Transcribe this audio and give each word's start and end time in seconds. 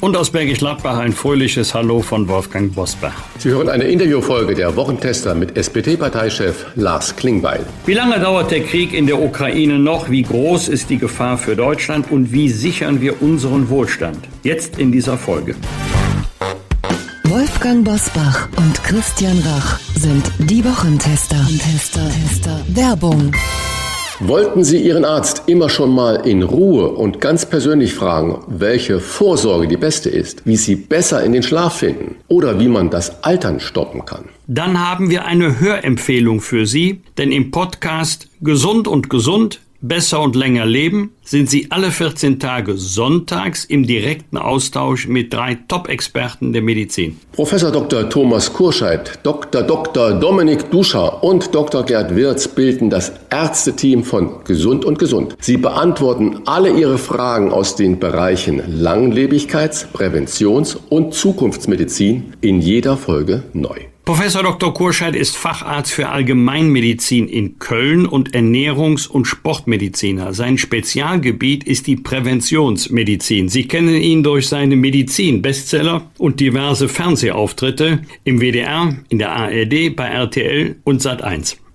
Und 0.00 0.16
aus 0.16 0.30
Bergisch 0.30 0.58
Gladbach 0.58 0.98
ein 0.98 1.12
fröhliches 1.12 1.74
Hallo 1.74 2.00
von 2.02 2.28
Wolfgang 2.28 2.72
Bosbach. 2.72 3.14
Sie 3.38 3.50
hören 3.50 3.68
eine 3.68 3.84
Interviewfolge 3.84 4.54
der 4.54 4.76
Wochentester 4.76 5.34
mit 5.34 5.56
SPD-Parteichef 5.56 6.66
Lars 6.76 7.16
Klingbeil. 7.16 7.66
Wie 7.84 7.94
lange 7.94 8.20
dauert 8.20 8.52
der 8.52 8.60
Krieg 8.60 8.94
in 8.94 9.06
der 9.08 9.20
Ukraine 9.20 9.78
noch? 9.78 10.08
Wie 10.08 10.22
groß 10.22 10.68
ist 10.68 10.88
die 10.90 10.98
Gefahr 10.98 11.36
für 11.36 11.56
Deutschland? 11.56 12.12
Und 12.12 12.32
wie 12.32 12.48
sichern 12.48 13.00
wir 13.00 13.20
unseren 13.20 13.68
Wohlstand? 13.70 14.18
Jetzt 14.44 14.78
in 14.78 14.92
dieser 14.92 15.18
Folge. 15.18 15.56
Wolfgang 17.24 17.84
Bosbach 17.84 18.48
und 18.56 18.82
Christian 18.84 19.38
Rach 19.40 19.80
sind 19.96 20.30
die 20.38 20.64
Wochentester. 20.64 21.44
Tester, 21.46 22.08
Tester. 22.08 22.60
Werbung. 22.68 23.32
Wollten 24.20 24.64
Sie 24.64 24.78
Ihren 24.78 25.04
Arzt 25.04 25.44
immer 25.46 25.68
schon 25.68 25.94
mal 25.94 26.26
in 26.26 26.42
Ruhe 26.42 26.88
und 26.88 27.20
ganz 27.20 27.46
persönlich 27.46 27.94
fragen, 27.94 28.40
welche 28.48 28.98
Vorsorge 28.98 29.68
die 29.68 29.76
beste 29.76 30.10
ist, 30.10 30.44
wie 30.44 30.56
Sie 30.56 30.74
besser 30.74 31.22
in 31.22 31.32
den 31.32 31.44
Schlaf 31.44 31.78
finden 31.78 32.16
oder 32.26 32.58
wie 32.58 32.66
man 32.66 32.90
das 32.90 33.22
Altern 33.22 33.60
stoppen 33.60 34.04
kann? 34.04 34.24
Dann 34.48 34.84
haben 34.84 35.10
wir 35.10 35.24
eine 35.24 35.60
Hörempfehlung 35.60 36.40
für 36.40 36.66
Sie, 36.66 37.00
denn 37.16 37.30
im 37.30 37.52
Podcast 37.52 38.28
Gesund 38.40 38.88
und 38.88 39.08
Gesund 39.08 39.60
Besser 39.80 40.20
und 40.20 40.34
länger 40.34 40.66
leben 40.66 41.12
sind 41.28 41.50
Sie 41.50 41.66
alle 41.70 41.90
14 41.90 42.40
Tage 42.40 42.78
sonntags 42.78 43.66
im 43.66 43.86
direkten 43.86 44.38
Austausch 44.38 45.08
mit 45.08 45.32
drei 45.32 45.58
Top-Experten 45.68 46.54
der 46.54 46.62
Medizin. 46.62 47.18
Professor 47.32 47.70
Dr. 47.70 48.08
Thomas 48.08 48.50
Kurscheid, 48.50 49.18
Dr. 49.24 49.62
Dr. 49.62 50.12
Dominik 50.14 50.70
Duscher 50.70 51.22
und 51.22 51.54
Dr. 51.54 51.84
Gerd 51.84 52.16
Wirz 52.16 52.48
bilden 52.48 52.88
das 52.88 53.12
Ärzteteam 53.28 54.04
von 54.04 54.42
Gesund 54.44 54.86
und 54.86 54.98
Gesund. 54.98 55.36
Sie 55.40 55.58
beantworten 55.58 56.40
alle 56.46 56.70
Ihre 56.70 56.96
Fragen 56.96 57.52
aus 57.52 57.76
den 57.76 57.98
Bereichen 57.98 58.62
Langlebigkeits-, 58.82 59.86
Präventions- 59.92 60.78
und 60.88 61.12
Zukunftsmedizin 61.12 62.32
in 62.40 62.62
jeder 62.62 62.96
Folge 62.96 63.42
neu. 63.52 63.80
Professor 64.08 64.42
Dr. 64.42 64.72
Kurscheid 64.72 65.14
ist 65.14 65.36
Facharzt 65.36 65.92
für 65.92 66.08
Allgemeinmedizin 66.08 67.28
in 67.28 67.58
Köln 67.58 68.06
und 68.06 68.34
Ernährungs- 68.34 69.06
und 69.06 69.26
Sportmediziner. 69.26 70.32
Sein 70.32 70.56
Spezialgebiet 71.18 71.64
ist 71.64 71.86
die 71.86 71.96
Präventionsmedizin. 71.96 73.48
Sie 73.48 73.66
kennen 73.66 73.94
ihn 73.94 74.22
durch 74.22 74.46
seine 74.46 74.76
Medizin-Bestseller 74.76 76.10
und 76.16 76.38
diverse 76.38 76.88
Fernsehauftritte 76.88 78.00
im 78.24 78.40
WDR, 78.40 78.94
in 79.08 79.18
der 79.18 79.32
ARD, 79.32 79.96
bei 79.96 80.06
RTL 80.06 80.76
und 80.84 81.02
Sat1. 81.02 81.56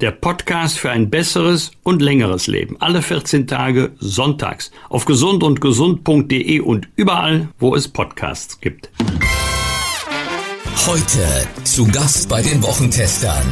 Der 0.00 0.10
Podcast 0.10 0.78
für 0.78 0.90
ein 0.90 1.08
besseres 1.08 1.70
und 1.82 2.02
längeres 2.02 2.48
Leben. 2.48 2.76
Alle 2.80 3.00
14 3.00 3.46
Tage 3.46 3.92
sonntags 3.98 4.70
auf 4.90 5.06
gesundundgesund.de 5.06 6.60
und 6.60 6.88
überall, 6.96 7.48
wo 7.58 7.74
es 7.74 7.88
Podcasts 7.88 8.60
gibt. 8.60 8.90
Heute 10.86 11.26
zu 11.64 11.86
Gast 11.86 12.28
bei 12.28 12.42
den 12.42 12.62
Wochentestern. 12.62 13.46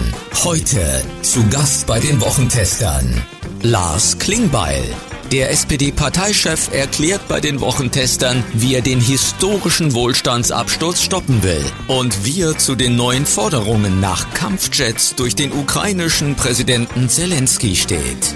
Heute 0.44 1.03
zu 1.22 1.49
Gast 1.49 1.87
bei 1.87 1.99
den 1.99 2.21
Wochentestern. 2.21 3.25
Lars 3.62 4.19
Klingbeil. 4.19 4.84
Der 5.33 5.51
SPD-Parteichef 5.51 6.73
erklärt 6.73 7.27
bei 7.29 7.41
den 7.41 7.61
Wochentestern, 7.61 8.45
wie 8.53 8.75
er 8.75 8.83
den 8.83 9.01
historischen 9.01 9.95
Wohlstandsabsturz 9.95 11.01
stoppen 11.03 11.43
will 11.43 11.65
und 11.89 12.25
wie 12.25 12.43
er 12.43 12.59
zu 12.59 12.75
den 12.75 12.97
neuen 12.97 13.27
Forderungen 13.27 14.01
nach 14.01 14.33
Kampfjets 14.35 15.15
durch 15.17 15.35
den 15.35 15.53
ukrainischen 15.53 16.35
Präsidenten 16.35 17.09
Zelensky 17.09 17.75
steht. 17.75 18.35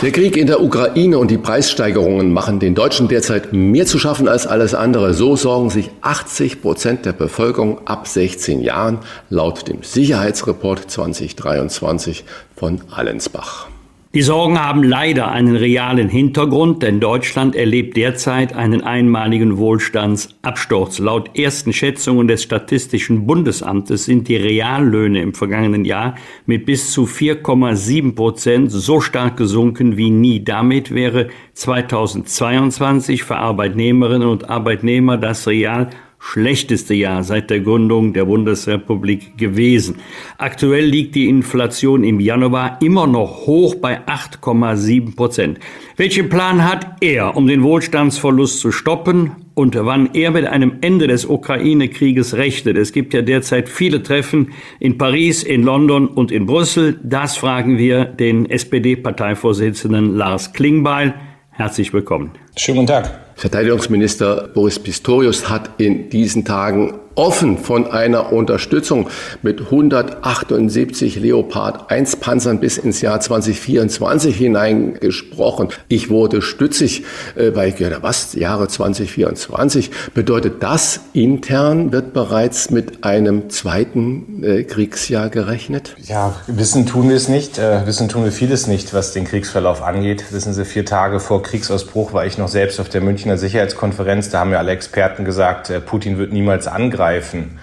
Der 0.00 0.12
Krieg 0.12 0.36
in 0.36 0.46
der 0.46 0.62
Ukraine 0.62 1.18
und 1.18 1.28
die 1.28 1.38
Preissteigerungen 1.38 2.32
machen 2.32 2.60
den 2.60 2.76
Deutschen 2.76 3.08
derzeit 3.08 3.52
mehr 3.52 3.84
zu 3.84 3.98
schaffen 3.98 4.28
als 4.28 4.46
alles 4.46 4.74
andere. 4.74 5.12
So 5.12 5.34
sorgen 5.34 5.70
sich 5.70 5.90
80 6.02 6.62
Prozent 6.62 7.04
der 7.04 7.12
Bevölkerung 7.12 7.86
ab 7.86 8.06
16 8.06 8.60
Jahren 8.60 9.00
laut 9.28 9.66
dem 9.66 9.82
Sicherheitsreport 9.82 10.88
2023 10.88 12.24
von 12.54 12.80
Allensbach. 12.90 13.66
Die 14.14 14.22
Sorgen 14.22 14.58
haben 14.58 14.82
leider 14.82 15.30
einen 15.30 15.54
realen 15.54 16.08
Hintergrund, 16.08 16.82
denn 16.82 16.98
Deutschland 16.98 17.54
erlebt 17.54 17.94
derzeit 17.94 18.54
einen 18.54 18.82
einmaligen 18.82 19.58
Wohlstandsabsturz. 19.58 20.98
Laut 20.98 21.38
ersten 21.38 21.74
Schätzungen 21.74 22.26
des 22.26 22.42
Statistischen 22.42 23.26
Bundesamtes 23.26 24.06
sind 24.06 24.28
die 24.28 24.36
Reallöhne 24.36 25.20
im 25.20 25.34
vergangenen 25.34 25.84
Jahr 25.84 26.14
mit 26.46 26.64
bis 26.64 26.90
zu 26.90 27.04
4,7 27.04 28.14
Prozent 28.14 28.72
so 28.72 29.02
stark 29.02 29.36
gesunken 29.36 29.98
wie 29.98 30.08
nie. 30.08 30.42
Damit 30.42 30.94
wäre 30.94 31.28
2022 31.52 33.24
für 33.24 33.36
Arbeitnehmerinnen 33.36 34.26
und 34.26 34.48
Arbeitnehmer 34.48 35.18
das 35.18 35.46
Real 35.46 35.90
schlechteste 36.32 36.94
Jahr 36.94 37.22
seit 37.22 37.48
der 37.48 37.60
Gründung 37.60 38.12
der 38.12 38.26
Bundesrepublik 38.26 39.38
gewesen. 39.38 39.96
Aktuell 40.36 40.84
liegt 40.84 41.14
die 41.14 41.28
Inflation 41.28 42.04
im 42.04 42.20
Januar 42.20 42.78
immer 42.82 43.06
noch 43.06 43.46
hoch 43.46 43.76
bei 43.76 44.00
8,7 44.06 45.16
Prozent. 45.16 45.58
Welchen 45.96 46.28
Plan 46.28 46.68
hat 46.68 46.96
er, 47.00 47.34
um 47.36 47.46
den 47.46 47.62
Wohlstandsverlust 47.62 48.60
zu 48.60 48.72
stoppen 48.72 49.30
und 49.54 49.74
wann 49.74 50.10
er 50.12 50.30
mit 50.30 50.46
einem 50.46 50.74
Ende 50.82 51.06
des 51.06 51.24
Ukraine-Krieges 51.24 52.34
rechnet? 52.36 52.76
Es 52.76 52.92
gibt 52.92 53.14
ja 53.14 53.22
derzeit 53.22 53.70
viele 53.70 54.02
Treffen 54.02 54.52
in 54.80 54.98
Paris, 54.98 55.42
in 55.42 55.62
London 55.62 56.08
und 56.08 56.30
in 56.30 56.44
Brüssel. 56.44 57.00
Das 57.02 57.38
fragen 57.38 57.78
wir 57.78 58.04
den 58.04 58.50
SPD-Parteivorsitzenden 58.50 60.14
Lars 60.14 60.52
Klingbeil. 60.52 61.14
Herzlich 61.50 61.92
willkommen. 61.94 62.32
Schönen 62.54 62.80
guten 62.80 62.88
Tag. 62.88 63.27
Verteidigungsminister 63.38 64.48
Boris 64.52 64.80
Pistorius 64.80 65.48
hat 65.48 65.80
in 65.80 66.10
diesen 66.10 66.44
Tagen 66.44 66.94
offen 67.18 67.58
von 67.58 67.90
einer 67.90 68.32
Unterstützung 68.32 69.08
mit 69.42 69.60
178 69.60 71.16
Leopard 71.16 71.90
1 71.90 72.16
Panzern 72.16 72.60
bis 72.60 72.78
ins 72.78 73.00
Jahr 73.00 73.18
2024 73.18 74.36
hineingesprochen. 74.36 75.68
Ich 75.88 76.10
wurde 76.10 76.42
stützig, 76.42 77.02
äh, 77.34 77.50
weil 77.54 77.70
ich 77.70 77.76
gedacht, 77.76 78.02
was, 78.02 78.34
Jahre 78.34 78.68
2024? 78.68 79.90
Bedeutet 80.14 80.62
das, 80.62 81.00
intern 81.12 81.90
wird 81.90 82.12
bereits 82.12 82.70
mit 82.70 83.02
einem 83.02 83.50
zweiten 83.50 84.44
äh, 84.44 84.62
Kriegsjahr 84.62 85.28
gerechnet? 85.28 85.96
Ja, 86.04 86.36
wissen 86.46 86.86
tun 86.86 87.08
wir 87.08 87.16
es 87.16 87.28
nicht. 87.28 87.58
Äh, 87.58 87.84
wissen 87.84 88.08
tun 88.08 88.24
wir 88.24 88.32
vieles 88.32 88.68
nicht, 88.68 88.94
was 88.94 89.12
den 89.12 89.24
Kriegsverlauf 89.24 89.82
angeht. 89.82 90.26
Wissen 90.30 90.52
Sie, 90.54 90.64
vier 90.64 90.84
Tage 90.84 91.18
vor 91.18 91.42
Kriegsausbruch 91.42 92.12
war 92.12 92.26
ich 92.26 92.38
noch 92.38 92.48
selbst 92.48 92.78
auf 92.78 92.88
der 92.88 93.00
Münchner 93.00 93.36
Sicherheitskonferenz. 93.36 94.30
Da 94.30 94.38
haben 94.38 94.52
ja 94.52 94.58
alle 94.58 94.70
Experten 94.70 95.24
gesagt, 95.24 95.72
Putin 95.84 96.16
wird 96.18 96.32
niemals 96.32 96.68
angreifen 96.68 97.07
angreifen. 97.08 97.58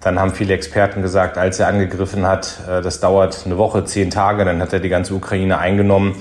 Dann 0.00 0.20
haben 0.20 0.32
viele 0.32 0.54
Experten 0.54 1.02
gesagt, 1.02 1.38
als 1.38 1.58
er 1.58 1.68
angegriffen 1.68 2.26
hat, 2.26 2.60
äh, 2.68 2.82
das 2.82 3.00
dauert 3.00 3.42
eine 3.44 3.58
Woche, 3.58 3.84
zehn 3.84 4.10
Tage, 4.10 4.44
dann 4.44 4.60
hat 4.60 4.72
er 4.72 4.80
die 4.80 4.88
ganze 4.88 5.14
Ukraine 5.14 5.58
eingenommen. 5.58 6.16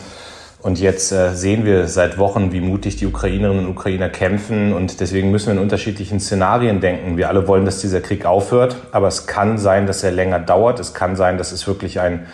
Und 0.60 0.80
jetzt 0.80 1.12
äh, 1.12 1.34
sehen 1.34 1.64
wir 1.64 1.88
seit 1.88 2.18
Wochen, 2.18 2.52
wie 2.52 2.60
mutig 2.60 2.96
die 2.98 3.06
Ukrainerinnen 3.06 3.66
und 3.66 3.72
Ukrainer 3.72 4.10
kämpfen. 4.10 4.74
Und 4.74 5.00
deswegen 5.00 5.30
müssen 5.32 5.48
wir 5.48 5.54
in 5.54 5.60
unterschiedlichen 5.60 6.20
Szenarien 6.20 6.82
denken. 6.82 7.18
Wir 7.18 7.30
alle 7.30 7.48
wollen, 7.48 7.66
dass 7.66 7.80
dieser 7.80 8.02
Krieg 8.02 8.26
aufhört. 8.26 8.76
Aber 8.92 9.08
es 9.08 9.28
kann 9.28 9.60
sein, 9.60 9.86
dass 9.86 10.04
er 10.04 10.12
länger 10.12 10.40
dauert. 10.40 10.80
Es 10.80 10.96
kann 10.96 11.16
sein, 11.16 11.38
dass 11.38 11.52
es 11.52 11.68
wirklich 11.68 12.00
ein 12.00 12.26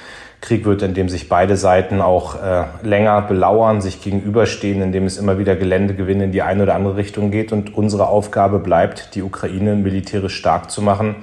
Krieg 0.44 0.66
wird, 0.66 0.81
in 0.81 0.94
dem 0.94 1.07
sich 1.07 1.30
beide 1.30 1.56
Seiten 1.56 2.01
auch 2.01 2.36
äh, 2.36 2.66
länger 2.84 3.22
belauern, 3.22 3.80
sich 3.80 4.01
gegenüberstehen, 4.01 4.81
in 4.81 4.92
dem 4.92 5.06
es 5.06 5.18
immer 5.18 5.40
wieder 5.40 5.56
Geländegewinne 5.56 6.25
in 6.25 6.31
die 6.34 6.42
eine 6.42 6.63
oder 6.63 6.75
andere 6.75 6.98
Richtung 6.98 7.31
geht. 7.31 7.54
Und 7.54 7.74
unsere 7.75 8.07
Aufgabe 8.10 8.60
bleibt, 8.60 9.16
die 9.16 9.22
Ukraine 9.22 9.75
militärisch 9.75 10.36
stark 10.36 10.69
zu 10.69 10.81
machen, 10.81 11.16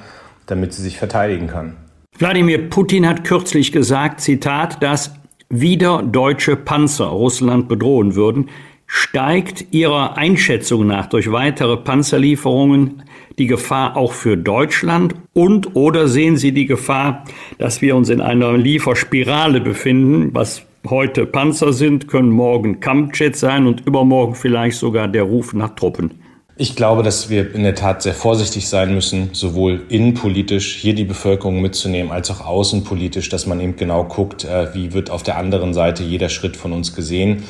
damit 0.46 0.72
sie 0.72 0.80
sich 0.80 0.98
verteidigen 0.98 1.48
kann. 1.48 1.76
Wladimir 2.18 2.70
Putin 2.70 3.06
hat 3.06 3.24
kürzlich 3.24 3.72
gesagt, 3.72 4.22
Zitat, 4.22 4.82
dass 4.82 5.14
wieder 5.50 6.02
deutsche 6.02 6.56
Panzer 6.56 7.06
Russland 7.06 7.68
bedrohen 7.68 8.14
würden. 8.14 8.48
Steigt 8.86 9.66
Ihrer 9.70 10.16
Einschätzung 10.16 10.86
nach 10.86 11.06
durch 11.06 11.30
weitere 11.30 11.76
Panzerlieferungen 11.76 13.02
die 13.38 13.46
Gefahr 13.46 13.96
auch 13.96 14.12
für 14.12 14.36
Deutschland 14.36 15.14
und 15.32 15.76
oder 15.76 16.08
sehen 16.08 16.36
Sie 16.36 16.52
die 16.52 16.66
Gefahr, 16.66 17.24
dass 17.58 17.80
wir 17.82 17.96
uns 17.96 18.08
in 18.08 18.20
einer 18.20 18.56
Lieferspirale 18.56 19.60
befinden, 19.60 20.30
was 20.34 20.62
heute 20.88 21.26
Panzer 21.26 21.72
sind, 21.72 22.08
können 22.08 22.30
morgen 22.30 22.80
Kampfjets 22.80 23.40
sein 23.40 23.66
und 23.66 23.86
übermorgen 23.86 24.34
vielleicht 24.34 24.78
sogar 24.78 25.08
der 25.08 25.24
Ruf 25.24 25.52
nach 25.52 25.74
Truppen? 25.74 26.12
Ich 26.56 26.76
glaube, 26.76 27.02
dass 27.02 27.30
wir 27.30 27.54
in 27.54 27.62
der 27.62 27.74
Tat 27.74 28.02
sehr 28.02 28.12
vorsichtig 28.12 28.68
sein 28.68 28.94
müssen, 28.94 29.30
sowohl 29.32 29.82
innenpolitisch 29.88 30.76
hier 30.76 30.94
die 30.94 31.04
Bevölkerung 31.04 31.62
mitzunehmen, 31.62 32.12
als 32.12 32.30
auch 32.30 32.46
außenpolitisch, 32.46 33.30
dass 33.30 33.46
man 33.46 33.60
eben 33.60 33.76
genau 33.76 34.04
guckt, 34.04 34.44
äh, 34.44 34.74
wie 34.74 34.92
wird 34.92 35.08
auf 35.08 35.22
der 35.22 35.38
anderen 35.38 35.72
Seite 35.72 36.02
jeder 36.02 36.28
Schritt 36.28 36.58
von 36.58 36.72
uns 36.72 36.94
gesehen. 36.94 37.44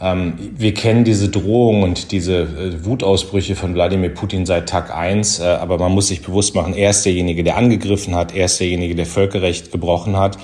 Ähm, 0.00 0.34
wir 0.56 0.74
kennen 0.74 1.04
diese 1.04 1.28
Drohung 1.28 1.82
und 1.82 2.12
diese 2.12 2.42
äh, 2.42 2.84
Wutausbrüche 2.84 3.56
von 3.56 3.74
Wladimir 3.74 4.10
Putin 4.10 4.46
seit 4.46 4.68
Tag 4.68 4.94
eins, 4.94 5.40
äh, 5.40 5.44
aber 5.44 5.78
man 5.78 5.92
muss 5.92 6.08
sich 6.08 6.22
bewusst 6.22 6.54
machen, 6.54 6.74
er 6.74 6.90
ist 6.90 7.04
derjenige, 7.04 7.42
der 7.42 7.56
angegriffen 7.56 8.14
hat, 8.14 8.34
er 8.34 8.44
ist 8.44 8.60
derjenige, 8.60 8.94
der 8.94 9.06
Völkerrecht 9.06 9.72
gebrochen 9.72 10.16
hat. 10.16 10.38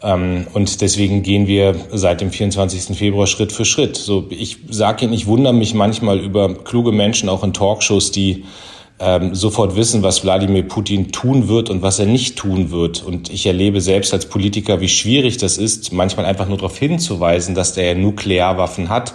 Ähm, 0.00 0.46
und 0.52 0.80
deswegen 0.80 1.22
gehen 1.24 1.48
wir 1.48 1.74
seit 1.90 2.20
dem 2.20 2.30
24. 2.30 2.96
Februar 2.96 3.26
Schritt 3.26 3.52
für 3.52 3.64
Schritt. 3.64 3.96
So, 3.96 4.26
ich 4.30 4.58
sage 4.70 5.06
Ihnen, 5.06 5.14
ich 5.14 5.26
wundere 5.26 5.54
mich 5.54 5.74
manchmal 5.74 6.20
über 6.20 6.54
kluge 6.54 6.92
Menschen 6.92 7.28
auch 7.28 7.42
in 7.42 7.52
Talkshows, 7.52 8.12
die 8.12 8.44
ähm, 9.04 9.34
sofort 9.34 9.76
wissen, 9.76 10.02
was 10.02 10.24
Wladimir 10.24 10.62
Putin 10.62 11.12
tun 11.12 11.48
wird 11.48 11.68
und 11.68 11.82
was 11.82 11.98
er 11.98 12.06
nicht 12.06 12.36
tun 12.36 12.70
wird. 12.70 13.02
Und 13.04 13.30
ich 13.30 13.44
erlebe 13.46 13.80
selbst 13.80 14.14
als 14.14 14.26
Politiker, 14.26 14.80
wie 14.80 14.88
schwierig 14.88 15.36
das 15.36 15.58
ist, 15.58 15.92
manchmal 15.92 16.24
einfach 16.24 16.48
nur 16.48 16.56
darauf 16.56 16.78
hinzuweisen, 16.78 17.54
dass 17.54 17.74
der 17.74 17.94
Nuklearwaffen 17.94 18.88
hat. 18.88 19.12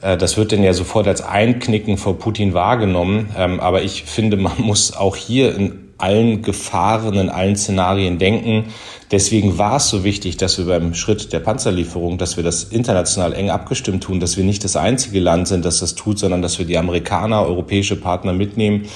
Äh, 0.00 0.16
das 0.16 0.36
wird 0.36 0.52
denn 0.52 0.64
ja 0.64 0.72
sofort 0.72 1.06
als 1.06 1.22
Einknicken 1.22 1.98
vor 1.98 2.18
Putin 2.18 2.52
wahrgenommen. 2.52 3.30
Ähm, 3.38 3.60
aber 3.60 3.82
ich 3.82 4.02
finde, 4.02 4.36
man 4.36 4.54
muss 4.58 4.92
auch 4.92 5.16
hier 5.16 5.54
in 5.54 5.81
allen 6.02 6.42
Gefahren, 6.42 7.14
in 7.14 7.30
allen 7.30 7.56
Szenarien 7.56 8.18
denken. 8.18 8.66
Deswegen 9.10 9.58
war 9.58 9.76
es 9.76 9.88
so 9.88 10.04
wichtig, 10.04 10.36
dass 10.36 10.58
wir 10.58 10.64
beim 10.64 10.94
Schritt 10.94 11.32
der 11.32 11.40
Panzerlieferung, 11.40 12.18
dass 12.18 12.36
wir 12.36 12.44
das 12.44 12.64
international 12.64 13.32
eng 13.34 13.50
abgestimmt 13.50 14.02
tun, 14.02 14.18
dass 14.18 14.36
wir 14.36 14.44
nicht 14.44 14.64
das 14.64 14.76
einzige 14.76 15.20
Land 15.20 15.48
sind, 15.48 15.64
das 15.64 15.78
das 15.80 15.94
tut, 15.94 16.18
sondern 16.18 16.42
dass 16.42 16.58
wir 16.58 16.66
die 16.66 16.78
Amerikaner, 16.78 17.42
europäische 17.42 17.96
Partner 17.96 18.32
mitnehmen, 18.32 18.86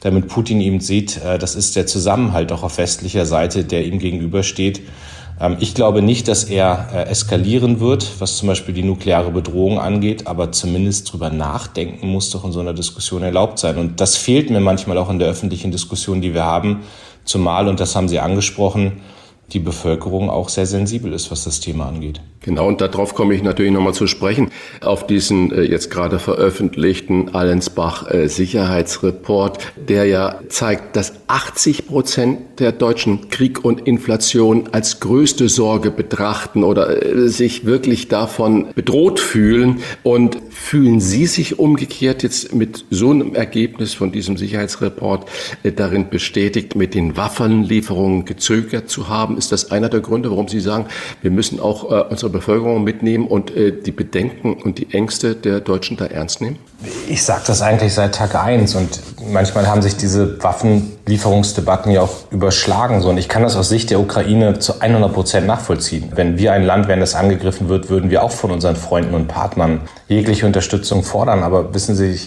damit 0.00 0.28
Putin 0.28 0.60
eben 0.60 0.80
sieht, 0.80 1.22
äh, 1.22 1.38
das 1.38 1.54
ist 1.54 1.76
der 1.76 1.86
Zusammenhalt 1.86 2.52
auch 2.52 2.62
auf 2.62 2.78
westlicher 2.78 3.26
Seite, 3.26 3.64
der 3.64 3.84
ihm 3.84 3.98
gegenübersteht. 3.98 4.80
Ähm, 5.40 5.56
ich 5.60 5.74
glaube 5.74 6.02
nicht, 6.02 6.28
dass 6.28 6.44
er 6.44 6.88
äh, 6.92 7.02
eskalieren 7.08 7.80
wird, 7.80 8.08
was 8.20 8.36
zum 8.36 8.48
Beispiel 8.48 8.74
die 8.74 8.82
nukleare 8.82 9.30
Bedrohung 9.30 9.78
angeht, 9.78 10.26
aber 10.26 10.52
zumindest 10.52 11.12
drüber 11.12 11.30
nachdenken 11.30 12.08
muss 12.08 12.30
doch 12.30 12.44
in 12.44 12.52
so 12.52 12.60
einer 12.60 12.74
Diskussion 12.74 13.22
erlaubt 13.22 13.58
sein. 13.58 13.78
Und 13.78 14.00
das 14.00 14.16
fehlt 14.16 14.50
mir 14.50 14.60
manchmal 14.60 14.98
auch 14.98 15.10
in 15.10 15.18
der 15.18 15.28
öffentlichen 15.28 15.70
Diskussion, 15.70 16.20
die 16.20 16.34
wir 16.34 16.44
haben, 16.44 16.82
zumal, 17.24 17.68
und 17.68 17.80
das 17.80 17.96
haben 17.96 18.08
Sie 18.08 18.20
angesprochen, 18.20 19.00
die 19.52 19.60
Bevölkerung 19.60 20.30
auch 20.30 20.48
sehr 20.48 20.66
sensibel 20.66 21.12
ist, 21.12 21.30
was 21.30 21.44
das 21.44 21.60
Thema 21.60 21.86
angeht. 21.86 22.20
Genau, 22.44 22.68
und 22.68 22.82
darauf 22.82 23.14
komme 23.14 23.34
ich 23.34 23.42
natürlich 23.42 23.72
nochmal 23.72 23.94
zu 23.94 24.06
sprechen. 24.06 24.50
Auf 24.82 25.06
diesen 25.06 25.50
äh, 25.50 25.62
jetzt 25.62 25.90
gerade 25.90 26.18
veröffentlichten 26.18 27.34
Allensbach 27.34 28.10
äh, 28.10 28.28
Sicherheitsreport, 28.28 29.58
der 29.76 30.04
ja 30.04 30.40
zeigt, 30.50 30.94
dass 30.94 31.14
80 31.26 31.86
Prozent 31.86 32.60
der 32.60 32.72
Deutschen 32.72 33.30
Krieg 33.30 33.64
und 33.64 33.86
Inflation 33.86 34.68
als 34.72 35.00
größte 35.00 35.48
Sorge 35.48 35.90
betrachten 35.90 36.64
oder 36.64 37.02
äh, 37.02 37.28
sich 37.28 37.64
wirklich 37.64 38.08
davon 38.08 38.66
bedroht 38.74 39.20
fühlen. 39.20 39.80
Und 40.02 40.36
fühlen 40.50 41.00
Sie 41.00 41.24
sich 41.24 41.58
umgekehrt 41.58 42.22
jetzt 42.22 42.54
mit 42.54 42.84
so 42.90 43.10
einem 43.10 43.34
Ergebnis 43.34 43.94
von 43.94 44.12
diesem 44.12 44.36
Sicherheitsreport 44.36 45.30
darin 45.76 46.10
bestätigt, 46.10 46.76
mit 46.76 46.94
den 46.94 47.16
Waffenlieferungen 47.16 48.26
gezögert 48.26 48.90
zu 48.90 49.08
haben? 49.08 49.33
Ist 49.36 49.52
das 49.52 49.70
einer 49.70 49.88
der 49.88 50.00
Gründe, 50.00 50.30
warum 50.30 50.48
Sie 50.48 50.60
sagen, 50.60 50.86
wir 51.22 51.30
müssen 51.30 51.60
auch 51.60 51.90
äh, 51.90 52.04
unsere 52.10 52.30
Bevölkerung 52.30 52.84
mitnehmen 52.84 53.26
und 53.26 53.54
äh, 53.54 53.72
die 53.72 53.92
Bedenken 53.92 54.54
und 54.54 54.78
die 54.78 54.92
Ängste 54.92 55.34
der 55.34 55.60
Deutschen 55.60 55.96
da 55.96 56.06
ernst 56.06 56.40
nehmen? 56.40 56.58
Ich 57.08 57.22
sage 57.22 57.42
das 57.46 57.62
eigentlich 57.62 57.94
seit 57.94 58.14
Tag 58.14 58.34
eins 58.34 58.74
und 58.74 59.00
manchmal 59.30 59.66
haben 59.66 59.82
sich 59.82 59.96
diese 59.96 60.42
Waffenlieferungsdebatten 60.42 61.92
ja 61.92 62.02
auch 62.02 62.30
überschlagen. 62.30 63.00
So. 63.00 63.08
Und 63.10 63.18
ich 63.18 63.28
kann 63.28 63.42
das 63.42 63.56
aus 63.56 63.68
Sicht 63.68 63.90
der 63.90 64.00
Ukraine 64.00 64.58
zu 64.58 64.80
100 64.80 65.12
Prozent 65.12 65.46
nachvollziehen. 65.46 66.12
Wenn 66.14 66.38
wir 66.38 66.52
ein 66.52 66.64
Land 66.64 66.88
wären, 66.88 67.00
das 67.00 67.14
angegriffen 67.14 67.68
wird, 67.68 67.88
würden 67.88 68.10
wir 68.10 68.22
auch 68.22 68.32
von 68.32 68.50
unseren 68.50 68.76
Freunden 68.76 69.14
und 69.14 69.28
Partnern 69.28 69.80
jegliche 70.08 70.46
Unterstützung 70.46 71.02
fordern. 71.02 71.42
Aber 71.42 71.74
wissen 71.74 71.94
Sie, 71.94 72.18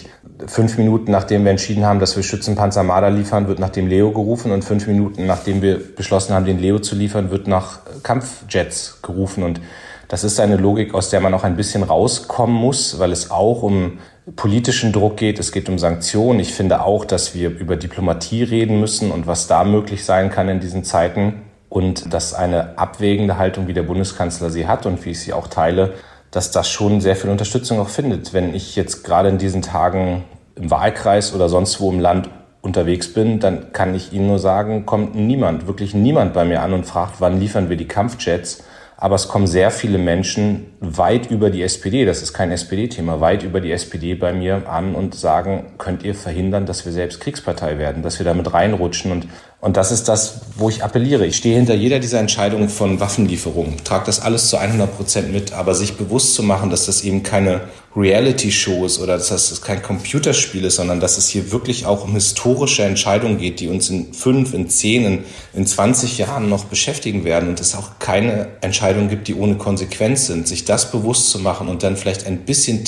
fünf 0.46 0.78
Minuten 0.78 1.10
nachdem 1.10 1.44
wir 1.44 1.50
entschieden 1.50 1.84
haben, 1.84 2.00
dass 2.00 2.16
wir 2.16 2.22
Schützenpanzer 2.22 2.82
Marder 2.82 3.10
liefern, 3.10 3.48
wird 3.48 3.58
nach 3.58 3.70
dem 3.70 3.86
Leo 3.86 4.12
gerufen 4.12 4.52
und 4.52 4.64
fünf 4.64 4.86
Minuten 4.86 5.26
nachdem 5.26 5.62
wir 5.62 5.80
beschlossen 5.94 6.34
haben, 6.34 6.46
den 6.46 6.58
Leo 6.58 6.78
zu 6.78 6.94
liefern, 6.94 7.30
wird 7.30 7.48
nach 7.48 7.80
Kampfjets 8.02 9.00
gerufen 9.02 9.42
und 9.42 9.60
das 10.08 10.24
ist 10.24 10.40
eine 10.40 10.56
Logik, 10.56 10.94
aus 10.94 11.10
der 11.10 11.20
man 11.20 11.34
auch 11.34 11.44
ein 11.44 11.56
bisschen 11.56 11.82
rauskommen 11.82 12.56
muss, 12.56 12.98
weil 12.98 13.12
es 13.12 13.30
auch 13.30 13.62
um 13.62 13.98
politischen 14.36 14.92
Druck 14.92 15.18
geht, 15.18 15.38
es 15.38 15.52
geht 15.52 15.68
um 15.68 15.78
Sanktionen. 15.78 16.40
Ich 16.40 16.54
finde 16.54 16.82
auch, 16.82 17.04
dass 17.04 17.34
wir 17.34 17.50
über 17.50 17.76
Diplomatie 17.76 18.42
reden 18.42 18.80
müssen 18.80 19.10
und 19.10 19.26
was 19.26 19.46
da 19.46 19.64
möglich 19.64 20.04
sein 20.04 20.30
kann 20.30 20.48
in 20.48 20.60
diesen 20.60 20.82
Zeiten. 20.82 21.42
Und 21.68 22.14
dass 22.14 22.32
eine 22.32 22.78
abwägende 22.78 23.36
Haltung, 23.36 23.68
wie 23.68 23.74
der 23.74 23.82
Bundeskanzler 23.82 24.48
sie 24.48 24.66
hat 24.66 24.86
und 24.86 25.04
wie 25.04 25.10
ich 25.10 25.20
sie 25.20 25.34
auch 25.34 25.48
teile, 25.48 25.92
dass 26.30 26.50
das 26.50 26.68
schon 26.70 27.00
sehr 27.00 27.16
viel 27.16 27.30
Unterstützung 27.30 27.80
auch 27.80 27.88
findet. 27.88 28.32
Wenn 28.32 28.54
ich 28.54 28.76
jetzt 28.76 29.04
gerade 29.04 29.28
in 29.28 29.38
diesen 29.38 29.62
Tagen 29.62 30.24
im 30.54 30.70
Wahlkreis 30.70 31.34
oder 31.34 31.48
sonst 31.48 31.80
wo 31.80 31.90
im 31.90 32.00
Land 32.00 32.28
unterwegs 32.60 33.12
bin, 33.12 33.40
dann 33.40 33.72
kann 33.72 33.94
ich 33.94 34.12
Ihnen 34.12 34.26
nur 34.26 34.38
sagen, 34.38 34.84
kommt 34.84 35.14
niemand, 35.14 35.66
wirklich 35.66 35.94
niemand 35.94 36.34
bei 36.34 36.44
mir 36.44 36.60
an 36.62 36.72
und 36.72 36.84
fragt, 36.84 37.20
wann 37.20 37.40
liefern 37.40 37.68
wir 37.68 37.76
die 37.76 37.88
Kampfjets, 37.88 38.64
aber 39.00 39.14
es 39.14 39.28
kommen 39.28 39.46
sehr 39.46 39.70
viele 39.70 39.96
Menschen 39.96 40.66
weit 40.80 41.30
über 41.30 41.50
die 41.50 41.62
SPD, 41.62 42.04
das 42.04 42.20
ist 42.20 42.32
kein 42.32 42.50
SPD-Thema, 42.50 43.20
weit 43.20 43.44
über 43.44 43.60
die 43.60 43.70
SPD 43.70 44.14
bei 44.14 44.32
mir 44.32 44.68
an 44.68 44.96
und 44.96 45.14
sagen, 45.14 45.74
könnt 45.78 46.02
ihr 46.02 46.16
verhindern, 46.16 46.66
dass 46.66 46.84
wir 46.84 46.90
selbst 46.90 47.20
Kriegspartei 47.20 47.78
werden, 47.78 48.02
dass 48.02 48.18
wir 48.18 48.24
damit 48.24 48.52
reinrutschen. 48.52 49.12
Und, 49.12 49.28
und 49.60 49.76
das 49.76 49.90
ist 49.90 50.06
das, 50.08 50.40
wo 50.56 50.68
ich 50.68 50.84
appelliere. 50.84 51.26
Ich 51.26 51.36
stehe 51.36 51.56
hinter 51.56 51.74
jeder 51.74 51.98
dieser 51.98 52.20
Entscheidungen 52.20 52.68
von 52.68 53.00
Waffenlieferungen, 53.00 53.82
trage 53.82 54.06
das 54.06 54.20
alles 54.20 54.48
zu 54.48 54.56
100 54.56 54.96
Prozent 54.96 55.32
mit, 55.32 55.52
aber 55.52 55.74
sich 55.74 55.96
bewusst 55.96 56.34
zu 56.34 56.44
machen, 56.44 56.70
dass 56.70 56.86
das 56.86 57.02
eben 57.02 57.24
keine 57.24 57.62
Reality-Shows 57.96 59.00
oder 59.00 59.16
dass 59.18 59.30
das 59.30 59.60
kein 59.60 59.82
Computerspiel 59.82 60.64
ist, 60.64 60.76
sondern 60.76 61.00
dass 61.00 61.18
es 61.18 61.28
hier 61.28 61.50
wirklich 61.50 61.86
auch 61.86 62.04
um 62.04 62.12
historische 62.12 62.84
Entscheidungen 62.84 63.38
geht, 63.38 63.58
die 63.58 63.66
uns 63.66 63.90
in 63.90 64.14
fünf, 64.14 64.54
in 64.54 64.68
zehn, 64.68 65.04
in, 65.04 65.24
in 65.54 65.66
20 65.66 66.18
Jahren 66.18 66.48
noch 66.48 66.66
beschäftigen 66.66 67.24
werden 67.24 67.48
und 67.48 67.58
es 67.58 67.74
auch 67.74 67.98
keine 67.98 68.46
Entscheidungen 68.60 69.08
gibt, 69.08 69.26
die 69.26 69.34
ohne 69.34 69.56
Konsequenz 69.56 70.28
sind. 70.28 70.46
Sich 70.46 70.66
das 70.66 70.92
bewusst 70.92 71.30
zu 71.30 71.40
machen 71.40 71.66
und 71.66 71.82
dann 71.82 71.96
vielleicht 71.96 72.28
ein 72.28 72.44
bisschen 72.44 72.84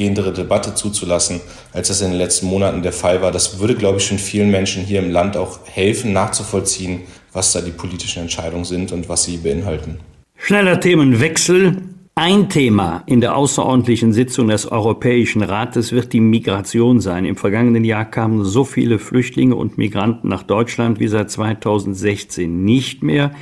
tiefgehendere 0.00 0.32
Debatte 0.32 0.74
zuzulassen, 0.74 1.40
als 1.72 1.88
das 1.88 2.00
in 2.00 2.10
den 2.10 2.18
letzten 2.18 2.46
Monaten 2.46 2.82
der 2.82 2.92
Fall 2.92 3.20
war, 3.20 3.30
das 3.30 3.58
würde, 3.58 3.74
glaube 3.74 3.98
ich, 3.98 4.06
schon 4.06 4.18
vielen 4.18 4.50
Menschen 4.50 4.82
hier 4.82 5.00
im 5.00 5.10
Land 5.10 5.36
auch 5.36 5.60
helfen, 5.66 6.12
nachzuvollziehen, 6.12 7.02
was 7.32 7.52
da 7.52 7.60
die 7.60 7.70
politischen 7.70 8.22
Entscheidungen 8.22 8.64
sind 8.64 8.92
und 8.92 9.08
was 9.08 9.24
sie 9.24 9.36
beinhalten. 9.36 9.98
Schneller 10.36 10.80
Themenwechsel. 10.80 11.82
Ein 12.14 12.48
Thema 12.48 13.02
in 13.06 13.20
der 13.20 13.36
außerordentlichen 13.36 14.12
Sitzung 14.12 14.48
des 14.48 14.66
Europäischen 14.66 15.42
Rates 15.42 15.92
wird 15.92 16.12
die 16.12 16.20
Migration 16.20 17.00
sein. 17.00 17.24
Im 17.24 17.36
vergangenen 17.36 17.84
Jahr 17.84 18.04
kamen 18.04 18.44
so 18.44 18.64
viele 18.64 18.98
Flüchtlinge 18.98 19.54
und 19.54 19.78
Migranten 19.78 20.28
nach 20.28 20.42
Deutschland 20.42 20.98
wie 20.98 21.08
seit 21.08 21.30
2016 21.30 22.64
nicht 22.64 23.02
mehr. 23.02 23.32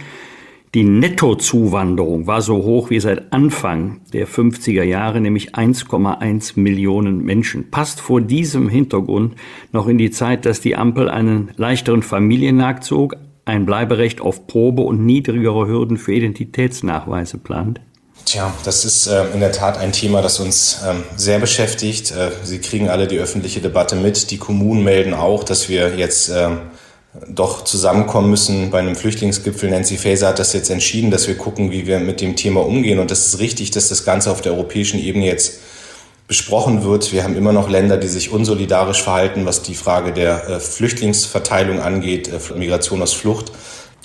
Die 0.79 0.85
Nettozuwanderung 0.85 2.29
war 2.29 2.41
so 2.41 2.59
hoch 2.59 2.89
wie 2.89 3.01
seit 3.01 3.33
Anfang 3.33 4.01
der 4.13 4.29
50er 4.29 4.85
Jahre, 4.85 5.21
nämlich 5.21 5.57
1,1 5.57 6.53
Millionen 6.55 7.25
Menschen. 7.25 7.69
Passt 7.73 8.01
vor 8.01 8.21
diesem 8.21 8.69
Hintergrund 8.69 9.35
noch 9.73 9.89
in 9.89 9.99
die 9.99 10.13
Zeit, 10.13 10.47
dass 10.47 10.61
die 10.61 10.77
Ampel 10.77 11.09
einen 11.09 11.51
leichteren 11.57 12.05
Familiennachzug, 12.05 13.17
ein 13.45 13.67
Bleiberecht 13.67 14.21
auf 14.21 14.47
Probe 14.47 14.83
und 14.83 15.05
niedrigere 15.05 15.67
Hürden 15.67 15.97
für 15.97 16.13
Identitätsnachweise 16.13 17.39
plant? 17.39 17.81
Tja, 18.25 18.55
das 18.65 18.85
ist 18.85 19.09
äh, 19.09 19.33
in 19.35 19.41
der 19.41 19.51
Tat 19.51 19.79
ein 19.79 19.91
Thema, 19.91 20.23
das 20.23 20.39
uns 20.39 20.83
ähm, 20.89 21.03
sehr 21.17 21.41
beschäftigt. 21.41 22.13
Äh, 22.13 22.31
Sie 22.45 22.61
kriegen 22.61 22.89
alle 22.89 23.09
die 23.09 23.19
öffentliche 23.19 23.59
Debatte 23.59 23.97
mit. 23.97 24.31
Die 24.31 24.39
Kommunen 24.39 24.85
melden 24.85 25.13
auch, 25.13 25.43
dass 25.43 25.69
wir 25.69 25.97
jetzt 25.97 26.29
äh, 26.29 26.51
doch 27.27 27.65
zusammenkommen 27.65 28.31
müssen 28.31 28.71
bei 28.71 28.79
einem 28.79 28.95
Flüchtlingsgipfel. 28.95 29.71
Nancy 29.71 29.97
Faeser 29.97 30.29
hat 30.29 30.39
das 30.39 30.53
jetzt 30.53 30.71
entschieden, 30.71 31.11
dass 31.11 31.27
wir 31.27 31.37
gucken, 31.37 31.71
wie 31.71 31.87
wir 31.87 32.01
mit 32.01 32.21
dem 32.21 32.37
Thema 32.37 32.65
umgehen. 32.65 32.99
Und 32.99 33.11
das 33.11 33.27
ist 33.27 33.39
richtig, 33.39 33.71
dass 33.71 33.89
das 33.89 34.05
Ganze 34.05 34.31
auf 34.31 34.41
der 34.41 34.53
europäischen 34.53 35.01
Ebene 35.01 35.27
jetzt 35.27 35.61
besprochen 36.27 36.85
wird. 36.85 37.11
Wir 37.13 37.25
haben 37.25 37.37
immer 37.37 37.53
noch 37.53 37.71
Länder, 37.71 37.97
die 37.97 38.09
sich 38.09 38.31
unsolidarisch 38.31 39.03
verhalten, 39.03 39.47
was 39.47 39.63
die 39.63 39.75
Frage 39.75 40.13
der 40.13 40.49
äh, 40.49 40.61
Flüchtlingsverteilung 40.61 41.81
angeht, 41.81 42.29
äh, 42.29 42.59
Migration 42.59 43.01
aus 43.01 43.15
Flucht. 43.15 43.53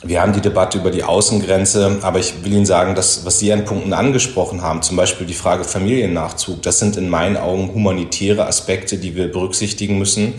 Wir 0.05 0.21
haben 0.21 0.33
die 0.33 0.41
Debatte 0.41 0.77
über 0.77 0.91
die 0.91 1.03
Außengrenze, 1.03 1.99
aber 2.01 2.19
ich 2.19 2.43
will 2.43 2.53
Ihnen 2.53 2.65
sagen, 2.65 2.95
dass, 2.95 3.25
was 3.25 3.39
Sie 3.39 3.51
an 3.53 3.65
Punkten 3.65 3.93
angesprochen 3.93 4.61
haben, 4.61 4.81
zum 4.81 4.97
Beispiel 4.97 5.27
die 5.27 5.33
Frage 5.33 5.63
Familiennachzug, 5.65 6.61
das 6.61 6.79
sind 6.79 6.97
in 6.97 7.09
meinen 7.09 7.37
Augen 7.37 7.73
humanitäre 7.73 8.45
Aspekte, 8.45 8.97
die 8.97 9.15
wir 9.15 9.31
berücksichtigen 9.31 9.97
müssen 9.97 10.35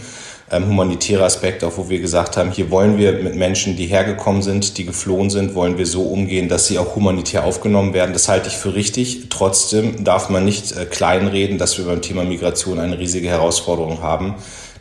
ähm, 0.51 0.69
humanitäre 0.69 1.25
Aspekt, 1.25 1.65
auch 1.65 1.77
wo 1.77 1.89
wir 1.89 2.01
gesagt 2.01 2.37
haben, 2.37 2.51
hier 2.51 2.71
wollen 2.71 2.99
wir 2.99 3.13
mit 3.13 3.35
Menschen, 3.35 3.77
die 3.77 3.87
hergekommen 3.87 4.43
sind, 4.43 4.77
die 4.77 4.85
geflohen 4.85 5.31
sind, 5.31 5.55
wollen 5.55 5.79
wir 5.79 5.87
so 5.87 6.03
umgehen, 6.03 6.49
dass 6.49 6.67
sie 6.67 6.79
auch 6.79 6.95
humanitär 6.95 7.45
aufgenommen 7.45 7.95
werden. 7.95 8.13
Das 8.13 8.29
halte 8.29 8.49
ich 8.49 8.55
für 8.55 8.75
richtig. 8.75 9.29
Trotzdem 9.31 10.05
darf 10.05 10.29
man 10.29 10.45
nicht 10.45 10.77
äh, 10.77 10.85
kleinreden, 10.85 11.59
dass 11.59 11.79
wir 11.79 11.87
beim 11.87 12.03
Thema 12.03 12.25
Migration 12.25 12.79
eine 12.79 12.99
riesige 12.99 13.29
Herausforderung 13.29 14.03
haben. 14.03 14.35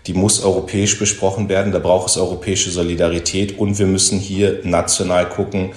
Die 0.05 0.13
muss 0.13 0.43
europäisch 0.43 0.99
besprochen 0.99 1.47
werden. 1.47 1.71
Da 1.71 1.79
braucht 1.79 2.09
es 2.09 2.17
europäische 2.17 2.69
Solidarität 2.69 3.57
und 3.57 3.79
wir 3.79 3.85
müssen 3.85 4.19
hier 4.19 4.59
national 4.63 5.29
gucken, 5.29 5.71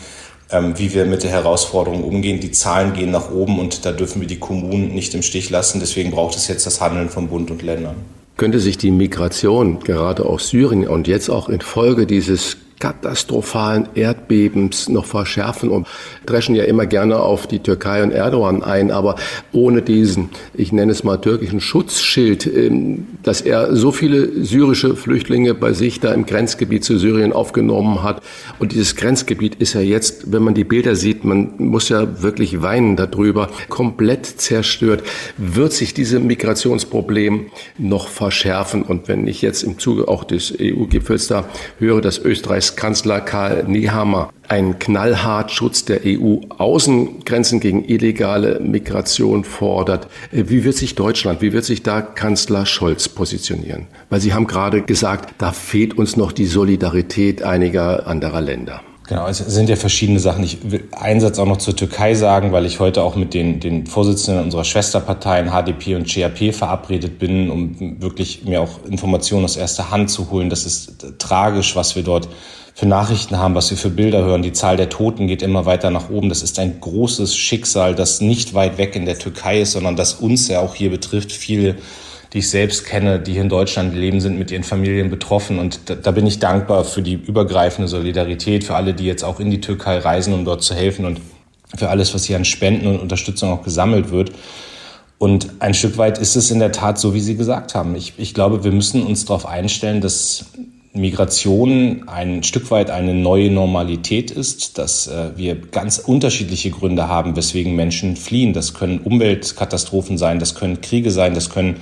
ähm, 0.51 0.77
wie 0.77 0.93
wir 0.95 1.05
mit 1.05 1.23
der 1.23 1.31
Herausforderung 1.31 2.03
umgehen. 2.03 2.41
Die 2.41 2.51
Zahlen 2.51 2.93
gehen 2.93 3.13
nach 3.13 3.31
oben 3.31 3.61
und 3.61 3.85
da 3.87 3.93
dürfen 3.93 4.21
wir 4.21 4.27
die 4.27 4.41
Kommunen 4.41 4.95
nicht 4.95 5.15
im 5.15 5.23
Stich 5.23 5.51
lassen. 5.51 5.79
Deswegen 5.79 6.11
braucht 6.11 6.35
es 6.35 6.49
jetzt 6.49 6.67
das 6.67 6.81
Handeln 6.81 7.09
von 7.09 7.29
Bund 7.29 7.53
und 7.53 7.63
Ländern 7.63 8.26
könnte 8.37 8.61
sich 8.61 8.79
die 8.79 8.91
Migration 8.91 9.81
gerade 9.81 10.25
aus 10.27 10.49
Syrien 10.49 10.87
und 10.87 11.09
jetzt 11.09 11.31
auch 11.31 11.49
infolge 11.49 12.07
dieses 12.07 12.59
katastrophalen 12.79 13.89
Erdbebens 13.95 14.89
noch 14.89 15.07
verschärfen 15.07 15.71
und 15.71 15.87
dreschen 16.27 16.55
ja 16.55 16.65
immer 16.65 16.87
gerne 16.87 17.19
auf 17.19 17.47
die 17.47 17.61
Türkei 17.61 18.03
und 18.03 18.11
Erdogan 18.11 18.63
ein, 18.63 18.91
aber 18.91 19.17
ohne 19.53 19.83
diesen, 19.83 20.31
ich 20.55 20.73
nenne 20.73 20.93
es 20.93 21.03
mal 21.03 21.17
türkischen 21.17 21.61
Schutzschild, 21.61 22.47
ähm, 22.47 23.07
dass 23.23 23.41
er 23.41 23.75
so 23.75 23.93
viele 23.93 24.45
syrische 24.45 24.95
Flüchtlinge 24.95 25.55
bei 25.55 25.73
sich 25.73 26.01
da 26.01 26.13
im 26.13 26.27
Grenzgebiet 26.27 26.85
zu 26.85 26.99
Syrien 26.99 27.33
aufgenommen 27.33 28.03
hat. 28.03 28.23
Und 28.59 28.73
dieses 28.73 28.97
Grenzgebiet 28.97 29.55
ist 29.57 29.73
ja 29.73 29.81
jetzt, 29.81 30.33
wenn 30.33 30.43
man 30.43 30.55
die 30.55 30.65
Bilder 30.65 30.97
sieht, 30.97 31.25
man 31.25 31.55
muss 31.59 31.89
ja 31.89 32.23
wirklich 32.23 32.63
weinen 32.63 32.97
darüber, 32.97 33.49
komplett 33.69 34.27
zerstört. 34.27 35.03
Wird 35.39 35.73
sich 35.73 35.95
dieses 35.95 36.21
Migrationsproblem 36.21 37.47
noch 37.79 38.09
verschärfen? 38.09 38.83
Und 38.83 39.09
wenn 39.09 39.27
ich 39.27 39.43
jetzt 39.43 39.63
im 39.63 39.79
Zuge 39.79 40.09
auch 40.09 40.25
des 40.25 40.53
EU-Gipfels 40.61 41.29
da 41.29 41.49
höre, 41.79 42.01
dass 42.01 42.19
Österreich 42.19 42.66
Bundeskanzler 42.67 43.21
Karl 43.21 43.65
Nehammer 43.69 44.33
einen 44.49 44.79
knallhart 44.79 45.53
Schutz 45.53 45.85
der 45.85 46.01
EU-Außengrenzen 46.05 47.61
gegen 47.61 47.85
illegale 47.85 48.61
Migration 48.61 49.45
fordert. 49.45 50.09
Äh, 50.33 50.45
wie 50.49 50.65
wird 50.65 50.75
sich 50.75 50.95
Deutschland, 50.97 51.43
wie 51.43 51.53
wird 51.53 51.65
sich 51.65 51.83
da 51.83 52.01
Kanzler 52.01 52.67
Scholz 52.67 53.09
positionieren? 53.09 53.87
Weil 54.11 54.21
Sie 54.21 54.35
haben 54.35 54.47
gerade 54.47 54.83
gesagt, 54.83 55.35
da 55.39 55.53
fehlt 55.53 55.97
uns 55.97 56.17
noch 56.17 56.33
die 56.33 56.47
Solidarität 56.47 57.43
einiger 57.43 58.07
anderer 58.07 58.41
Länder. 58.41 58.83
Genau, 59.09 59.29
es 59.29 59.39
sind 59.39 59.69
ja 59.69 59.77
verschiedene 59.77 60.19
Sachen. 60.19 60.43
Ich 60.43 60.59
will 60.69 60.89
einen 60.91 61.21
Satz 61.21 61.39
auch 61.39 61.47
noch 61.47 61.59
zur 61.59 61.77
Türkei 61.77 62.15
sagen, 62.15 62.51
weil 62.51 62.67
ich 62.67 62.81
heute 62.81 63.05
auch 63.05 63.15
mit 63.15 63.35
den, 63.35 63.61
den 63.61 63.87
Vorsitzenden 63.87 64.43
unserer 64.43 64.65
Schwesterparteien 64.65 65.51
HDP 65.51 65.95
und 65.95 66.09
CHP 66.09 66.53
verabredet 66.53 67.21
bin, 67.21 67.49
um 67.51 68.01
wirklich 68.01 68.45
mir 68.45 68.61
auch 68.61 68.85
Informationen 68.85 69.45
aus 69.45 69.57
erster 69.57 69.93
Hand 69.93 70.11
zu 70.11 70.31
holen. 70.31 70.51
Das 70.51 70.67
ist 70.67 71.19
tragisch, 71.19 71.77
was 71.77 71.95
wir 71.95 72.03
dort 72.03 72.29
für 72.75 72.87
Nachrichten 72.87 73.39
haben, 73.39 73.55
was 73.55 73.71
wir 73.71 73.79
für 73.79 73.91
Bilder 73.91 74.25
hören. 74.25 74.43
Die 74.43 74.53
Zahl 74.53 74.77
der 74.77 74.89
Toten 74.89 75.29
geht 75.29 75.41
immer 75.41 75.67
weiter 75.67 75.91
nach 75.91 76.11
oben. 76.11 76.29
Das 76.29 76.43
ist 76.43 76.59
ein 76.59 76.81
großes 76.81 77.37
Schicksal, 77.37 77.95
das 77.95 78.21
nicht 78.21 78.55
weit 78.55 78.77
weg 78.77 78.97
in 78.97 79.07
der 79.07 79.19
Türkei 79.19 79.61
ist, 79.61 79.73
sondern 79.73 79.95
das 79.95 80.15
uns 80.15 80.49
ja 80.49 80.61
auch 80.61 80.75
hier 80.75 80.91
betrifft. 80.91 81.31
Viele 81.31 81.77
die 82.37 82.41
ich 82.41 82.51
selbst 82.51 82.85
kenne, 82.85 83.19
die 83.19 83.33
hier 83.33 83.41
in 83.41 83.49
Deutschland 83.49 83.95
leben, 83.95 84.21
sind 84.21 84.39
mit 84.39 84.51
ihren 84.51 84.63
Familien 84.63 85.09
betroffen. 85.09 85.59
Und 85.59 85.89
da, 85.89 85.95
da, 85.95 86.11
bin 86.11 86.27
ich 86.27 86.39
dankbar 86.39 86.85
für 86.85 87.01
die 87.01 87.15
übergreifende 87.15 87.89
Solidarität, 87.89 88.63
für 88.63 88.75
alle, 88.75 88.93
die 88.93 89.07
jetzt 89.07 89.25
auch 89.25 89.41
in 89.41 89.51
die 89.51 89.63
Türkei 89.63 89.97
reisen, 89.97 90.35
um 90.35 90.45
dort 90.45 90.63
zu 90.63 90.75
helfen 90.75 91.07
und 91.07 91.19
für 91.75 91.89
alles, 91.89 92.13
was 92.15 92.25
hier 92.25 92.37
an 92.37 92.45
Spenden 92.45 92.89
und 92.89 93.01
Unterstützung 93.01 93.53
auch 93.53 93.63
gesammelt 93.63 94.11
wird. 94.11 94.33
Und 95.17 95.49
ein 95.61 95.73
Stück 95.73 95.97
weit 95.97 96.19
ist 96.19 96.37
es 96.37 96.51
in 96.51 96.59
der 96.59 96.73
Tat 96.73 96.99
so, 96.99 97.15
wie 97.15 97.23
Sie 97.23 97.39
gesagt 97.39 97.75
haben. 97.75 97.97
Ich, 97.97 98.13
ich 98.19 98.35
glaube, 98.35 98.65
wir 98.65 98.73
müssen 98.73 99.05
uns 99.05 99.25
darauf 99.25 99.47
einstellen, 99.47 100.03
dass 100.03 100.45
Migration 100.93 102.07
ein 102.07 102.43
Stück 102.43 102.71
weit 102.71 102.91
eine 102.91 103.15
neue 103.15 103.51
Normalität 103.51 104.31
ist, 104.31 104.77
dass 104.77 105.07
äh, 105.07 105.31
wir 105.37 105.55
ganz 105.55 105.97
unterschiedliche 105.97 106.69
Gründe 106.69 107.09
haben, 107.09 107.35
weswegen 107.35 107.75
Menschen 107.75 108.15
fliehen. 108.15 108.53
Das 108.53 108.75
können 108.75 108.99
Umweltkatastrophen 108.99 110.19
sein, 110.19 110.39
das 110.39 110.55
können 110.55 110.83
Kriege 110.83 111.11
sein, 111.11 111.33
das 111.33 111.49
können 111.49 111.81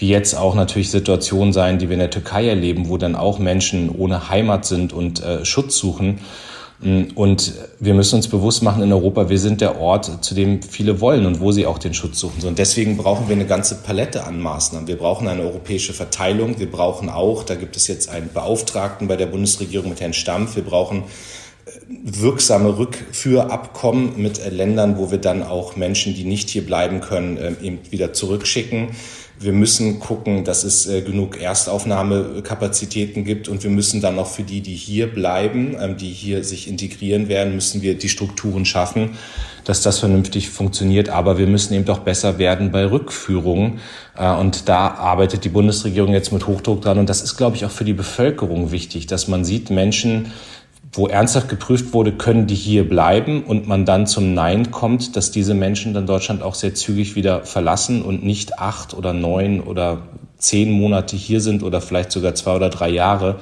wie 0.00 0.08
jetzt 0.08 0.34
auch 0.34 0.54
natürlich 0.54 0.90
Situationen 0.90 1.52
sein, 1.52 1.78
die 1.78 1.88
wir 1.88 1.94
in 1.94 2.00
der 2.00 2.10
Türkei 2.10 2.48
erleben, 2.48 2.88
wo 2.88 2.96
dann 2.96 3.14
auch 3.14 3.38
Menschen 3.38 3.94
ohne 3.94 4.30
Heimat 4.30 4.64
sind 4.64 4.94
und 4.94 5.22
äh, 5.22 5.44
Schutz 5.44 5.76
suchen. 5.76 6.20
Mm, 6.80 7.02
und 7.14 7.52
wir 7.78 7.92
müssen 7.92 8.16
uns 8.16 8.26
bewusst 8.26 8.62
machen 8.62 8.82
in 8.82 8.92
Europa, 8.94 9.28
wir 9.28 9.38
sind 9.38 9.60
der 9.60 9.78
Ort, 9.78 10.24
zu 10.24 10.34
dem 10.34 10.62
viele 10.62 11.02
wollen 11.02 11.26
und 11.26 11.40
wo 11.40 11.52
sie 11.52 11.66
auch 11.66 11.76
den 11.76 11.92
Schutz 11.92 12.18
suchen. 12.18 12.42
Und 12.46 12.58
deswegen 12.58 12.96
brauchen 12.96 13.28
wir 13.28 13.36
eine 13.36 13.44
ganze 13.44 13.74
Palette 13.74 14.24
an 14.24 14.40
Maßnahmen. 14.40 14.88
Wir 14.88 14.96
brauchen 14.96 15.28
eine 15.28 15.42
europäische 15.42 15.92
Verteilung. 15.92 16.58
Wir 16.58 16.70
brauchen 16.70 17.10
auch, 17.10 17.42
da 17.42 17.54
gibt 17.54 17.76
es 17.76 17.86
jetzt 17.86 18.08
einen 18.08 18.30
Beauftragten 18.32 19.06
bei 19.06 19.16
der 19.16 19.26
Bundesregierung 19.26 19.90
mit 19.90 20.00
Herrn 20.00 20.14
Stampf, 20.14 20.56
wir 20.56 20.64
brauchen 20.64 21.02
äh, 21.66 21.70
wirksame 22.04 22.78
Rückführabkommen 22.78 24.14
mit 24.16 24.50
Ländern, 24.50 24.96
wo 24.96 25.10
wir 25.10 25.18
dann 25.18 25.42
auch 25.42 25.76
Menschen, 25.76 26.14
die 26.14 26.24
nicht 26.24 26.48
hier 26.48 26.64
bleiben 26.64 27.02
können, 27.02 27.36
äh, 27.36 27.52
eben 27.60 27.80
wieder 27.90 28.14
zurückschicken. 28.14 28.92
Wir 29.42 29.54
müssen 29.54 30.00
gucken, 30.00 30.44
dass 30.44 30.64
es 30.64 30.86
äh, 30.86 31.00
genug 31.00 31.40
Erstaufnahmekapazitäten 31.40 33.24
gibt 33.24 33.48
und 33.48 33.62
wir 33.62 33.70
müssen 33.70 34.02
dann 34.02 34.18
auch 34.18 34.26
für 34.26 34.42
die, 34.42 34.60
die 34.60 34.74
hier 34.74 35.06
bleiben, 35.06 35.78
ähm, 35.80 35.96
die 35.96 36.10
hier 36.10 36.44
sich 36.44 36.68
integrieren 36.68 37.28
werden, 37.28 37.54
müssen 37.54 37.80
wir 37.80 37.96
die 37.96 38.10
Strukturen 38.10 38.66
schaffen, 38.66 39.12
dass 39.64 39.80
das 39.80 39.98
vernünftig 39.98 40.50
funktioniert. 40.50 41.08
Aber 41.08 41.38
wir 41.38 41.46
müssen 41.46 41.72
eben 41.72 41.86
doch 41.86 42.00
besser 42.00 42.36
werden 42.36 42.70
bei 42.70 42.84
Rückführungen. 42.84 43.78
Äh, 44.14 44.30
und 44.30 44.68
da 44.68 44.88
arbeitet 44.88 45.42
die 45.44 45.48
Bundesregierung 45.48 46.12
jetzt 46.12 46.34
mit 46.34 46.46
Hochdruck 46.46 46.82
dran. 46.82 46.98
Und 46.98 47.08
das 47.08 47.22
ist, 47.22 47.38
glaube 47.38 47.56
ich, 47.56 47.64
auch 47.64 47.70
für 47.70 47.84
die 47.84 47.94
Bevölkerung 47.94 48.72
wichtig, 48.72 49.06
dass 49.06 49.26
man 49.26 49.46
sieht, 49.46 49.70
Menschen, 49.70 50.32
wo 50.92 51.06
ernsthaft 51.06 51.48
geprüft 51.48 51.92
wurde, 51.92 52.12
können 52.12 52.46
die 52.46 52.54
hier 52.54 52.88
bleiben 52.88 53.44
und 53.44 53.68
man 53.68 53.84
dann 53.84 54.06
zum 54.06 54.34
Nein 54.34 54.70
kommt, 54.72 55.14
dass 55.14 55.30
diese 55.30 55.54
Menschen 55.54 55.94
dann 55.94 56.06
Deutschland 56.06 56.42
auch 56.42 56.54
sehr 56.54 56.74
zügig 56.74 57.14
wieder 57.14 57.44
verlassen 57.44 58.02
und 58.02 58.24
nicht 58.24 58.58
acht 58.58 58.94
oder 58.94 59.12
neun 59.12 59.60
oder 59.60 60.02
zehn 60.38 60.70
Monate 60.70 61.16
hier 61.16 61.40
sind 61.40 61.62
oder 61.62 61.80
vielleicht 61.80 62.10
sogar 62.10 62.34
zwei 62.34 62.56
oder 62.56 62.70
drei 62.70 62.88
Jahre, 62.88 63.38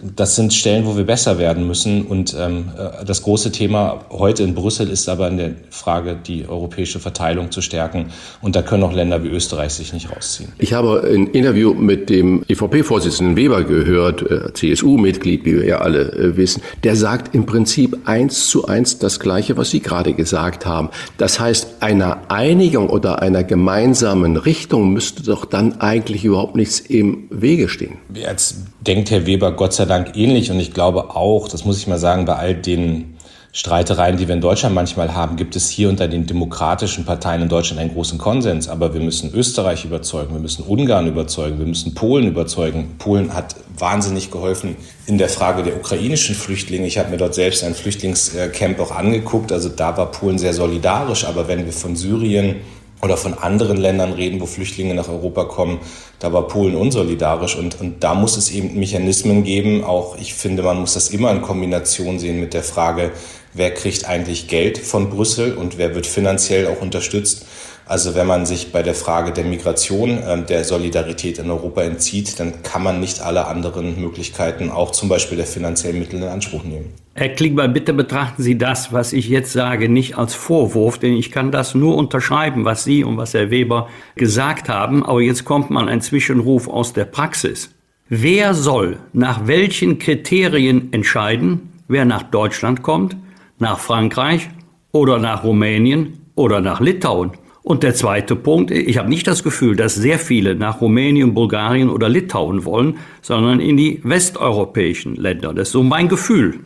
das 0.00 0.36
sind 0.36 0.52
Stellen, 0.54 0.86
wo 0.86 0.96
wir 0.96 1.04
besser 1.04 1.38
werden 1.38 1.66
müssen. 1.66 2.02
Und 2.06 2.34
ähm, 2.38 2.70
äh, 2.76 3.04
das 3.04 3.22
große 3.22 3.52
Thema 3.52 4.04
heute 4.10 4.42
in 4.42 4.54
Brüssel 4.54 4.88
ist 4.88 5.08
aber 5.08 5.28
in 5.28 5.36
der 5.36 5.50
Frage, 5.70 6.16
die 6.16 6.48
europäische 6.48 7.00
Verteilung 7.00 7.50
zu 7.50 7.60
stärken. 7.62 8.06
Und 8.40 8.56
da 8.56 8.62
können 8.62 8.82
auch 8.82 8.92
Länder 8.92 9.22
wie 9.24 9.28
Österreich 9.28 9.72
sich 9.72 9.92
nicht 9.92 10.14
rausziehen. 10.14 10.52
Ich 10.58 10.72
habe 10.72 11.02
ein 11.06 11.28
Interview 11.28 11.74
mit 11.74 12.10
dem 12.10 12.44
EVP-Vorsitzenden 12.48 13.36
Weber 13.36 13.64
gehört, 13.64 14.22
äh, 14.22 14.52
CSU-Mitglied, 14.52 15.44
wie 15.44 15.56
wir 15.56 15.66
ja 15.66 15.78
alle 15.78 16.12
äh, 16.12 16.36
wissen. 16.36 16.62
Der 16.84 16.96
sagt 16.96 17.34
im 17.34 17.46
Prinzip 17.46 17.98
eins 18.04 18.48
zu 18.48 18.66
eins 18.66 18.98
das 18.98 19.20
Gleiche, 19.20 19.56
was 19.56 19.70
Sie 19.70 19.80
gerade 19.80 20.14
gesagt 20.14 20.66
haben. 20.66 20.90
Das 21.18 21.40
heißt, 21.40 21.76
einer 21.80 22.30
Einigung 22.30 22.88
oder 22.88 23.22
einer 23.22 23.44
gemeinsamen 23.44 24.36
Richtung 24.36 24.92
müsste 24.92 25.22
doch 25.22 25.44
dann 25.44 25.80
eigentlich 25.80 26.24
überhaupt 26.24 26.56
nichts 26.56 26.80
im 26.80 27.24
Wege 27.30 27.68
stehen. 27.68 27.98
Jetzt 28.14 28.56
denkt 28.80 29.10
Herr 29.10 29.26
Weber 29.26 29.52
Gott 29.52 29.72
sei 29.72 29.81
sei 29.82 29.86
Dank 29.86 30.16
ähnlich 30.16 30.50
und 30.52 30.60
ich 30.60 30.72
glaube 30.72 31.16
auch, 31.16 31.48
das 31.48 31.64
muss 31.64 31.78
ich 31.78 31.88
mal 31.88 31.98
sagen, 31.98 32.24
bei 32.24 32.36
all 32.36 32.54
den 32.54 33.16
Streitereien, 33.54 34.16
die 34.16 34.28
wir 34.28 34.34
in 34.34 34.40
Deutschland 34.40 34.74
manchmal 34.74 35.14
haben, 35.14 35.36
gibt 35.36 35.56
es 35.56 35.68
hier 35.68 35.88
unter 35.88 36.08
den 36.08 36.24
demokratischen 36.26 37.04
Parteien 37.04 37.42
in 37.42 37.48
Deutschland 37.48 37.80
einen 37.80 37.92
großen 37.92 38.16
Konsens. 38.16 38.68
Aber 38.68 38.94
wir 38.94 39.00
müssen 39.00 39.34
Österreich 39.34 39.84
überzeugen, 39.84 40.32
wir 40.34 40.40
müssen 40.40 40.62
Ungarn 40.62 41.06
überzeugen, 41.06 41.58
wir 41.58 41.66
müssen 41.66 41.94
Polen 41.94 42.28
überzeugen. 42.28 42.94
Polen 42.98 43.34
hat 43.34 43.56
wahnsinnig 43.76 44.30
geholfen 44.30 44.76
in 45.06 45.18
der 45.18 45.28
Frage 45.28 45.64
der 45.64 45.76
ukrainischen 45.76 46.34
Flüchtlinge. 46.34 46.86
Ich 46.86 46.96
habe 46.96 47.10
mir 47.10 47.18
dort 47.18 47.34
selbst 47.34 47.64
ein 47.64 47.74
Flüchtlingscamp 47.74 48.78
auch 48.80 48.92
angeguckt. 48.92 49.52
Also 49.52 49.68
da 49.68 49.96
war 49.96 50.12
Polen 50.12 50.38
sehr 50.38 50.54
solidarisch. 50.54 51.26
Aber 51.26 51.48
wenn 51.48 51.66
wir 51.66 51.72
von 51.72 51.96
Syrien 51.96 52.56
oder 53.02 53.16
von 53.16 53.34
anderen 53.34 53.78
Ländern 53.78 54.12
reden, 54.12 54.40
wo 54.40 54.46
Flüchtlinge 54.46 54.94
nach 54.94 55.08
Europa 55.08 55.44
kommen, 55.44 55.80
da 56.20 56.32
war 56.32 56.46
Polen 56.46 56.76
unsolidarisch 56.76 57.56
und, 57.56 57.80
und 57.80 58.04
da 58.04 58.14
muss 58.14 58.36
es 58.36 58.52
eben 58.52 58.78
Mechanismen 58.78 59.42
geben. 59.42 59.82
Auch 59.82 60.16
ich 60.18 60.34
finde, 60.34 60.62
man 60.62 60.78
muss 60.78 60.94
das 60.94 61.10
immer 61.10 61.32
in 61.32 61.42
Kombination 61.42 62.20
sehen 62.20 62.38
mit 62.38 62.54
der 62.54 62.62
Frage, 62.62 63.10
wer 63.54 63.72
kriegt 63.72 64.08
eigentlich 64.08 64.48
Geld 64.48 64.78
von 64.78 65.10
Brüssel 65.10 65.54
und 65.54 65.78
wer 65.78 65.94
wird 65.94 66.06
finanziell 66.06 66.66
auch 66.66 66.80
unterstützt. 66.80 67.46
Also 67.84 68.14
wenn 68.14 68.26
man 68.26 68.46
sich 68.46 68.72
bei 68.72 68.82
der 68.82 68.94
Frage 68.94 69.32
der 69.32 69.44
Migration, 69.44 70.18
äh, 70.18 70.42
der 70.42 70.64
Solidarität 70.64 71.38
in 71.38 71.50
Europa 71.50 71.82
entzieht, 71.82 72.38
dann 72.38 72.62
kann 72.62 72.82
man 72.82 73.00
nicht 73.00 73.20
alle 73.20 73.46
anderen 73.46 74.00
Möglichkeiten, 74.00 74.70
auch 74.70 74.92
zum 74.92 75.08
Beispiel 75.08 75.36
der 75.36 75.46
finanziellen 75.46 75.98
Mittel, 75.98 76.22
in 76.22 76.28
Anspruch 76.28 76.62
nehmen. 76.62 76.94
Herr 77.14 77.30
Klingbeil, 77.30 77.68
bitte 77.68 77.92
betrachten 77.92 78.42
Sie 78.42 78.56
das, 78.56 78.92
was 78.92 79.12
ich 79.12 79.28
jetzt 79.28 79.52
sage, 79.52 79.88
nicht 79.88 80.16
als 80.16 80.34
Vorwurf, 80.34 80.98
denn 80.98 81.12
ich 81.14 81.30
kann 81.30 81.50
das 81.50 81.74
nur 81.74 81.96
unterschreiben, 81.96 82.64
was 82.64 82.84
Sie 82.84 83.04
und 83.04 83.16
was 83.18 83.34
Herr 83.34 83.50
Weber 83.50 83.88
gesagt 84.14 84.68
haben. 84.68 85.04
Aber 85.04 85.20
jetzt 85.20 85.44
kommt 85.44 85.68
mal 85.68 85.88
ein 85.88 86.00
Zwischenruf 86.00 86.68
aus 86.68 86.92
der 86.92 87.04
Praxis. 87.04 87.74
Wer 88.08 88.54
soll 88.54 88.98
nach 89.12 89.46
welchen 89.46 89.98
Kriterien 89.98 90.92
entscheiden, 90.92 91.72
wer 91.88 92.04
nach 92.04 92.22
Deutschland 92.22 92.82
kommt, 92.82 93.16
nach 93.62 93.78
Frankreich 93.78 94.50
oder 94.92 95.18
nach 95.18 95.44
Rumänien 95.44 96.18
oder 96.34 96.60
nach 96.60 96.80
Litauen? 96.80 97.32
Und 97.62 97.84
der 97.84 97.94
zweite 97.94 98.34
Punkt, 98.34 98.72
ich 98.72 98.98
habe 98.98 99.08
nicht 99.08 99.26
das 99.26 99.44
Gefühl, 99.44 99.76
dass 99.76 99.94
sehr 99.94 100.18
viele 100.18 100.56
nach 100.56 100.80
Rumänien, 100.80 101.32
Bulgarien 101.32 101.88
oder 101.88 102.08
Litauen 102.08 102.64
wollen, 102.64 102.98
sondern 103.22 103.60
in 103.60 103.76
die 103.76 104.00
westeuropäischen 104.02 105.14
Länder. 105.14 105.54
Das 105.54 105.68
ist 105.68 105.72
so 105.72 105.82
mein 105.84 106.08
Gefühl. 106.08 106.60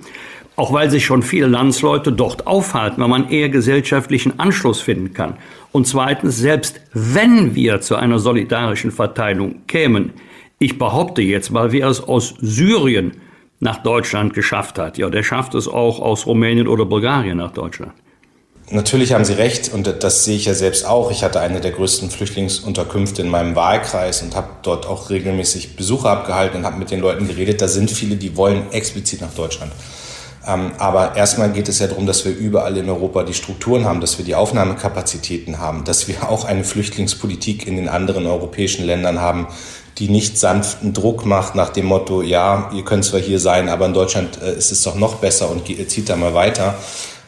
Auch 0.57 0.73
weil 0.73 0.91
sich 0.91 1.05
schon 1.05 1.23
viele 1.23 1.49
Landsleute 1.49 2.13
dort 2.13 2.47
aufhalten, 2.47 3.03
weil 3.03 3.09
man 3.09 3.29
eher 3.29 3.51
gesellschaftlichen 3.51 4.41
Anschluss 4.41 4.81
finden 4.81 5.13
kann. 5.13 5.35
Und 5.71 5.87
zweitens, 5.87 6.39
selbst 6.39 6.81
wenn 6.95 7.55
wir 7.55 7.83
zu 7.83 7.97
einer 7.97 8.19
solidarischen 8.19 8.91
Verteilung 8.91 9.67
kämen, 9.67 10.13
ich 10.59 10.79
behaupte 10.79 11.21
jetzt 11.21 11.51
mal, 11.51 11.73
wer 11.73 11.89
es 11.89 12.03
aus 12.03 12.37
Syrien 12.41 13.13
nach 13.61 13.83
Deutschland 13.83 14.35
geschafft 14.35 14.79
hat, 14.79 14.99
ja, 14.99 15.09
der 15.09 15.23
schafft 15.23 15.55
es 15.55 15.69
auch 15.69 16.01
aus 16.01 16.27
Rumänien 16.27 16.69
oder 16.69 16.85
Bulgarien 16.85 17.39
nach 17.39 17.53
Deutschland. 17.53 17.93
Natürlich 18.71 19.13
haben 19.13 19.25
Sie 19.25 19.35
recht 19.35 19.73
und 19.73 19.87
das 20.03 20.25
sehe 20.25 20.37
ich 20.37 20.47
ja 20.47 20.55
selbst 20.55 20.87
auch. 20.87 21.13
Ich 21.13 21.23
hatte 21.23 21.39
eine 21.39 21.61
der 21.61 21.71
größten 21.71 22.11
Flüchtlingsunterkünfte 22.11 23.23
in 23.23 23.29
meinem 23.29 23.55
Wahlkreis 23.55 24.23
und 24.23 24.35
habe 24.35 24.49
dort 24.63 24.87
auch 24.87 25.09
regelmäßig 25.09 25.77
Besuche 25.77 26.11
abgehalten 26.11 26.59
und 26.59 26.67
habe 26.67 26.77
mit 26.77 26.91
den 26.91 27.01
Leuten 27.01 27.29
geredet. 27.29 27.63
Da 27.63 27.69
sind 27.69 27.93
viele, 27.93 28.17
die 28.17 28.37
wollen 28.37 28.73
explizit 28.73 29.21
nach 29.21 29.33
Deutschland. 29.33 29.71
Ähm, 30.49 30.73
aber 30.79 31.15
erstmal 31.15 31.53
geht 31.53 31.69
es 31.69 31.79
ja 31.79 31.87
darum, 31.87 32.07
dass 32.07 32.25
wir 32.25 32.37
überall 32.37 32.77
in 32.77 32.89
Europa 32.89 33.23
die 33.23 33.35
Strukturen 33.35 33.85
haben, 33.85 34.01
dass 34.01 34.19
wir 34.19 34.25
die 34.25 34.35
Aufnahmekapazitäten 34.35 35.61
haben, 35.61 35.85
dass 35.85 36.09
wir 36.09 36.29
auch 36.29 36.45
eine 36.45 36.65
Flüchtlingspolitik 36.65 37.69
in 37.69 37.77
den 37.77 37.89
anderen 37.89 38.27
europäischen 38.27 38.85
Ländern 38.85 39.21
haben, 39.21 39.47
die 39.99 40.09
nicht 40.09 40.39
sanften 40.39 40.93
Druck 40.93 41.25
macht 41.25 41.55
nach 41.55 41.71
dem 41.71 41.87
Motto, 41.87 42.23
ja, 42.23 42.71
ihr 42.75 42.85
könnt 42.85 43.05
zwar 43.05 43.21
hier 43.21 43.41
sein, 43.41 43.69
aber 43.69 43.87
in 43.87 43.95
Deutschland 43.95 44.41
äh, 44.43 44.57
ist 44.57 44.73
es 44.73 44.83
doch 44.83 44.95
noch 44.95 45.17
besser 45.17 45.51
und 45.51 45.67
zieht 45.89 46.09
da 46.09 46.17
mal 46.17 46.35
weiter 46.35 46.75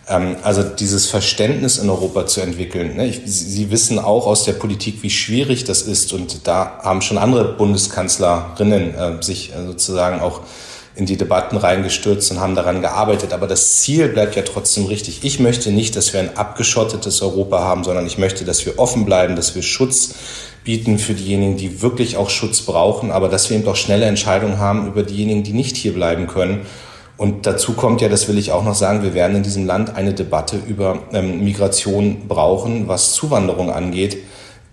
ähm, 0.09 0.37
also 0.43 0.63
dieses 0.63 1.07
Verständnis 1.07 1.79
in 1.79 1.91
Europa 1.91 2.27
zu 2.27 2.41
entwickeln. 2.41 2.97
Ne? 2.97 3.13
Sie 3.25 3.71
wissen 3.71 3.99
auch 3.99 4.27
aus 4.27 4.45
der 4.45 4.55
Politik, 4.55 5.03
wie 5.03 5.11
schwierig 5.11 5.65
das 5.65 5.83
ist. 5.83 6.13
Und 6.13 6.47
da 6.47 6.81
haben 6.83 7.03
schon 7.03 7.19
andere 7.19 7.45
Bundeskanzlerinnen 7.45 8.95
äh, 8.95 9.23
sich 9.23 9.53
äh, 9.53 9.67
sozusagen 9.67 10.21
auch 10.21 10.41
in 10.99 11.07
die 11.07 11.17
Debatten 11.17 11.57
reingestürzt 11.57 12.29
und 12.33 12.41
haben 12.41 12.57
daran 12.57 12.83
gearbeitet. 12.83 13.33
Aber 13.33 13.47
das 13.47 13.81
Ziel 13.81 14.09
bleibt 14.09 14.35
ja 14.35 14.43
trotzdem 14.43 14.87
richtig. 14.87 15.21
Ich 15.23 15.39
möchte 15.39 15.71
nicht, 15.71 15.95
dass 15.95 16.13
wir 16.13 16.19
ein 16.19 16.37
abgeschottetes 16.37 17.23
Europa 17.23 17.61
haben, 17.61 17.85
sondern 17.85 18.05
ich 18.05 18.19
möchte, 18.19 18.45
dass 18.45 18.67
wir 18.67 18.81
offen 18.81 19.05
bleiben, 19.05 19.37
dass 19.37 19.55
wir 19.55 19.63
Schutz 19.63 20.17
bieten 20.65 20.99
für 20.99 21.15
diejenigen, 21.15 21.57
die 21.57 21.83
wirklich 21.83 22.17
auch 22.17 22.31
Schutz 22.31 22.63
brauchen, 22.63 23.13
aber 23.13 23.29
dass 23.29 23.49
wir 23.49 23.57
eben 23.57 23.69
auch 23.69 23.77
schnelle 23.77 24.07
Entscheidungen 24.07 24.59
haben 24.59 24.89
über 24.89 25.05
diejenigen, 25.05 25.45
die 25.45 25.53
nicht 25.53 25.77
hier 25.77 25.95
bleiben 25.95 26.27
können. 26.27 26.67
Und 27.17 27.47
dazu 27.47 27.75
kommt 27.75 28.01
ja, 28.01 28.09
das 28.09 28.27
will 28.27 28.37
ich 28.37 28.51
auch 28.51 28.65
noch 28.65 28.75
sagen, 28.75 29.05
wir 29.05 29.15
werden 29.15 29.37
in 29.37 29.43
diesem 29.45 29.67
Land 29.67 29.95
eine 29.95 30.15
Debatte 30.15 30.61
über 30.67 30.99
ähm, 31.13 31.45
Migration 31.45 32.27
brauchen, 32.27 32.89
was 32.89 33.13
Zuwanderung 33.13 33.71
angeht. 33.71 34.19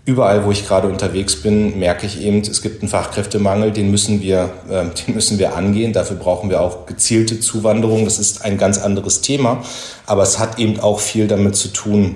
Überall, 0.06 0.44
wo 0.44 0.52
ich 0.52 0.64
gerade 0.64 0.86
unterwegs 0.86 1.34
bin, 1.42 1.80
merke 1.80 2.06
ich 2.06 2.22
eben, 2.22 2.40
es 2.40 2.62
gibt 2.62 2.80
einen 2.80 2.88
Fachkräftemangel, 2.88 3.72
den 3.72 3.90
müssen 3.90 4.22
wir, 4.22 4.50
äh, 4.70 4.84
den 5.06 5.14
müssen 5.16 5.40
wir 5.40 5.56
angehen. 5.56 5.92
Dafür 5.92 6.16
brauchen 6.16 6.48
wir 6.48 6.60
auch 6.60 6.86
gezielte 6.86 7.40
Zuwanderung. 7.40 8.04
Das 8.04 8.20
ist 8.20 8.44
ein 8.44 8.56
ganz 8.56 8.78
anderes 8.78 9.20
Thema. 9.20 9.64
Aber 10.06 10.22
es 10.22 10.38
hat 10.38 10.60
eben 10.60 10.78
auch 10.78 11.00
viel 11.00 11.26
damit 11.26 11.56
zu 11.56 11.68
tun, 11.68 12.14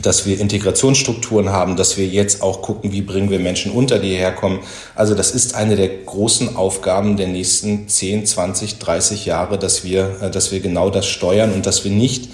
dass 0.00 0.24
wir 0.24 0.38
Integrationsstrukturen 0.38 1.50
haben, 1.50 1.74
dass 1.74 1.96
wir 1.96 2.06
jetzt 2.06 2.42
auch 2.42 2.62
gucken, 2.62 2.92
wie 2.92 3.02
bringen 3.02 3.28
wir 3.28 3.40
Menschen 3.40 3.72
unter, 3.72 3.98
die 3.98 4.10
hierher 4.10 4.32
kommen. 4.32 4.60
Also 4.94 5.16
das 5.16 5.32
ist 5.32 5.56
eine 5.56 5.74
der 5.74 5.88
großen 5.88 6.54
Aufgaben 6.54 7.16
der 7.16 7.26
nächsten 7.26 7.88
10, 7.88 8.26
20, 8.26 8.78
30 8.78 9.26
Jahre, 9.26 9.58
dass 9.58 9.82
wir, 9.82 10.22
äh, 10.22 10.30
dass 10.30 10.52
wir 10.52 10.60
genau 10.60 10.90
das 10.90 11.06
steuern 11.06 11.52
und 11.52 11.66
dass 11.66 11.82
wir 11.82 11.90
nicht 11.90 12.30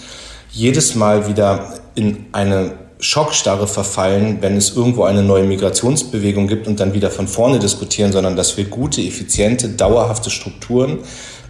jedes 0.50 0.94
Mal 0.94 1.28
wieder 1.28 1.80
in 1.94 2.26
eine 2.32 2.81
Schockstarre 3.02 3.66
verfallen, 3.66 4.38
wenn 4.40 4.56
es 4.56 4.76
irgendwo 4.76 5.02
eine 5.02 5.24
neue 5.24 5.42
Migrationsbewegung 5.42 6.46
gibt 6.46 6.68
und 6.68 6.78
dann 6.78 6.94
wieder 6.94 7.10
von 7.10 7.26
vorne 7.26 7.58
diskutieren, 7.58 8.12
sondern 8.12 8.36
dass 8.36 8.56
wir 8.56 8.64
gute, 8.64 9.02
effiziente, 9.02 9.68
dauerhafte 9.70 10.30
Strukturen, 10.30 11.00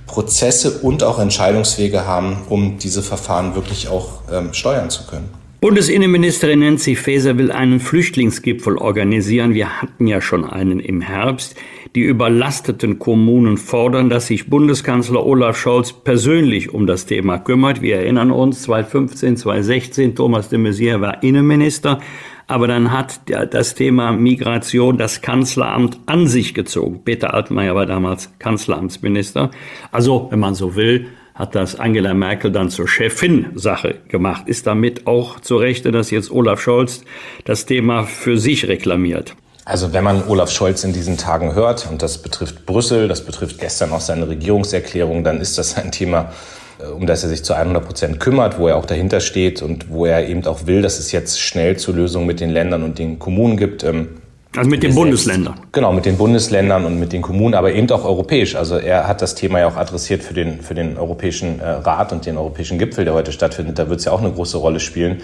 Prozesse 0.06 0.78
und 0.78 1.04
auch 1.04 1.18
Entscheidungswege 1.18 2.06
haben, 2.06 2.38
um 2.48 2.78
diese 2.78 3.02
Verfahren 3.02 3.54
wirklich 3.54 3.88
auch 3.88 4.22
ähm, 4.32 4.54
steuern 4.54 4.88
zu 4.88 5.04
können. 5.04 5.41
Bundesinnenministerin 5.62 6.58
Nancy 6.58 6.96
Faeser 6.96 7.38
will 7.38 7.52
einen 7.52 7.78
Flüchtlingsgipfel 7.78 8.76
organisieren. 8.76 9.54
Wir 9.54 9.80
hatten 9.80 10.08
ja 10.08 10.20
schon 10.20 10.44
einen 10.44 10.80
im 10.80 11.00
Herbst. 11.00 11.54
Die 11.94 12.00
überlasteten 12.00 12.98
Kommunen 12.98 13.56
fordern, 13.56 14.10
dass 14.10 14.26
sich 14.26 14.50
Bundeskanzler 14.50 15.24
Olaf 15.24 15.56
Scholz 15.56 15.92
persönlich 15.92 16.74
um 16.74 16.88
das 16.88 17.06
Thema 17.06 17.38
kümmert. 17.38 17.80
Wir 17.80 17.98
erinnern 17.98 18.32
uns, 18.32 18.62
2015, 18.62 19.36
2016, 19.36 20.16
Thomas 20.16 20.48
de 20.48 20.58
Maizière 20.58 21.00
war 21.00 21.22
Innenminister. 21.22 22.00
Aber 22.48 22.66
dann 22.66 22.90
hat 22.90 23.20
das 23.28 23.76
Thema 23.76 24.10
Migration 24.10 24.98
das 24.98 25.22
Kanzleramt 25.22 25.96
an 26.06 26.26
sich 26.26 26.54
gezogen. 26.54 27.02
Peter 27.04 27.34
Altmaier 27.34 27.76
war 27.76 27.86
damals 27.86 28.36
Kanzleramtsminister. 28.40 29.52
Also, 29.92 30.26
wenn 30.28 30.40
man 30.40 30.56
so 30.56 30.74
will, 30.74 31.06
hat 31.34 31.54
das 31.54 31.78
Angela 31.78 32.14
Merkel 32.14 32.52
dann 32.52 32.70
zur 32.70 32.88
Chefin-Sache 32.88 33.96
gemacht. 34.08 34.48
Ist 34.48 34.66
damit 34.66 35.06
auch 35.06 35.40
zu 35.40 35.56
Rechte, 35.56 35.92
dass 35.92 36.10
jetzt 36.10 36.30
Olaf 36.30 36.60
Scholz 36.60 37.02
das 37.44 37.66
Thema 37.66 38.04
für 38.04 38.38
sich 38.38 38.68
reklamiert? 38.68 39.34
Also 39.64 39.92
wenn 39.92 40.04
man 40.04 40.26
Olaf 40.28 40.50
Scholz 40.50 40.82
in 40.84 40.92
diesen 40.92 41.16
Tagen 41.16 41.54
hört, 41.54 41.88
und 41.90 42.02
das 42.02 42.18
betrifft 42.18 42.66
Brüssel, 42.66 43.08
das 43.08 43.24
betrifft 43.24 43.60
gestern 43.60 43.92
auch 43.92 44.00
seine 44.00 44.28
Regierungserklärung, 44.28 45.22
dann 45.22 45.40
ist 45.40 45.56
das 45.56 45.76
ein 45.76 45.92
Thema, 45.92 46.32
äh, 46.80 46.86
um 46.86 47.06
das 47.06 47.22
er 47.22 47.28
sich 47.28 47.44
zu 47.44 47.54
100 47.54 47.84
Prozent 47.84 48.20
kümmert, 48.20 48.58
wo 48.58 48.68
er 48.68 48.76
auch 48.76 48.86
dahinter 48.86 49.20
steht 49.20 49.62
und 49.62 49.88
wo 49.88 50.04
er 50.04 50.28
eben 50.28 50.44
auch 50.46 50.66
will, 50.66 50.82
dass 50.82 50.98
es 50.98 51.12
jetzt 51.12 51.40
schnell 51.40 51.76
zur 51.76 51.94
Lösung 51.94 52.26
mit 52.26 52.40
den 52.40 52.50
Ländern 52.50 52.82
und 52.82 52.98
den 52.98 53.18
Kommunen 53.18 53.56
gibt. 53.56 53.84
Ähm, 53.84 54.21
also 54.56 54.68
mit 54.68 54.82
den 54.82 54.94
Bundesländern. 54.94 55.54
Genau, 55.72 55.92
mit 55.92 56.04
den 56.04 56.18
Bundesländern 56.18 56.84
und 56.84 57.00
mit 57.00 57.12
den 57.12 57.22
Kommunen, 57.22 57.54
aber 57.54 57.72
eben 57.72 57.90
auch 57.90 58.04
europäisch. 58.04 58.54
Also 58.54 58.76
er 58.76 59.08
hat 59.08 59.22
das 59.22 59.34
Thema 59.34 59.60
ja 59.60 59.68
auch 59.68 59.76
adressiert 59.76 60.22
für 60.22 60.34
den, 60.34 60.60
für 60.60 60.74
den 60.74 60.98
Europäischen 60.98 61.60
äh, 61.60 61.68
Rat 61.68 62.12
und 62.12 62.26
den 62.26 62.36
Europäischen 62.36 62.78
Gipfel, 62.78 63.04
der 63.04 63.14
heute 63.14 63.32
stattfindet. 63.32 63.78
Da 63.78 63.88
wird 63.88 64.00
es 64.00 64.04
ja 64.04 64.12
auch 64.12 64.20
eine 64.20 64.30
große 64.30 64.58
Rolle 64.58 64.78
spielen. 64.78 65.22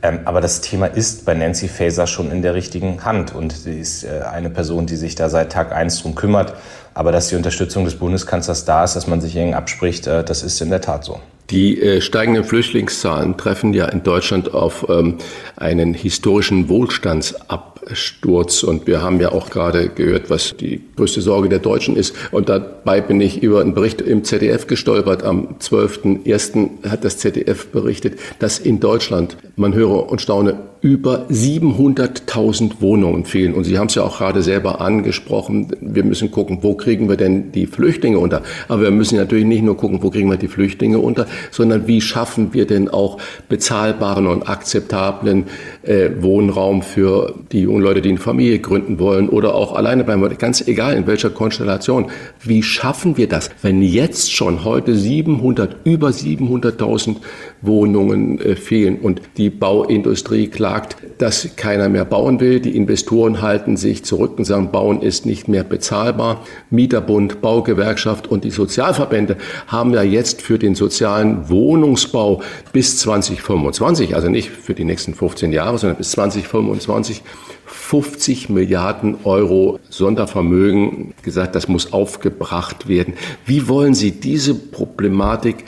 Ähm, 0.00 0.20
aber 0.26 0.40
das 0.40 0.60
Thema 0.60 0.86
ist 0.86 1.24
bei 1.24 1.34
Nancy 1.34 1.66
Faeser 1.66 2.06
schon 2.06 2.30
in 2.30 2.42
der 2.42 2.54
richtigen 2.54 3.04
Hand. 3.04 3.34
Und 3.34 3.52
sie 3.52 3.80
ist 3.80 4.04
äh, 4.04 4.20
eine 4.32 4.48
Person, 4.48 4.86
die 4.86 4.96
sich 4.96 5.16
da 5.16 5.28
seit 5.28 5.50
Tag 5.50 5.72
eins 5.72 6.00
drum 6.00 6.14
kümmert. 6.14 6.54
Aber 6.94 7.10
dass 7.10 7.28
die 7.28 7.36
Unterstützung 7.36 7.84
des 7.84 7.96
Bundeskanzlers 7.96 8.64
da 8.64 8.84
ist, 8.84 8.94
dass 8.94 9.08
man 9.08 9.20
sich 9.20 9.34
eng 9.34 9.54
abspricht, 9.54 10.06
äh, 10.06 10.22
das 10.22 10.44
ist 10.44 10.60
in 10.60 10.70
der 10.70 10.80
Tat 10.80 11.04
so. 11.04 11.18
Die 11.50 11.80
äh, 11.80 12.02
steigenden 12.02 12.44
Flüchtlingszahlen 12.44 13.38
treffen 13.38 13.72
ja 13.72 13.86
in 13.86 14.02
Deutschland 14.02 14.52
auf 14.52 14.86
ähm, 14.90 15.14
einen 15.56 15.94
historischen 15.94 16.68
Wohlstandsabsturz. 16.68 18.62
Und 18.62 18.86
wir 18.86 19.00
haben 19.00 19.18
ja 19.18 19.32
auch 19.32 19.48
gerade 19.48 19.88
gehört, 19.88 20.28
was 20.28 20.58
die 20.58 20.82
größte 20.96 21.22
Sorge 21.22 21.48
der 21.48 21.60
Deutschen 21.60 21.96
ist. 21.96 22.14
Und 22.32 22.50
dabei 22.50 23.00
bin 23.00 23.18
ich 23.22 23.42
über 23.42 23.62
einen 23.62 23.72
Bericht 23.72 24.02
im 24.02 24.24
ZDF 24.24 24.66
gestolpert. 24.66 25.22
Am 25.22 25.56
12.01. 25.58 26.86
hat 26.86 27.02
das 27.02 27.16
ZDF 27.16 27.68
berichtet, 27.68 28.20
dass 28.40 28.58
in 28.58 28.78
Deutschland, 28.78 29.38
man 29.56 29.72
höre 29.72 30.10
und 30.10 30.20
staune, 30.20 30.58
über 30.80 31.26
700.000 31.28 32.80
Wohnungen 32.80 33.24
fehlen. 33.24 33.54
Und 33.54 33.64
Sie 33.64 33.78
haben 33.78 33.88
es 33.88 33.96
ja 33.96 34.02
auch 34.02 34.18
gerade 34.18 34.42
selber 34.42 34.80
angesprochen. 34.80 35.68
Wir 35.80 36.04
müssen 36.04 36.30
gucken, 36.30 36.58
wo 36.62 36.74
kriegen 36.74 37.08
wir 37.08 37.16
denn 37.16 37.50
die 37.52 37.66
Flüchtlinge 37.66 38.18
unter? 38.18 38.42
Aber 38.68 38.82
wir 38.82 38.90
müssen 38.90 39.16
natürlich 39.16 39.44
nicht 39.44 39.62
nur 39.62 39.76
gucken, 39.76 40.02
wo 40.02 40.10
kriegen 40.10 40.30
wir 40.30 40.36
die 40.36 40.48
Flüchtlinge 40.48 40.98
unter, 40.98 41.26
sondern 41.50 41.86
wie 41.86 42.00
schaffen 42.00 42.54
wir 42.54 42.66
denn 42.66 42.88
auch 42.88 43.18
bezahlbaren 43.48 44.26
und 44.26 44.48
akzeptablen 44.48 45.44
äh, 45.82 46.10
Wohnraum 46.20 46.82
für 46.82 47.34
die 47.50 47.62
jungen 47.62 47.82
Leute, 47.82 48.00
die 48.00 48.10
eine 48.10 48.18
Familie 48.18 48.60
gründen 48.60 49.00
wollen 49.00 49.28
oder 49.28 49.54
auch 49.54 49.74
alleine 49.74 50.04
bleiben 50.04 50.22
wollen, 50.22 50.38
ganz 50.38 50.66
egal 50.66 50.94
in 50.94 51.06
welcher 51.06 51.30
Konstellation. 51.30 52.06
Wie 52.40 52.62
schaffen 52.62 53.16
wir 53.16 53.28
das, 53.28 53.50
wenn 53.62 53.82
jetzt 53.82 54.32
schon 54.32 54.64
heute 54.64 54.94
700, 54.94 55.76
über 55.84 56.08
700.000 56.08 57.16
Wohnungen 57.62 58.40
äh, 58.40 58.56
fehlen. 58.56 58.98
Und 58.98 59.22
die 59.36 59.50
Bauindustrie 59.50 60.48
klagt, 60.48 60.96
dass 61.18 61.56
keiner 61.56 61.88
mehr 61.88 62.04
bauen 62.04 62.40
will. 62.40 62.60
Die 62.60 62.76
Investoren 62.76 63.42
halten 63.42 63.76
sich 63.76 64.04
zurück 64.04 64.38
und 64.38 64.44
sagen, 64.44 64.70
Bauen 64.70 65.02
ist 65.02 65.26
nicht 65.26 65.48
mehr 65.48 65.64
bezahlbar. 65.64 66.44
Mieterbund, 66.70 67.40
Baugewerkschaft 67.40 68.28
und 68.28 68.44
die 68.44 68.50
Sozialverbände 68.50 69.36
haben 69.66 69.92
ja 69.92 70.02
jetzt 70.02 70.42
für 70.42 70.58
den 70.58 70.74
sozialen 70.74 71.48
Wohnungsbau 71.48 72.42
bis 72.72 72.98
2025, 72.98 74.14
also 74.14 74.28
nicht 74.28 74.50
für 74.50 74.74
die 74.74 74.84
nächsten 74.84 75.14
15 75.14 75.52
Jahre, 75.52 75.78
sondern 75.78 75.98
bis 75.98 76.12
2025 76.12 77.22
50 77.68 78.48
Milliarden 78.48 79.16
Euro 79.24 79.78
Sondervermögen 79.88 81.14
gesagt, 81.22 81.54
das 81.54 81.68
muss 81.68 81.92
aufgebracht 81.92 82.88
werden. 82.88 83.14
Wie 83.44 83.68
wollen 83.68 83.94
Sie 83.94 84.12
diese 84.12 84.54
Problematik 84.54 85.64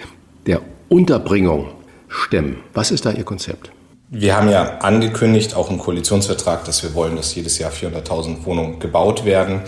der 0.47 0.61
Unterbringung 0.89 1.69
stemmen? 2.11 2.59
Was 2.75 2.91
ist 2.91 3.07
da 3.07 3.13
Ihr 3.13 3.25
Konzept? 3.25 3.71
Wir 4.13 4.37
haben 4.37 4.51
ja 4.51 4.79
angekündigt, 4.79 5.55
auch 5.55 5.71
im 5.71 5.79
Koalitionsvertrag, 5.79 6.65
dass 6.65 6.83
wir 6.83 6.95
wollen, 6.95 7.15
dass 7.15 7.35
jedes 7.35 7.59
Jahr 7.59 7.71
400.000 7.71 8.45
Wohnungen 8.45 8.81
gebaut 8.81 9.25
werden. 9.25 9.63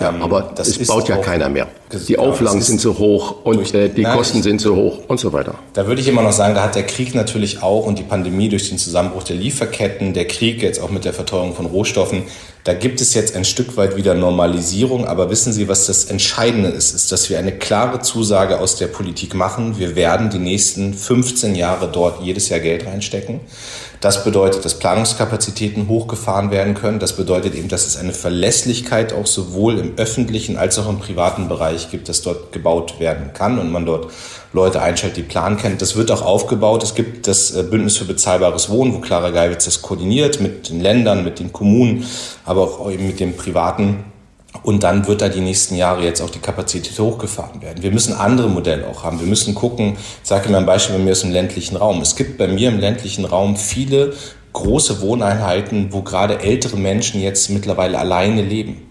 Ja, 0.00 0.10
ähm, 0.10 0.22
aber 0.22 0.52
das 0.54 0.68
es 0.68 0.86
baut 0.86 1.08
ja 1.08 1.16
keiner 1.16 1.48
mehr. 1.48 1.66
Die 1.92 2.12
ja, 2.12 2.18
Auflagen 2.18 2.60
sind 2.60 2.80
so 2.80 2.98
hoch 2.98 3.44
und 3.44 3.56
durch, 3.56 3.74
äh, 3.74 3.88
die 3.88 4.02
nein, 4.02 4.16
Kosten 4.16 4.42
sind 4.42 4.60
so 4.60 4.76
hoch 4.76 4.98
und 5.08 5.18
so 5.18 5.32
weiter. 5.32 5.54
Da 5.72 5.86
würde 5.86 6.00
ich 6.00 6.08
immer 6.08 6.22
noch 6.22 6.32
sagen, 6.32 6.54
da 6.54 6.62
hat 6.62 6.74
der 6.74 6.84
Krieg 6.84 7.14
natürlich 7.14 7.62
auch 7.62 7.84
und 7.86 7.98
die 7.98 8.04
Pandemie 8.04 8.48
durch 8.48 8.68
den 8.68 8.78
Zusammenbruch 8.78 9.24
der 9.24 9.36
Lieferketten, 9.36 10.14
der 10.14 10.26
Krieg 10.26 10.62
jetzt 10.62 10.80
auch 10.80 10.90
mit 10.90 11.04
der 11.04 11.12
Verteuerung 11.12 11.54
von 11.54 11.66
Rohstoffen, 11.66 12.24
da 12.64 12.74
gibt 12.74 13.00
es 13.00 13.14
jetzt 13.14 13.34
ein 13.34 13.46
Stück 13.46 13.78
weit 13.78 13.96
wieder 13.96 14.14
Normalisierung. 14.14 15.06
Aber 15.06 15.30
wissen 15.30 15.54
Sie, 15.54 15.68
was 15.68 15.86
das 15.86 16.04
Entscheidende 16.04 16.68
ist, 16.68 16.94
ist, 16.94 17.10
dass 17.10 17.30
wir 17.30 17.38
eine 17.38 17.52
klare 17.52 18.00
Zusage 18.00 18.60
aus 18.60 18.76
der 18.76 18.88
Politik 18.88 19.34
machen. 19.34 19.78
Wir 19.78 19.96
werden 19.96 20.28
die 20.28 20.38
nächsten 20.38 20.92
15 20.92 21.54
Jahre 21.54 21.88
dort 21.90 22.22
jedes 22.22 22.50
Jahr 22.50 22.60
Geld 22.60 22.86
reinstecken. 22.86 23.40
Das 24.00 24.22
bedeutet, 24.22 24.64
dass 24.64 24.78
Planungskapazitäten 24.78 25.88
hochgefahren 25.88 26.52
werden 26.52 26.74
können. 26.74 27.00
Das 27.00 27.14
bedeutet 27.14 27.56
eben, 27.56 27.68
dass 27.68 27.84
es 27.84 27.96
eine 27.96 28.12
Verlässlichkeit 28.12 29.12
auch 29.12 29.26
sowohl 29.26 29.78
im 29.78 29.94
öffentlichen 29.96 30.56
als 30.56 30.78
auch 30.78 30.88
im 30.88 31.00
privaten 31.00 31.48
Bereich 31.48 31.90
gibt, 31.90 32.08
dass 32.08 32.22
dort 32.22 32.52
gebaut 32.52 33.00
werden 33.00 33.32
kann 33.34 33.58
und 33.58 33.72
man 33.72 33.86
dort 33.86 34.12
Leute 34.52 34.80
einstellt, 34.80 35.16
die 35.16 35.22
Plan 35.22 35.56
kennen. 35.56 35.78
Das 35.78 35.96
wird 35.96 36.12
auch 36.12 36.22
aufgebaut. 36.22 36.82
Es 36.84 36.94
gibt 36.94 37.26
das 37.26 37.54
äh, 37.54 37.64
Bündnis 37.64 37.96
für 37.96 38.04
bezahlbares 38.04 38.70
Wohnen, 38.70 38.94
wo 38.94 39.00
Clara 39.00 39.30
Geiwitz 39.30 39.64
das 39.64 39.82
koordiniert 39.82 40.40
mit 40.40 40.68
den 40.68 40.80
Ländern, 40.80 41.24
mit 41.24 41.40
den 41.40 41.52
Kommunen, 41.52 42.04
aber 42.44 42.62
auch 42.62 42.90
eben 42.90 43.06
mit 43.06 43.18
dem 43.18 43.36
privaten 43.36 44.04
und 44.62 44.82
dann 44.82 45.06
wird 45.06 45.20
da 45.20 45.28
die 45.28 45.40
nächsten 45.40 45.76
Jahre 45.76 46.02
jetzt 46.02 46.20
auch 46.20 46.30
die 46.30 46.38
Kapazität 46.38 46.98
hochgefahren 46.98 47.60
werden. 47.60 47.82
Wir 47.82 47.90
müssen 47.90 48.14
andere 48.14 48.48
Modelle 48.48 48.88
auch 48.88 49.04
haben. 49.04 49.20
Wir 49.20 49.26
müssen 49.26 49.54
gucken, 49.54 49.96
ich 50.22 50.28
sage 50.28 50.48
Ihnen 50.48 50.56
ein 50.56 50.66
Beispiel 50.66 50.96
bei 50.96 51.04
mir 51.04 51.12
aus 51.12 51.20
dem 51.20 51.32
ländlichen 51.32 51.76
Raum. 51.76 52.00
Es 52.00 52.16
gibt 52.16 52.38
bei 52.38 52.48
mir 52.48 52.68
im 52.68 52.78
ländlichen 52.78 53.24
Raum 53.24 53.56
viele 53.56 54.14
große 54.54 55.00
Wohneinheiten, 55.00 55.92
wo 55.92 56.02
gerade 56.02 56.40
ältere 56.40 56.76
Menschen 56.76 57.20
jetzt 57.20 57.50
mittlerweile 57.50 57.98
alleine 57.98 58.42
leben. 58.42 58.87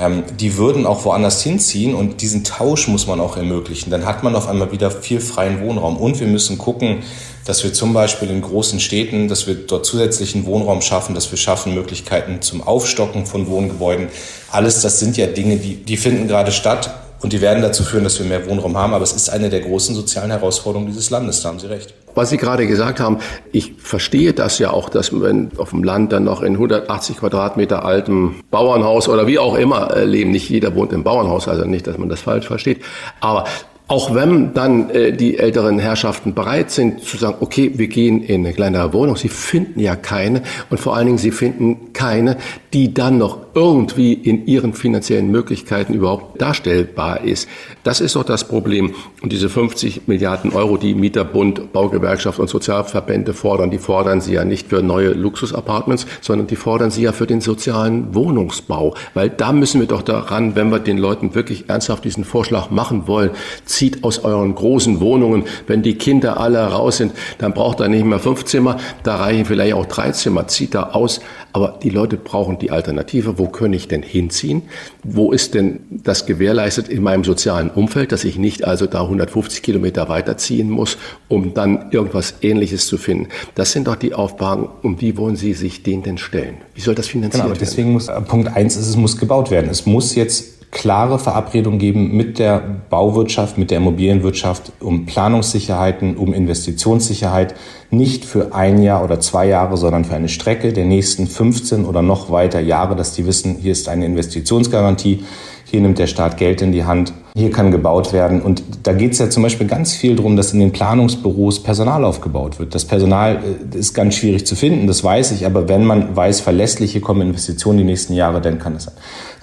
Ähm, 0.00 0.22
die 0.40 0.56
würden 0.56 0.86
auch 0.86 1.04
woanders 1.04 1.42
hinziehen 1.42 1.94
und 1.94 2.22
diesen 2.22 2.42
Tausch 2.42 2.88
muss 2.88 3.06
man 3.06 3.20
auch 3.20 3.36
ermöglichen. 3.36 3.90
Dann 3.90 4.06
hat 4.06 4.22
man 4.22 4.34
auf 4.34 4.48
einmal 4.48 4.72
wieder 4.72 4.90
viel 4.90 5.20
freien 5.20 5.60
Wohnraum. 5.60 5.98
Und 5.98 6.20
wir 6.20 6.26
müssen 6.26 6.56
gucken, 6.56 7.02
dass 7.44 7.62
wir 7.64 7.74
zum 7.74 7.92
Beispiel 7.92 8.30
in 8.30 8.40
großen 8.40 8.80
Städten, 8.80 9.28
dass 9.28 9.46
wir 9.46 9.54
dort 9.54 9.84
zusätzlichen 9.84 10.46
Wohnraum 10.46 10.80
schaffen, 10.80 11.14
dass 11.14 11.30
wir 11.30 11.36
schaffen 11.36 11.74
Möglichkeiten 11.74 12.40
zum 12.40 12.62
Aufstocken 12.62 13.26
von 13.26 13.46
Wohngebäuden. 13.46 14.08
Alles 14.50 14.80
das 14.80 15.00
sind 15.00 15.18
ja 15.18 15.26
Dinge, 15.26 15.58
die, 15.58 15.76
die 15.76 15.98
finden 15.98 16.28
gerade 16.28 16.50
statt 16.50 16.99
und 17.22 17.32
die 17.32 17.40
werden 17.40 17.62
dazu 17.62 17.82
führen, 17.82 18.04
dass 18.04 18.18
wir 18.18 18.26
mehr 18.26 18.48
Wohnraum 18.48 18.76
haben. 18.76 18.94
Aber 18.94 19.04
es 19.04 19.12
ist 19.12 19.28
eine 19.28 19.50
der 19.50 19.60
großen 19.60 19.94
sozialen 19.94 20.30
Herausforderungen 20.30 20.88
dieses 20.88 21.10
Landes, 21.10 21.42
da 21.42 21.50
haben 21.50 21.58
Sie 21.58 21.66
recht. 21.66 21.94
Was 22.14 22.30
Sie 22.30 22.38
gerade 22.38 22.66
gesagt 22.66 22.98
haben, 22.98 23.18
ich 23.52 23.74
verstehe 23.78 24.32
das 24.32 24.58
ja 24.58 24.70
auch, 24.70 24.88
dass 24.88 25.12
man 25.12 25.50
auf 25.56 25.70
dem 25.70 25.84
Land 25.84 26.12
dann 26.12 26.24
noch 26.24 26.42
in 26.42 26.54
180 26.54 27.18
Quadratmeter 27.18 27.84
altem 27.84 28.36
Bauernhaus 28.50 29.08
oder 29.08 29.26
wie 29.26 29.38
auch 29.38 29.54
immer 29.54 29.94
äh, 29.94 30.04
leben. 30.04 30.30
Nicht 30.30 30.48
jeder 30.48 30.74
wohnt 30.74 30.92
im 30.92 31.04
Bauernhaus, 31.04 31.46
also 31.46 31.64
nicht, 31.64 31.86
dass 31.86 31.98
man 31.98 32.08
das 32.08 32.20
falsch 32.20 32.46
versteht. 32.46 32.80
Aber 33.20 33.44
auch 33.90 34.14
wenn 34.14 34.54
dann 34.54 34.88
äh, 34.90 35.12
die 35.12 35.36
älteren 35.36 35.80
Herrschaften 35.80 36.32
bereit 36.32 36.70
sind 36.70 37.02
zu 37.02 37.16
sagen, 37.16 37.38
okay, 37.40 37.72
wir 37.74 37.88
gehen 37.88 38.22
in 38.22 38.46
eine 38.46 38.54
kleinere 38.54 38.92
Wohnung, 38.92 39.16
sie 39.16 39.28
finden 39.28 39.80
ja 39.80 39.96
keine 39.96 40.42
und 40.70 40.78
vor 40.78 40.96
allen 40.96 41.06
Dingen 41.06 41.18
sie 41.18 41.32
finden 41.32 41.92
keine, 41.92 42.36
die 42.72 42.94
dann 42.94 43.18
noch 43.18 43.49
irgendwie 43.54 44.12
in 44.12 44.46
ihren 44.46 44.72
finanziellen 44.72 45.30
Möglichkeiten 45.30 45.94
überhaupt 45.94 46.40
darstellbar 46.40 47.24
ist. 47.24 47.48
Das 47.82 48.00
ist 48.00 48.16
doch 48.16 48.24
das 48.24 48.46
Problem. 48.46 48.94
Und 49.22 49.32
diese 49.32 49.48
50 49.48 50.06
Milliarden 50.06 50.52
Euro, 50.52 50.76
die 50.76 50.94
Mieterbund, 50.94 51.72
Baugewerkschaft 51.72 52.38
und 52.38 52.48
Sozialverbände 52.48 53.34
fordern, 53.34 53.70
die 53.70 53.78
fordern 53.78 54.20
sie 54.20 54.34
ja 54.34 54.44
nicht 54.44 54.68
für 54.68 54.82
neue 54.82 55.10
Luxusapartments, 55.10 56.06
sondern 56.20 56.46
die 56.46 56.56
fordern 56.56 56.90
sie 56.90 57.02
ja 57.02 57.12
für 57.12 57.26
den 57.26 57.40
sozialen 57.40 58.14
Wohnungsbau. 58.14 58.94
Weil 59.14 59.30
da 59.30 59.52
müssen 59.52 59.80
wir 59.80 59.88
doch 59.88 60.02
daran, 60.02 60.54
wenn 60.56 60.70
wir 60.70 60.78
den 60.78 60.98
Leuten 60.98 61.34
wirklich 61.34 61.68
ernsthaft 61.68 62.04
diesen 62.04 62.24
Vorschlag 62.24 62.70
machen 62.70 63.06
wollen, 63.06 63.30
zieht 63.64 64.04
aus 64.04 64.20
euren 64.20 64.54
großen 64.54 65.00
Wohnungen, 65.00 65.44
wenn 65.66 65.82
die 65.82 65.94
Kinder 65.94 66.38
alle 66.38 66.60
raus 66.60 66.98
sind, 66.98 67.12
dann 67.38 67.52
braucht 67.52 67.80
er 67.80 67.88
nicht 67.88 68.04
mehr 68.04 68.18
fünf 68.18 68.44
Zimmer, 68.44 68.76
da 69.02 69.16
reichen 69.16 69.44
vielleicht 69.44 69.74
auch 69.74 69.86
drei 69.86 70.10
Zimmer, 70.12 70.46
zieht 70.46 70.74
da 70.74 70.90
aus. 70.90 71.20
Aber 71.52 71.78
die 71.82 71.90
Leute 71.90 72.16
brauchen 72.16 72.58
die 72.58 72.70
Alternative. 72.70 73.38
Wo 73.40 73.48
kann 73.48 73.72
ich 73.72 73.88
denn 73.88 74.02
hinziehen? 74.02 74.60
Wo 75.02 75.32
ist 75.32 75.54
denn 75.54 75.80
das 75.88 76.26
gewährleistet 76.26 76.90
in 76.90 77.02
meinem 77.02 77.24
sozialen 77.24 77.70
Umfeld, 77.70 78.12
dass 78.12 78.24
ich 78.24 78.36
nicht 78.36 78.64
also 78.64 78.86
da 78.86 79.00
150 79.00 79.62
Kilometer 79.62 80.10
weiterziehen 80.10 80.68
muss, 80.68 80.98
um 81.28 81.54
dann 81.54 81.90
irgendwas 81.90 82.34
Ähnliches 82.42 82.86
zu 82.86 82.98
finden? 82.98 83.28
Das 83.54 83.72
sind 83.72 83.86
doch 83.86 83.96
die 83.96 84.12
Aufgaben. 84.12 84.68
Und 84.82 85.00
wie 85.00 85.16
wollen 85.16 85.36
Sie 85.36 85.54
sich 85.54 85.82
denen 85.82 86.02
denn 86.02 86.18
stellen? 86.18 86.58
Wie 86.74 86.82
soll 86.82 86.94
das 86.94 87.06
finanziert 87.06 87.44
genau, 87.44 87.54
werden? 87.54 87.60
Deswegen 87.60 87.92
muss 87.92 88.08
äh, 88.08 88.20
Punkt 88.20 88.54
eins 88.54 88.76
ist, 88.76 88.88
es 88.88 88.96
muss 88.96 89.16
gebaut 89.16 89.50
werden. 89.50 89.70
Es 89.70 89.86
muss 89.86 90.14
jetzt 90.14 90.59
klare 90.70 91.18
Verabredung 91.18 91.78
geben 91.78 92.16
mit 92.16 92.38
der 92.38 92.62
Bauwirtschaft, 92.90 93.58
mit 93.58 93.70
der 93.70 93.78
Immobilienwirtschaft 93.78 94.72
um 94.80 95.04
Planungssicherheiten, 95.04 96.16
um 96.16 96.32
Investitionssicherheit, 96.32 97.54
nicht 97.90 98.24
für 98.24 98.54
ein 98.54 98.80
Jahr 98.82 99.02
oder 99.02 99.18
zwei 99.18 99.46
Jahre, 99.46 99.76
sondern 99.76 100.04
für 100.04 100.14
eine 100.14 100.28
Strecke 100.28 100.72
der 100.72 100.84
nächsten 100.84 101.26
15 101.26 101.84
oder 101.84 102.02
noch 102.02 102.30
weiter 102.30 102.60
Jahre, 102.60 102.94
dass 102.94 103.14
die 103.14 103.26
wissen, 103.26 103.56
hier 103.60 103.72
ist 103.72 103.88
eine 103.88 104.06
Investitionsgarantie, 104.06 105.24
hier 105.64 105.80
nimmt 105.80 105.98
der 105.98 106.06
Staat 106.06 106.36
Geld 106.36 106.62
in 106.62 106.72
die 106.72 106.84
Hand, 106.84 107.12
hier 107.40 107.50
kann 107.50 107.72
gebaut 107.72 108.12
werden. 108.12 108.40
Und 108.40 108.62
da 108.84 108.92
geht 108.92 109.12
es 109.12 109.18
ja 109.18 109.28
zum 109.28 109.42
Beispiel 109.42 109.66
ganz 109.66 109.94
viel 109.94 110.14
darum, 110.14 110.36
dass 110.36 110.52
in 110.52 110.60
den 110.60 110.70
Planungsbüros 110.70 111.62
Personal 111.62 112.04
aufgebaut 112.04 112.58
wird. 112.58 112.74
Das 112.74 112.84
Personal 112.84 113.40
äh, 113.74 113.78
ist 113.78 113.94
ganz 113.94 114.14
schwierig 114.14 114.46
zu 114.46 114.54
finden, 114.54 114.86
das 114.86 115.02
weiß 115.02 115.32
ich, 115.32 115.46
aber 115.46 115.68
wenn 115.68 115.84
man 115.84 116.14
weiß, 116.14 116.40
verlässliche 116.40 117.00
kommen 117.00 117.22
Investitionen 117.22 117.78
die 117.78 117.84
nächsten 117.84 118.14
Jahre, 118.14 118.40
dann 118.40 118.58
kann 118.58 118.76
es 118.76 118.84
sein. 118.84 118.94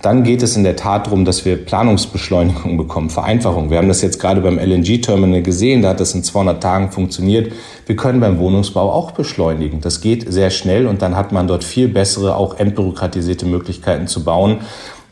Dann 0.02 0.24
geht 0.24 0.44
es 0.44 0.56
in 0.56 0.64
der 0.64 0.76
Tat 0.76 1.08
darum, 1.08 1.26
dass 1.26 1.44
wir 1.44 1.58
Planungsbeschleunigung 1.58 2.78
bekommen, 2.78 3.10
Vereinfachung. 3.10 3.72
Wir 3.72 3.80
haben 3.80 3.88
das 3.88 4.04
jetzt 4.04 4.20
gerade 4.20 4.42
beim 4.42 4.60
LNG-Terminal 4.60 5.42
gesehen, 5.42 5.82
da 5.82 5.90
hat 5.90 6.00
das 6.00 6.14
in 6.14 6.24
200 6.24 6.62
Tagen 6.62 6.92
funktioniert. 6.92 7.52
Wir 7.88 7.96
können 7.96 8.20
beim 8.20 8.38
Wohnungsbau 8.38 8.92
auch 8.92 9.12
beschleunigen. 9.12 9.82
Das 9.82 10.00
geht 10.00 10.32
sehr 10.32 10.52
schnell 10.52 10.86
und 10.86 11.02
dann 11.02 11.16
hat 11.16 11.32
man 11.32 11.48
dort 11.48 11.64
viel 11.64 11.88
bessere, 11.88 12.36
auch 12.36 12.60
entbürokratisierte 12.60 13.48
Möglichkeiten 13.48 14.08
zu 14.08 14.24
bauen. 14.24 14.60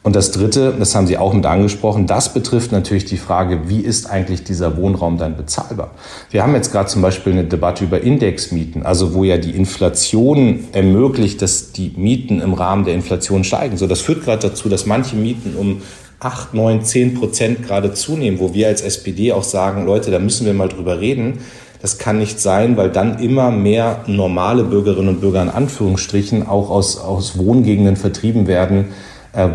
Und 0.05 0.15
das 0.15 0.29
Dritte, 0.29 0.71
das 0.77 0.93
haben 0.93 1.07
Sie 1.07 1.17
auch 1.17 1.33
mit 1.33 1.47
angesprochen, 1.47 2.05
das 2.05 2.31
betrifft 2.31 2.71
natürlich 2.71 3.05
die 3.05 3.17
Frage, 3.17 3.61
wie 3.69 3.79
ist 3.79 4.07
eigentlich 4.07 4.43
dieser 4.43 4.77
Wohnraum 4.77 5.17
dann 5.17 5.35
bezahlbar? 5.35 5.95
Wir 6.29 6.43
haben 6.43 6.53
jetzt 6.53 6.71
gerade 6.71 6.87
zum 6.87 7.01
Beispiel 7.01 7.33
eine 7.33 7.43
Debatte 7.43 7.85
über 7.85 7.99
Indexmieten, 8.01 8.85
also 8.85 9.15
wo 9.15 9.23
ja 9.23 9.39
die 9.39 9.55
Inflation 9.55 10.65
ermöglicht, 10.73 11.41
dass 11.41 11.71
die 11.71 11.91
Mieten 11.97 12.39
im 12.39 12.53
Rahmen 12.53 12.85
der 12.85 12.93
Inflation 12.93 13.43
steigen. 13.43 13.77
So, 13.77 13.87
das 13.87 14.01
führt 14.01 14.23
gerade 14.23 14.49
dazu, 14.49 14.69
dass 14.69 14.85
manche 14.85 15.15
Mieten 15.15 15.55
um 15.57 15.81
8, 16.19 16.53
9, 16.53 16.83
10 16.83 17.15
Prozent 17.15 17.63
gerade 17.65 17.91
zunehmen, 17.95 18.39
wo 18.39 18.53
wir 18.53 18.67
als 18.67 18.83
SPD 18.83 19.31
auch 19.31 19.41
sagen, 19.41 19.87
Leute, 19.87 20.11
da 20.11 20.19
müssen 20.19 20.45
wir 20.45 20.53
mal 20.53 20.69
drüber 20.69 20.99
reden. 20.99 21.39
Das 21.81 21.97
kann 21.97 22.19
nicht 22.19 22.39
sein, 22.39 22.77
weil 22.77 22.91
dann 22.91 23.17
immer 23.17 23.49
mehr 23.49 24.01
normale 24.05 24.65
Bürgerinnen 24.65 25.09
und 25.09 25.21
Bürger 25.21 25.41
in 25.41 25.49
Anführungsstrichen 25.49 26.47
auch 26.47 26.69
aus, 26.69 26.99
aus 26.99 27.39
Wohngegenden 27.39 27.95
vertrieben 27.95 28.45
werden, 28.45 28.89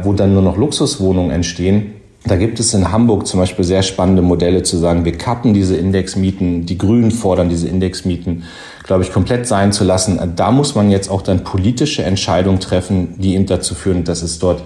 wo 0.02 0.12
dann 0.12 0.34
nur 0.34 0.42
noch 0.42 0.56
Luxuswohnungen 0.56 1.30
entstehen. 1.30 1.94
Da 2.24 2.36
gibt 2.36 2.60
es 2.60 2.74
in 2.74 2.92
Hamburg 2.92 3.26
zum 3.26 3.40
Beispiel 3.40 3.64
sehr 3.64 3.82
spannende 3.82 4.20
Modelle 4.20 4.62
zu 4.62 4.76
sagen, 4.76 5.06
wir 5.06 5.16
kappen 5.16 5.54
diese 5.54 5.76
Indexmieten, 5.76 6.66
die 6.66 6.76
Grünen 6.76 7.10
fordern 7.10 7.48
diese 7.48 7.66
Indexmieten, 7.66 8.44
glaube 8.84 9.04
ich, 9.04 9.12
komplett 9.12 9.46
sein 9.46 9.72
zu 9.72 9.84
lassen. 9.84 10.18
Äh, 10.18 10.28
da 10.36 10.50
muss 10.50 10.74
man 10.74 10.90
jetzt 10.90 11.10
auch 11.10 11.22
dann 11.22 11.44
politische 11.44 12.02
Entscheidungen 12.02 12.60
treffen, 12.60 13.14
die 13.18 13.34
eben 13.34 13.46
dazu 13.46 13.74
führen, 13.74 14.04
dass 14.04 14.22
es 14.22 14.38
dort 14.38 14.62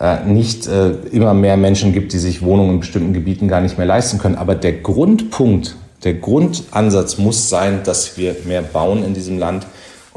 äh, 0.00 0.24
nicht 0.24 0.66
immer 1.12 1.34
mehr 1.34 1.56
Menschen 1.56 1.92
gibt, 1.92 2.12
die 2.12 2.18
sich 2.18 2.40
Wohnungen 2.42 2.74
in 2.74 2.80
bestimmten 2.80 3.12
Gebieten 3.12 3.48
gar 3.48 3.60
nicht 3.60 3.76
mehr 3.76 3.86
leisten 3.86 4.18
können. 4.18 4.36
Aber 4.36 4.54
der 4.54 4.72
Grundpunkt, 4.72 5.76
der 6.04 6.14
Grundansatz 6.14 7.18
muss 7.18 7.50
sein, 7.50 7.80
dass 7.84 8.16
wir 8.16 8.34
mehr 8.46 8.62
bauen 8.62 9.04
in 9.04 9.12
diesem 9.12 9.38
Land, 9.38 9.66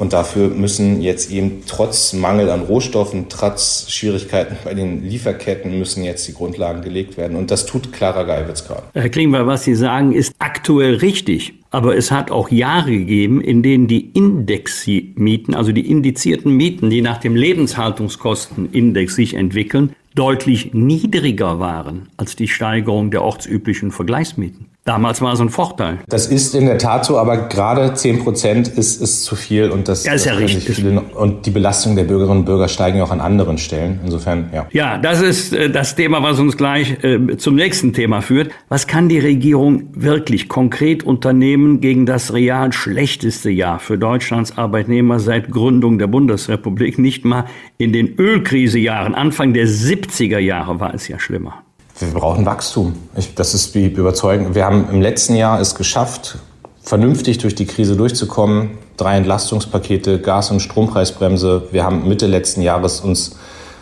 und 0.01 0.13
dafür 0.13 0.47
müssen 0.47 0.99
jetzt 1.03 1.29
eben 1.31 1.61
trotz 1.67 2.13
Mangel 2.13 2.49
an 2.49 2.61
Rohstoffen, 2.61 3.27
trotz 3.29 3.85
Schwierigkeiten 3.87 4.57
bei 4.63 4.73
den 4.73 5.07
Lieferketten, 5.07 5.77
müssen 5.77 6.03
jetzt 6.03 6.27
die 6.27 6.33
Grundlagen 6.33 6.81
gelegt 6.81 7.17
werden. 7.17 7.37
Und 7.37 7.51
das 7.51 7.67
tut 7.67 7.93
Clara 7.93 8.23
Geiwitz 8.23 8.65
gerade. 8.65 8.81
Herr 8.95 9.09
Klingbeil, 9.09 9.45
was 9.45 9.63
Sie 9.63 9.75
sagen, 9.75 10.11
ist 10.11 10.33
aktuell 10.39 10.95
richtig. 10.95 11.53
Aber 11.69 11.95
es 11.95 12.09
hat 12.09 12.31
auch 12.31 12.49
Jahre 12.49 12.89
gegeben, 12.89 13.41
in 13.41 13.61
denen 13.61 13.85
die 13.85 14.09
Indexmieten, 14.09 15.53
also 15.53 15.71
die 15.71 15.87
indizierten 15.87 16.51
Mieten, 16.51 16.89
die 16.89 17.03
nach 17.03 17.19
dem 17.19 17.35
Lebenshaltungskostenindex 17.35 19.13
sich 19.15 19.35
entwickeln, 19.35 19.93
deutlich 20.15 20.73
niedriger 20.73 21.59
waren 21.59 22.09
als 22.17 22.35
die 22.35 22.47
Steigerung 22.47 23.11
der 23.11 23.21
ortsüblichen 23.21 23.91
Vergleichsmieten. 23.91 24.70
Damals 24.83 25.21
war 25.21 25.33
es 25.33 25.39
ein 25.39 25.49
Vorteil. 25.49 25.99
Das 26.07 26.25
ist 26.25 26.55
in 26.55 26.65
der 26.65 26.79
Tat 26.79 27.05
so, 27.05 27.19
aber 27.19 27.37
gerade 27.49 27.93
10 27.93 28.23
Prozent 28.23 28.67
ist, 28.67 28.99
ist 28.99 29.23
zu 29.23 29.35
viel 29.35 29.69
und 29.69 29.87
das, 29.87 30.05
ja, 30.05 30.13
ist 30.13 30.25
ja 30.25 30.33
richtig. 30.33 30.75
Viele, 30.75 31.01
und 31.01 31.45
die 31.45 31.51
Belastung 31.51 31.95
der 31.95 32.05
Bürgerinnen 32.05 32.39
und 32.39 32.45
Bürger 32.45 32.67
steigen 32.67 32.99
auch 33.01 33.11
an 33.11 33.21
anderen 33.21 33.59
Stellen. 33.59 33.99
Insofern, 34.03 34.49
ja. 34.51 34.65
Ja, 34.71 34.97
das 34.97 35.21
ist 35.21 35.53
äh, 35.53 35.69
das 35.69 35.93
Thema, 35.93 36.23
was 36.23 36.39
uns 36.39 36.57
gleich 36.57 37.03
äh, 37.03 37.37
zum 37.37 37.53
nächsten 37.53 37.93
Thema 37.93 38.21
führt. 38.21 38.49
Was 38.69 38.87
kann 38.87 39.07
die 39.07 39.19
Regierung 39.19 39.83
wirklich 39.93 40.49
konkret 40.49 41.03
unternehmen 41.03 41.79
gegen 41.79 42.07
das 42.07 42.33
real 42.33 42.73
schlechteste 42.73 43.51
Jahr 43.51 43.77
für 43.77 43.99
Deutschlands 43.99 44.57
Arbeitnehmer 44.57 45.19
seit 45.19 45.51
Gründung 45.51 45.99
der 45.99 46.07
Bundesrepublik? 46.07 46.97
Nicht 46.97 47.23
mal 47.23 47.45
in 47.77 47.93
den 47.93 48.15
Ölkrisejahren, 48.17 49.13
Anfang 49.13 49.53
der 49.53 49.67
70er 49.67 50.39
Jahre 50.39 50.79
war 50.79 50.95
es 50.95 51.07
ja 51.07 51.19
schlimmer. 51.19 51.61
Wir 52.01 52.19
brauchen 52.19 52.47
Wachstum. 52.47 52.95
Ich, 53.15 53.35
das 53.35 53.53
ist 53.53 53.75
wie 53.75 53.85
überzeugend. 53.85 54.55
Wir 54.55 54.65
haben 54.65 54.89
im 54.89 55.01
letzten 55.01 55.35
Jahr 55.35 55.61
es 55.61 55.75
geschafft, 55.75 56.39
vernünftig 56.81 57.37
durch 57.37 57.53
die 57.53 57.67
Krise 57.67 57.95
durchzukommen. 57.95 58.71
Drei 58.97 59.17
Entlastungspakete, 59.17 60.19
Gas- 60.19 60.49
und 60.49 60.61
Strompreisbremse. 60.61 61.67
Wir 61.71 61.83
haben 61.83 62.07
Mitte 62.07 62.25
letzten 62.25 62.63
Jahres 62.63 63.01
uns 63.01 63.35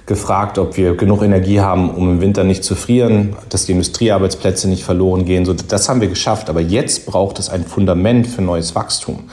gefragt, 0.06 0.58
ob 0.58 0.76
wir 0.76 0.96
genug 0.96 1.24
Energie 1.24 1.62
haben, 1.62 1.92
um 1.92 2.10
im 2.10 2.22
Winter 2.22 2.44
nicht 2.44 2.66
zu 2.66 2.76
frieren, 2.76 3.38
dass 3.48 3.68
die 3.68 3.72
Industriearbeitsplätze 3.72 4.68
nicht 4.68 4.84
verloren 4.84 5.24
gehen. 5.24 5.46
So, 5.46 5.54
das 5.54 5.88
haben 5.88 6.02
wir 6.02 6.10
geschafft. 6.10 6.50
Aber 6.50 6.60
jetzt 6.60 7.06
braucht 7.06 7.40
es 7.40 7.50
ein 7.50 7.64
Fundament 7.64 8.28
für 8.28 8.42
neues 8.42 8.76
Wachstum. 8.76 9.30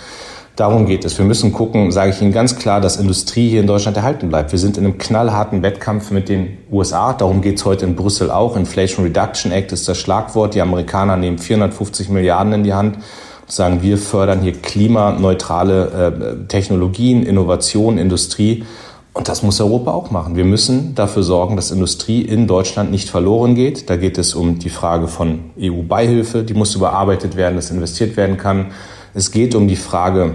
Darum 0.57 0.87
geht 0.87 1.05
es. 1.05 1.19
Wir 1.19 1.27
müssen 1.27 1.53
gucken, 1.53 1.93
sage 1.93 2.13
ich 2.13 2.23
Ihnen 2.23 2.33
ganz 2.33 2.57
klar, 2.57 2.81
dass 2.81 2.97
Industrie 2.97 3.51
hier 3.51 3.61
in 3.61 3.67
Deutschland 3.67 3.99
erhalten 3.99 4.31
bleibt. 4.31 4.53
Wir 4.53 4.59
sind 4.59 4.79
in 4.79 4.85
einem 4.87 4.97
knallharten 4.97 5.63
Wettkampf 5.63 6.11
mit 6.11 6.31
den 6.31 6.57
USA. 6.73 7.13
Darum 7.13 7.43
geht 7.43 7.59
es 7.59 7.67
heute 7.67 7.85
in 7.85 7.95
Brüssel 7.95 8.31
auch. 8.31 8.57
Inflation 8.57 9.05
Reduction 9.05 9.53
Act 9.53 9.73
ist 9.73 9.87
das 9.87 9.99
Schlagwort. 9.99 10.55
Die 10.55 10.63
Amerikaner 10.63 11.19
nehmen 11.19 11.37
450 11.37 12.09
Milliarden 12.09 12.55
in 12.55 12.65
die 12.65 12.73
Hand 12.73 12.97
und 12.97 13.53
sagen, 13.53 13.83
wir 13.83 13.99
fördern 13.99 14.41
hier 14.41 14.55
klimaneutrale 14.55 16.45
äh, 16.45 16.47
Technologien, 16.49 17.23
Innovation, 17.23 17.99
Industrie. 17.99 18.65
Und 19.13 19.29
das 19.29 19.43
muss 19.43 19.61
Europa 19.61 19.93
auch 19.93 20.11
machen. 20.11 20.37
Wir 20.37 20.47
müssen 20.47 20.95
dafür 20.95 21.23
sorgen, 21.23 21.57
dass 21.57 21.71
Industrie 21.71 22.23
in 22.23 22.47
Deutschland 22.47 22.91
nicht 22.91 23.11
verloren 23.11 23.57
geht. 23.57 23.91
Da 23.91 23.97
geht 23.97 24.17
es 24.17 24.35
um 24.35 24.59
die 24.59 24.71
Frage 24.71 25.07
von 25.07 25.51
EU-Beihilfe, 25.61 26.45
die 26.45 26.55
muss 26.55 26.75
überarbeitet 26.75 27.37
werden, 27.37 27.57
dass 27.57 27.71
investiert 27.71 28.17
werden 28.17 28.39
kann. 28.39 28.69
Es 29.13 29.31
geht 29.31 29.55
um 29.55 29.67
die 29.67 29.77
Frage 29.77 30.35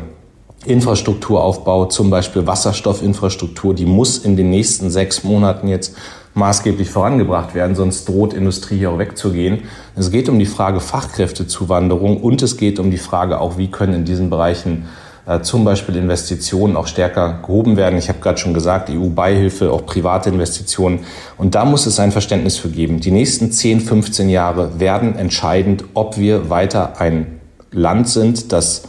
Infrastrukturaufbau, 0.65 1.86
zum 1.86 2.10
Beispiel 2.10 2.45
Wasserstoffinfrastruktur, 2.45 3.74
die 3.74 3.86
muss 3.86 4.19
in 4.19 4.36
den 4.36 4.50
nächsten 4.50 4.91
sechs 4.91 5.24
Monaten 5.24 5.67
jetzt 5.67 5.95
maßgeblich 6.34 6.89
vorangebracht 6.89 7.56
werden, 7.56 7.76
sonst 7.76 8.08
droht 8.08 8.34
Industrie 8.34 8.78
hier 8.78 8.91
auch 8.91 9.00
wegzugehen. 9.00 9.63
Es 9.95 10.12
geht 10.12 10.30
um 10.30 10.39
die 10.39 10.45
Frage 10.45 10.80
Fachkräftezuwanderung 10.80 12.21
und 12.21 12.41
es 12.41 12.58
geht 12.58 12.80
um 12.80 12.91
die 12.91 12.97
Frage 12.97 13.39
auch, 13.39 13.58
wie 13.58 13.69
können 13.69 13.93
in 13.93 14.06
diesen 14.06 14.30
Bereichen 14.30 14.86
äh, 15.26 15.41
zum 15.41 15.65
Beispiel 15.65 15.95
Investitionen 15.95 16.78
auch 16.78 16.88
stärker 16.88 17.39
gehoben 17.41 17.76
werden. 17.76 17.97
Ich 17.97 18.10
habe 18.10 18.19
gerade 18.19 18.38
schon 18.38 18.54
gesagt, 18.54 18.89
EU-Beihilfe, 18.89 19.71
auch 19.71 19.86
private 19.86 20.30
Investitionen. 20.30 21.00
Und 21.38 21.56
da 21.56 21.65
muss 21.65 21.86
es 21.86 22.00
ein 22.00 22.12
Verständnis 22.12 22.58
für 22.58 22.69
geben. 22.69 23.00
Die 23.00 23.12
nächsten 23.12 23.52
10, 23.52 23.82
15 23.82 24.30
Jahre 24.30 24.80
werden 24.80 25.15
entscheidend, 25.15 25.86
ob 25.95 26.17
wir 26.17 26.50
weiter 26.50 27.00
ein 27.02 27.39
Land 27.71 28.10
sind, 28.10 28.52
das 28.52 28.84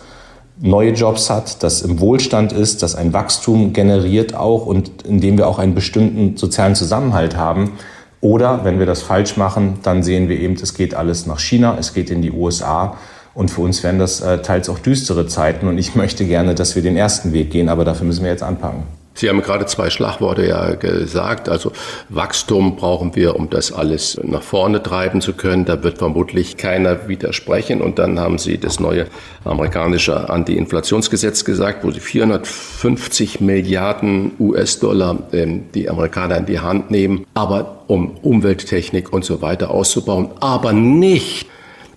neue 0.63 0.93
Jobs 0.93 1.29
hat, 1.29 1.63
das 1.63 1.83
im 1.83 2.01
Wohlstand 2.01 2.53
ist, 2.53 2.83
das 2.83 2.95
ein 2.95 3.13
Wachstum 3.13 3.73
generiert 3.73 4.35
auch 4.35 4.65
und 4.65 5.03
in 5.03 5.21
dem 5.21 5.37
wir 5.37 5.49
auch 5.49 5.59
einen 5.59 5.75
bestimmten 5.75 6.37
sozialen 6.37 6.77
Zusammenhalt 6.77 7.37
haben. 7.37 7.73
Oder 8.21 8.65
wenn 8.65 8.79
wir 8.79 8.87
das 8.87 9.03
falsch 9.03 9.37
machen, 9.37 9.81
dann 9.83 10.05
sehen 10.05 10.29
wir 10.29 10.39
eben, 10.39 10.55
es 10.55 10.75
geht 10.75 10.95
alles 10.95 11.27
nach 11.27 11.41
China, 11.41 11.77
es 11.79 11.93
geht 11.93 12.11
in 12.11 12.23
die 12.23 12.31
USA. 12.31 12.97
Und 13.35 13.51
für 13.51 13.63
uns 13.63 13.83
wären 13.83 13.99
das 13.99 14.21
äh, 14.21 14.41
teils 14.43 14.69
auch 14.69 14.79
düstere 14.79 15.27
Zeiten. 15.27 15.67
Und 15.67 15.79
ich 15.79 15.95
möchte 15.97 16.25
gerne, 16.25 16.55
dass 16.55 16.77
wir 16.77 16.83
den 16.83 16.97
ersten 16.97 17.33
Weg 17.33 17.51
gehen, 17.51 17.69
aber 17.69 17.85
dafür 17.85 18.07
müssen 18.07 18.23
wir 18.23 18.31
jetzt 18.31 18.45
anpacken. 18.45 18.85
Sie 19.15 19.29
haben 19.29 19.43
gerade 19.43 19.67
zwei 19.67 19.91
Schlagworte 19.91 20.47
ja 20.47 20.75
gesagt. 20.75 21.49
Also 21.49 21.73
Wachstum 22.09 22.77
brauchen 22.77 23.15
wir, 23.15 23.37
um 23.37 23.51
das 23.51 23.73
alles 23.73 24.19
nach 24.23 24.43
vorne 24.43 24.83
treiben 24.83 25.21
zu 25.21 25.35
können. 25.35 25.65
Da 25.65 25.83
wird 25.83 25.99
vermutlich 25.99 26.57
keiner 26.57 27.09
widersprechen. 27.09 27.83
Und 27.83 27.99
dann 27.99 28.19
haben 28.19 28.39
Sie 28.39 28.59
das 28.59 28.81
neue 28.81 29.07
amerikanische 29.45 30.31
Anti-Inflationsgesetz 30.31 31.45
gesagt, 31.45 31.85
wo 31.85 31.91
Sie 31.91 32.01
450 32.01 33.41
Milliarden 33.41 34.33
US-Dollar 34.41 35.19
ähm, 35.33 35.65
die 35.75 35.91
Amerikaner 35.91 36.39
in 36.39 36.47
die 36.47 36.61
Hand 36.61 36.91
nehmen, 36.91 37.27
aber 37.35 37.85
um 37.89 38.17
Umwelttechnik 38.23 39.13
und 39.13 39.25
so 39.25 39.43
weiter 39.43 39.71
auszubauen, 39.71 40.31
aber 40.41 40.73
nicht 40.73 41.52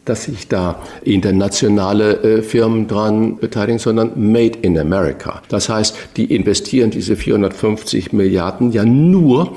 dass 0.05 0.25
sich 0.25 0.47
da 0.47 0.81
internationale 1.03 2.23
äh, 2.23 2.41
Firmen 2.41 2.87
dran 2.87 3.37
beteiligen, 3.37 3.79
sondern 3.79 4.11
Made 4.15 4.59
in 4.61 4.77
America. 4.77 5.41
Das 5.49 5.69
heißt, 5.69 5.95
die 6.17 6.33
investieren 6.33 6.91
diese 6.91 7.15
450 7.15 8.13
Milliarden 8.13 8.71
ja 8.71 8.85
nur 8.85 9.53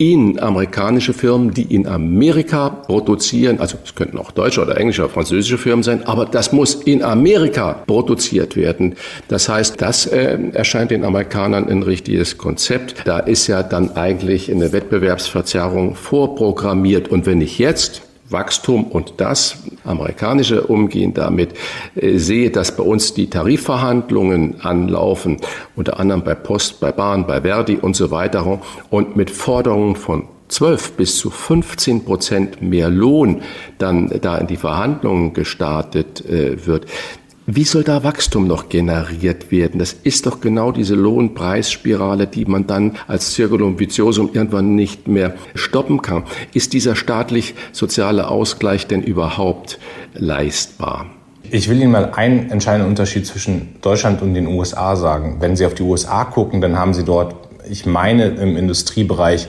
in 0.00 0.40
amerikanische 0.40 1.12
Firmen, 1.12 1.52
die 1.52 1.74
in 1.74 1.86
Amerika 1.86 2.70
produzieren. 2.70 3.60
Also 3.60 3.76
es 3.84 3.94
könnten 3.94 4.16
auch 4.16 4.30
deutsche 4.30 4.62
oder 4.62 4.78
englische 4.78 5.02
oder 5.02 5.12
französische 5.12 5.58
Firmen 5.58 5.82
sein, 5.82 6.06
aber 6.06 6.24
das 6.24 6.52
muss 6.52 6.74
in 6.74 7.02
Amerika 7.02 7.74
produziert 7.86 8.56
werden. 8.56 8.94
Das 9.28 9.50
heißt, 9.50 9.82
das 9.82 10.06
äh, 10.06 10.38
erscheint 10.54 10.90
den 10.90 11.04
Amerikanern 11.04 11.68
ein 11.68 11.82
richtiges 11.82 12.38
Konzept. 12.38 12.94
Da 13.04 13.18
ist 13.18 13.46
ja 13.46 13.62
dann 13.62 13.94
eigentlich 13.94 14.50
eine 14.50 14.72
Wettbewerbsverzerrung 14.72 15.94
vorprogrammiert. 15.94 17.08
Und 17.08 17.26
wenn 17.26 17.42
ich 17.42 17.58
jetzt 17.58 18.00
Wachstum 18.30 18.84
und 18.84 19.14
das 19.18 19.58
amerikanische 19.84 20.62
Umgehen 20.62 21.14
damit 21.14 21.54
äh, 21.94 22.18
sehe, 22.18 22.50
dass 22.50 22.76
bei 22.76 22.82
uns 22.82 23.14
die 23.14 23.28
Tarifverhandlungen 23.28 24.60
anlaufen, 24.60 25.38
unter 25.76 25.98
anderem 25.98 26.22
bei 26.22 26.34
Post, 26.34 26.80
bei 26.80 26.92
Bahn, 26.92 27.26
bei 27.26 27.42
Verdi 27.42 27.76
und 27.76 27.96
so 27.96 28.10
weiter 28.10 28.60
und 28.90 29.16
mit 29.16 29.30
Forderungen 29.30 29.96
von 29.96 30.28
12 30.50 30.92
bis 30.92 31.16
zu 31.16 31.30
15 31.30 32.04
Prozent 32.04 32.60
mehr 32.60 32.90
Lohn 32.90 33.42
dann 33.78 34.10
da 34.20 34.36
in 34.38 34.46
die 34.46 34.56
Verhandlungen 34.56 35.32
gestartet 35.32 36.24
äh, 36.26 36.66
wird, 36.66 36.86
wie 37.56 37.64
soll 37.64 37.84
da 37.84 38.04
Wachstum 38.04 38.46
noch 38.46 38.68
generiert 38.68 39.50
werden? 39.50 39.78
Das 39.78 39.92
ist 39.92 40.26
doch 40.26 40.40
genau 40.40 40.72
diese 40.72 40.94
Lohnpreisspirale, 40.94 42.26
die 42.26 42.44
man 42.44 42.66
dann 42.66 42.96
als 43.08 43.32
Circulum 43.34 43.78
vitiosum 43.78 44.30
irgendwann 44.32 44.74
nicht 44.74 45.08
mehr 45.08 45.34
stoppen 45.54 46.02
kann. 46.02 46.24
Ist 46.54 46.72
dieser 46.72 46.96
staatlich-soziale 46.96 48.28
Ausgleich 48.28 48.86
denn 48.86 49.02
überhaupt 49.02 49.78
leistbar? 50.14 51.06
Ich 51.50 51.68
will 51.68 51.80
Ihnen 51.80 51.90
mal 51.90 52.12
einen 52.12 52.50
entscheidenden 52.50 52.88
Unterschied 52.88 53.26
zwischen 53.26 53.80
Deutschland 53.80 54.22
und 54.22 54.34
den 54.34 54.46
USA 54.46 54.94
sagen. 54.94 55.38
Wenn 55.40 55.56
Sie 55.56 55.66
auf 55.66 55.74
die 55.74 55.82
USA 55.82 56.24
gucken, 56.24 56.60
dann 56.60 56.78
haben 56.78 56.94
Sie 56.94 57.04
dort, 57.04 57.34
ich 57.68 57.86
meine, 57.86 58.26
im 58.28 58.56
Industriebereich 58.56 59.48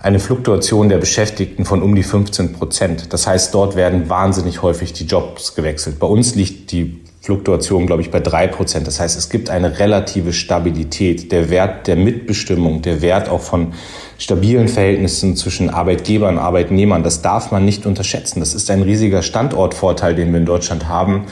eine 0.00 0.18
Fluktuation 0.18 0.88
der 0.88 0.98
Beschäftigten 0.98 1.64
von 1.64 1.80
um 1.80 1.94
die 1.94 2.02
15 2.02 2.52
Prozent. 2.52 3.12
Das 3.12 3.26
heißt, 3.26 3.54
dort 3.54 3.76
werden 3.76 4.10
wahnsinnig 4.10 4.60
häufig 4.60 4.92
die 4.92 5.06
Jobs 5.06 5.54
gewechselt. 5.54 6.00
Bei 6.00 6.08
uns 6.08 6.34
liegt 6.34 6.72
die 6.72 7.00
Fluktuation, 7.22 7.86
glaube 7.86 8.02
ich, 8.02 8.10
bei 8.10 8.18
drei 8.18 8.48
Prozent. 8.48 8.88
Das 8.88 8.98
heißt, 8.98 9.16
es 9.16 9.30
gibt 9.30 9.48
eine 9.48 9.78
relative 9.78 10.32
Stabilität. 10.32 11.30
Der 11.30 11.50
Wert 11.50 11.86
der 11.86 11.94
Mitbestimmung, 11.94 12.82
der 12.82 13.00
Wert 13.00 13.28
auch 13.28 13.40
von 13.40 13.74
stabilen 14.18 14.66
Verhältnissen 14.66 15.36
zwischen 15.36 15.70
Arbeitgebern 15.70 16.34
und 16.36 16.42
Arbeitnehmern, 16.42 17.04
das 17.04 17.22
darf 17.22 17.52
man 17.52 17.64
nicht 17.64 17.86
unterschätzen. 17.86 18.40
Das 18.40 18.54
ist 18.54 18.68
ein 18.72 18.82
riesiger 18.82 19.22
Standortvorteil, 19.22 20.16
den 20.16 20.32
wir 20.32 20.40
in 20.40 20.46
Deutschland 20.46 20.88
haben. 20.88 21.26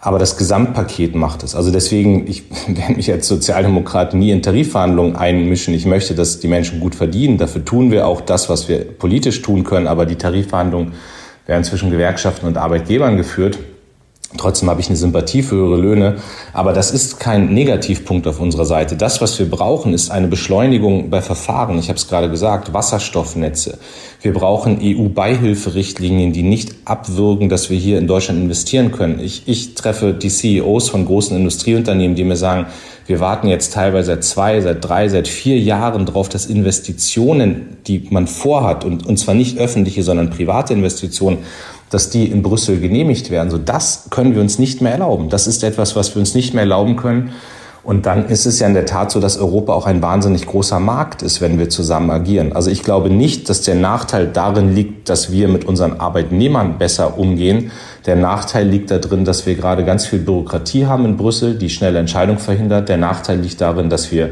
Aber 0.00 0.18
das 0.18 0.38
Gesamtpaket 0.38 1.14
macht 1.14 1.42
es. 1.42 1.54
Also 1.54 1.70
deswegen, 1.70 2.26
ich 2.26 2.44
werde 2.66 2.94
mich 2.94 3.12
als 3.12 3.28
Sozialdemokrat 3.28 4.14
nie 4.14 4.30
in 4.30 4.40
Tarifverhandlungen 4.40 5.16
einmischen. 5.16 5.74
Ich 5.74 5.84
möchte, 5.84 6.14
dass 6.14 6.40
die 6.40 6.48
Menschen 6.48 6.80
gut 6.80 6.94
verdienen. 6.94 7.36
Dafür 7.36 7.62
tun 7.62 7.90
wir 7.90 8.06
auch 8.06 8.22
das, 8.22 8.48
was 8.48 8.70
wir 8.70 8.78
politisch 8.86 9.42
tun 9.42 9.64
können. 9.64 9.86
Aber 9.86 10.06
die 10.06 10.16
Tarifverhandlungen 10.16 10.94
werden 11.44 11.62
zwischen 11.62 11.90
Gewerkschaften 11.90 12.46
und 12.46 12.56
Arbeitgebern 12.56 13.18
geführt. 13.18 13.58
Trotzdem 14.36 14.70
habe 14.70 14.80
ich 14.80 14.88
eine 14.88 14.96
Sympathie 14.96 15.42
für 15.42 15.56
höhere 15.56 15.76
Löhne. 15.76 16.16
Aber 16.52 16.72
das 16.72 16.90
ist 16.90 17.20
kein 17.20 17.52
Negativpunkt 17.52 18.26
auf 18.26 18.40
unserer 18.40 18.64
Seite. 18.64 18.96
Das, 18.96 19.20
was 19.20 19.38
wir 19.38 19.50
brauchen, 19.50 19.94
ist 19.94 20.10
eine 20.10 20.28
Beschleunigung 20.28 21.10
bei 21.10 21.22
Verfahren. 21.22 21.78
Ich 21.78 21.88
habe 21.88 21.98
es 21.98 22.08
gerade 22.08 22.30
gesagt, 22.30 22.72
Wasserstoffnetze. 22.72 23.78
Wir 24.22 24.32
brauchen 24.32 24.78
EU-Beihilferichtlinien, 24.82 26.32
die 26.32 26.42
nicht 26.42 26.74
abwürgen, 26.84 27.48
dass 27.48 27.70
wir 27.70 27.78
hier 27.78 27.98
in 27.98 28.06
Deutschland 28.06 28.40
investieren 28.40 28.92
können. 28.92 29.20
Ich, 29.20 29.42
ich 29.46 29.74
treffe 29.74 30.14
die 30.14 30.28
CEOs 30.28 30.88
von 30.88 31.06
großen 31.06 31.36
Industrieunternehmen, 31.36 32.16
die 32.16 32.24
mir 32.24 32.36
sagen, 32.36 32.66
Wir 33.06 33.20
warten 33.20 33.46
jetzt 33.46 33.72
teilweise 33.72 34.08
seit 34.08 34.24
zwei, 34.24 34.60
seit 34.60 34.84
drei, 34.84 35.08
seit 35.08 35.28
vier 35.28 35.58
Jahren 35.58 36.06
darauf, 36.06 36.28
dass 36.28 36.46
Investitionen, 36.46 37.78
die 37.86 38.06
man 38.10 38.26
vorhat, 38.26 38.84
und, 38.84 39.06
und 39.06 39.16
zwar 39.16 39.34
nicht 39.34 39.58
öffentliche, 39.58 40.02
sondern 40.02 40.30
private 40.30 40.72
Investitionen, 40.72 41.38
dass 41.90 42.10
die 42.10 42.26
in 42.26 42.42
Brüssel 42.42 42.80
genehmigt 42.80 43.30
werden. 43.30 43.50
So, 43.50 43.58
das 43.58 44.08
können 44.10 44.34
wir 44.34 44.40
uns 44.42 44.58
nicht 44.58 44.80
mehr 44.80 44.92
erlauben. 44.92 45.28
Das 45.28 45.46
ist 45.46 45.62
etwas, 45.62 45.94
was 45.94 46.14
wir 46.14 46.20
uns 46.20 46.34
nicht 46.34 46.52
mehr 46.52 46.62
erlauben 46.62 46.96
können. 46.96 47.32
Und 47.86 48.04
dann 48.04 48.26
ist 48.28 48.46
es 48.46 48.58
ja 48.58 48.66
in 48.66 48.74
der 48.74 48.84
Tat 48.84 49.12
so, 49.12 49.20
dass 49.20 49.38
Europa 49.38 49.72
auch 49.72 49.86
ein 49.86 50.02
wahnsinnig 50.02 50.44
großer 50.46 50.80
Markt 50.80 51.22
ist, 51.22 51.40
wenn 51.40 51.56
wir 51.56 51.70
zusammen 51.70 52.10
agieren. 52.10 52.52
Also 52.52 52.68
ich 52.68 52.82
glaube 52.82 53.10
nicht, 53.10 53.48
dass 53.48 53.62
der 53.62 53.76
Nachteil 53.76 54.26
darin 54.26 54.74
liegt, 54.74 55.08
dass 55.08 55.30
wir 55.30 55.46
mit 55.46 55.64
unseren 55.64 56.00
Arbeitnehmern 56.00 56.78
besser 56.78 57.16
umgehen. 57.16 57.70
Der 58.04 58.16
Nachteil 58.16 58.66
liegt 58.66 58.90
darin, 58.90 59.24
dass 59.24 59.46
wir 59.46 59.54
gerade 59.54 59.84
ganz 59.84 60.04
viel 60.04 60.18
Bürokratie 60.18 60.86
haben 60.86 61.04
in 61.04 61.16
Brüssel, 61.16 61.56
die 61.56 61.70
schnelle 61.70 62.00
Entscheidung 62.00 62.38
verhindert. 62.38 62.88
Der 62.88 62.96
Nachteil 62.96 63.38
liegt 63.38 63.60
darin, 63.60 63.88
dass 63.88 64.10
wir 64.10 64.30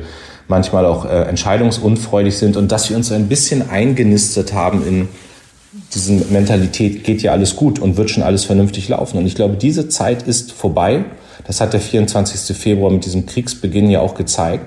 manchmal 0.49 0.85
auch 0.85 1.05
äh, 1.05 1.23
entscheidungsunfreudig 1.23 2.37
sind 2.37 2.57
und 2.57 2.73
dass 2.73 2.91
wir 2.91 2.97
uns 2.97 3.13
ein 3.13 3.29
bisschen 3.29 3.71
eingenistet 3.71 4.53
haben 4.53 4.85
in 4.85 5.09
diesen 5.95 6.33
Mentalität, 6.33 7.05
geht 7.05 7.23
ja 7.23 7.31
alles 7.31 7.55
gut 7.55 7.79
und 7.79 7.97
wird 7.97 8.11
schon 8.11 8.25
alles 8.25 8.45
vernünftig 8.45 8.89
laufen. 8.89 9.17
Und 9.17 9.27
ich 9.27 9.37
glaube, 9.37 9.55
diese 9.55 9.89
Zeit 9.89 10.25
ist 10.25 10.51
vorbei. 10.51 11.05
Das 11.47 11.61
hat 11.61 11.73
der 11.73 11.81
24. 11.81 12.57
Februar 12.57 12.91
mit 12.91 13.05
diesem 13.05 13.27
Kriegsbeginn 13.27 13.91
ja 13.91 14.01
auch 14.01 14.15
gezeigt. 14.15 14.67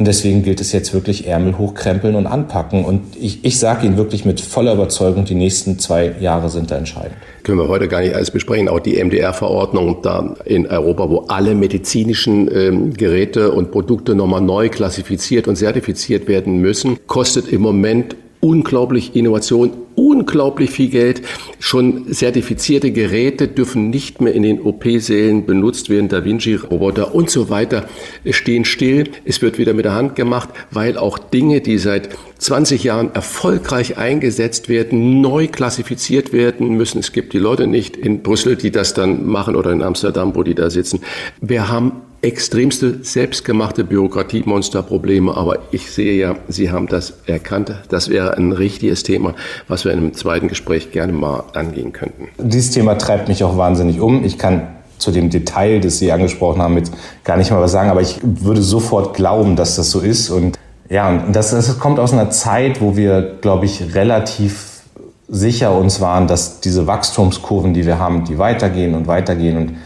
Und 0.00 0.06
deswegen 0.06 0.42
gilt 0.42 0.62
es 0.62 0.72
jetzt 0.72 0.94
wirklich 0.94 1.26
Ärmel 1.26 1.58
hochkrempeln 1.58 2.14
und 2.14 2.26
anpacken. 2.26 2.86
Und 2.86 3.02
ich, 3.20 3.44
ich 3.44 3.58
sage 3.58 3.84
Ihnen 3.84 3.98
wirklich 3.98 4.24
mit 4.24 4.40
voller 4.40 4.72
Überzeugung, 4.72 5.26
die 5.26 5.34
nächsten 5.34 5.78
zwei 5.78 6.14
Jahre 6.20 6.48
sind 6.48 6.70
da 6.70 6.78
entscheidend. 6.78 7.16
Können 7.42 7.58
wir 7.58 7.68
heute 7.68 7.86
gar 7.86 8.00
nicht 8.00 8.14
alles 8.14 8.30
besprechen. 8.30 8.70
Auch 8.70 8.80
die 8.80 8.96
MDR-Verordnung 8.96 9.98
da 10.00 10.36
in 10.46 10.66
Europa, 10.66 11.10
wo 11.10 11.18
alle 11.28 11.54
medizinischen 11.54 12.50
ähm, 12.50 12.94
Geräte 12.94 13.52
und 13.52 13.72
Produkte 13.72 14.14
nochmal 14.14 14.40
neu 14.40 14.70
klassifiziert 14.70 15.46
und 15.46 15.56
zertifiziert 15.56 16.28
werden 16.28 16.62
müssen, 16.62 16.98
kostet 17.06 17.48
im 17.48 17.60
Moment 17.60 18.16
unglaublich 18.40 19.14
Innovation, 19.14 19.72
unglaublich 19.94 20.70
viel 20.70 20.88
Geld. 20.88 21.22
Schon 21.58 22.12
zertifizierte 22.12 22.90
Geräte 22.90 23.48
dürfen 23.48 23.90
nicht 23.90 24.20
mehr 24.20 24.32
in 24.32 24.42
den 24.42 24.60
OP-Sälen 24.60 25.44
benutzt 25.44 25.90
werden. 25.90 26.08
Da 26.08 26.24
Vinci-Roboter 26.24 27.14
und 27.14 27.30
so 27.30 27.50
weiter 27.50 27.86
stehen 28.30 28.64
still. 28.64 29.10
Es 29.24 29.42
wird 29.42 29.58
wieder 29.58 29.74
mit 29.74 29.84
der 29.84 29.94
Hand 29.94 30.16
gemacht, 30.16 30.48
weil 30.70 30.96
auch 30.96 31.18
Dinge, 31.18 31.60
die 31.60 31.78
seit 31.78 32.08
20 32.38 32.84
Jahren 32.84 33.14
erfolgreich 33.14 33.98
eingesetzt 33.98 34.68
werden, 34.68 35.20
neu 35.20 35.46
klassifiziert 35.46 36.32
werden 36.32 36.76
müssen. 36.76 37.00
Es 37.00 37.12
gibt 37.12 37.34
die 37.34 37.38
Leute 37.38 37.66
nicht 37.66 37.96
in 37.96 38.22
Brüssel, 38.22 38.56
die 38.56 38.70
das 38.70 38.94
dann 38.94 39.26
machen 39.26 39.54
oder 39.54 39.70
in 39.72 39.82
Amsterdam, 39.82 40.34
wo 40.34 40.42
die 40.42 40.54
da 40.54 40.70
sitzen. 40.70 41.00
Wir 41.42 41.68
haben 41.68 41.92
extremste 42.22 43.02
selbstgemachte 43.02 43.84
Bürokratiemonsterprobleme, 43.84 45.34
aber 45.34 45.58
ich 45.70 45.90
sehe 45.90 46.20
ja, 46.20 46.36
Sie 46.48 46.70
haben 46.70 46.86
das 46.86 47.14
erkannt. 47.26 47.72
Das 47.88 48.10
wäre 48.10 48.36
ein 48.36 48.52
richtiges 48.52 49.02
Thema, 49.02 49.34
was 49.68 49.84
wir 49.84 49.92
in 49.92 49.98
einem 49.98 50.14
zweiten 50.14 50.48
Gespräch 50.48 50.92
gerne 50.92 51.12
mal 51.12 51.44
angehen 51.54 51.92
könnten. 51.92 52.28
Dieses 52.38 52.72
Thema 52.72 52.96
treibt 52.96 53.28
mich 53.28 53.42
auch 53.42 53.56
wahnsinnig 53.56 54.00
um. 54.00 54.22
Ich 54.24 54.38
kann 54.38 54.68
zu 54.98 55.10
dem 55.12 55.30
Detail, 55.30 55.80
das 55.80 55.98
Sie 55.98 56.12
angesprochen 56.12 56.60
haben, 56.60 56.76
jetzt 56.76 56.92
gar 57.24 57.38
nicht 57.38 57.50
mal 57.50 57.60
was 57.60 57.72
sagen, 57.72 57.90
aber 57.90 58.02
ich 58.02 58.18
würde 58.22 58.60
sofort 58.60 59.14
glauben, 59.14 59.56
dass 59.56 59.76
das 59.76 59.90
so 59.90 60.00
ist. 60.00 60.28
Und 60.28 60.58
ja, 60.90 61.24
das, 61.32 61.52
das 61.52 61.78
kommt 61.78 61.98
aus 61.98 62.12
einer 62.12 62.30
Zeit, 62.30 62.82
wo 62.82 62.96
wir, 62.96 63.38
glaube 63.40 63.64
ich, 63.64 63.94
relativ 63.94 64.82
sicher 65.26 65.74
uns 65.74 66.00
waren, 66.02 66.26
dass 66.26 66.60
diese 66.60 66.86
Wachstumskurven, 66.86 67.72
die 67.72 67.86
wir 67.86 67.98
haben, 67.98 68.24
die 68.24 68.38
weitergehen 68.38 68.94
und 68.94 69.06
weitergehen 69.06 69.56
und 69.56 69.76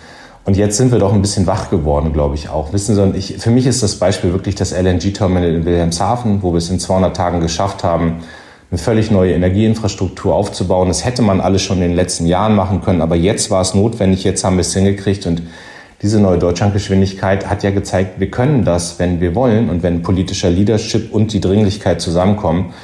und 0.44 0.56
jetzt 0.56 0.76
sind 0.76 0.92
wir 0.92 0.98
doch 0.98 1.12
ein 1.12 1.22
bisschen 1.22 1.46
wach 1.46 1.70
geworden, 1.70 2.12
glaube 2.12 2.34
ich 2.34 2.50
auch. 2.50 2.72
Wissen 2.72 2.94
Sie, 2.94 3.02
und 3.02 3.16
ich, 3.16 3.38
für 3.38 3.50
mich 3.50 3.66
ist 3.66 3.82
das 3.82 3.96
Beispiel 3.96 4.32
wirklich 4.32 4.54
das 4.54 4.72
LNG-Terminal 4.72 5.54
in 5.54 5.64
Wilhelmshaven, 5.64 6.42
wo 6.42 6.52
wir 6.52 6.58
es 6.58 6.68
in 6.68 6.78
200 6.78 7.16
Tagen 7.16 7.40
geschafft 7.40 7.82
haben, 7.82 8.22
eine 8.70 8.78
völlig 8.78 9.10
neue 9.10 9.32
Energieinfrastruktur 9.32 10.34
aufzubauen. 10.34 10.88
Das 10.88 11.04
hätte 11.04 11.22
man 11.22 11.40
alles 11.40 11.62
schon 11.62 11.78
in 11.78 11.88
den 11.88 11.96
letzten 11.96 12.26
Jahren 12.26 12.54
machen 12.54 12.82
können, 12.82 13.00
aber 13.00 13.16
jetzt 13.16 13.50
war 13.50 13.62
es 13.62 13.74
notwendig, 13.74 14.24
jetzt 14.24 14.44
haben 14.44 14.56
wir 14.56 14.62
es 14.62 14.74
hingekriegt 14.74 15.26
und 15.26 15.42
diese 16.02 16.20
neue 16.20 16.38
Deutschlandgeschwindigkeit 16.38 17.48
hat 17.48 17.62
ja 17.62 17.70
gezeigt, 17.70 18.20
wir 18.20 18.30
können 18.30 18.64
das, 18.64 18.98
wenn 18.98 19.22
wir 19.22 19.34
wollen 19.34 19.70
und 19.70 19.82
wenn 19.82 20.02
politischer 20.02 20.50
Leadership 20.50 21.14
und 21.14 21.32
die 21.32 21.40
Dringlichkeit 21.40 22.02
zusammenkommen. 22.02 22.74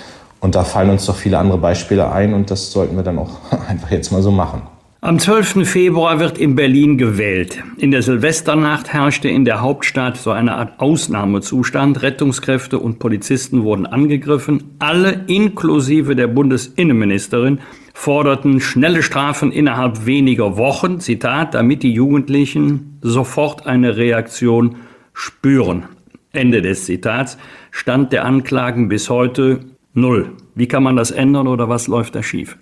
Und 0.41 0.55
da 0.55 0.65
fallen 0.65 0.89
uns 0.89 1.05
doch 1.05 1.17
viele 1.17 1.37
andere 1.37 1.59
Beispiele 1.59 2.11
ein 2.11 2.33
und 2.33 2.51
das 2.51 2.73
sollten 2.73 2.97
wir 2.97 3.03
dann 3.03 3.19
auch 3.19 3.33
einfach 3.69 3.91
jetzt 3.91 4.11
mal 4.11 4.23
so 4.23 4.31
machen. 4.31 4.63
Am 5.03 5.19
12. 5.19 5.67
Februar 5.67 6.21
wird 6.21 6.37
in 6.37 6.55
Berlin 6.55 6.99
gewählt. 6.99 7.65
In 7.79 7.91
der 7.91 8.03
Silvesternacht 8.03 8.93
herrschte 8.93 9.31
in 9.31 9.47
der 9.47 9.63
Hauptstadt 9.63 10.19
so 10.19 10.31
eine 10.31 10.57
Art 10.57 10.79
Ausnahmezustand. 10.79 12.03
Rettungskräfte 12.03 12.79
und 12.79 12.99
Polizisten 12.99 13.63
wurden 13.63 13.87
angegriffen. 13.87 14.75
Alle, 14.79 15.25
inklusive 15.27 16.15
der 16.15 16.27
Bundesinnenministerin, 16.27 17.61
forderten 17.95 18.61
schnelle 18.61 19.03
Strafen 19.03 19.53
innerhalb 19.53 20.05
weniger 20.05 20.59
Wochen, 20.59 21.01
Zitat, 21.01 21.55
damit 21.55 21.83
die 21.83 21.95
Jugendlichen 21.95 22.99
sofort 23.01 23.67
eine 23.67 23.97
Reaktion 23.97 24.77
spüren. 25.15 25.85
Ende 26.33 26.61
des 26.61 26.85
Zitats. 26.85 27.39
Stand 27.71 28.13
der 28.13 28.27
Anklagen 28.27 28.91
bis 28.91 29.09
heute 29.09 29.61
null. 29.95 30.33
Wie 30.55 30.69
kann 30.69 30.83
man 30.83 30.97
das 30.97 31.11
ändern 31.11 31.49
oder 31.49 31.71
was 31.71 31.89
läuft 31.89 32.15
da 32.17 32.23
schief? 32.23 32.59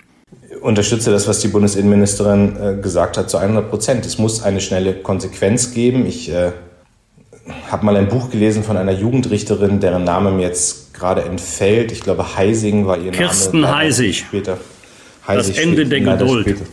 Unterstütze 0.61 1.11
das, 1.11 1.29
was 1.29 1.41
die 1.41 1.49
Bundesinnenministerin 1.49 2.57
äh, 2.57 2.83
gesagt 2.83 3.17
hat, 3.17 3.31
zu 3.31 3.39
100 3.39 3.69
Prozent. 3.71 4.07
Es 4.07 4.19
muss 4.19 4.43
eine 4.43 4.61
schnelle 4.61 4.95
Konsequenz 4.95 5.73
geben. 5.73 6.07
Ich 6.07 6.31
äh, 6.31 6.53
habe 7.71 7.85
mal 7.85 7.97
ein 7.97 8.09
Buch 8.09 8.31
gelesen 8.31 8.63
von 8.63 8.77
einer 8.77 8.93
Jugendrichterin, 8.93 9.81
deren 9.81 10.05
Name 10.05 10.31
mir 10.31 10.43
jetzt 10.43 10.95
gerade 10.95 11.23
entfällt. 11.23 11.93
Ich 11.93 12.01
glaube, 12.01 12.37
Heising 12.37 12.87
war 12.87 12.99
ihr 12.99 13.13
Kirsten 13.13 13.61
Name. 13.61 13.73
Kirsten 13.73 13.77
Heisig. 13.77 14.19
Später. 14.19 14.59
Heisig 15.27 15.57
das 15.57 15.65
Ende 15.65 15.87
der 15.87 16.01
Geduld. 16.01 16.47
Später, 16.49 16.65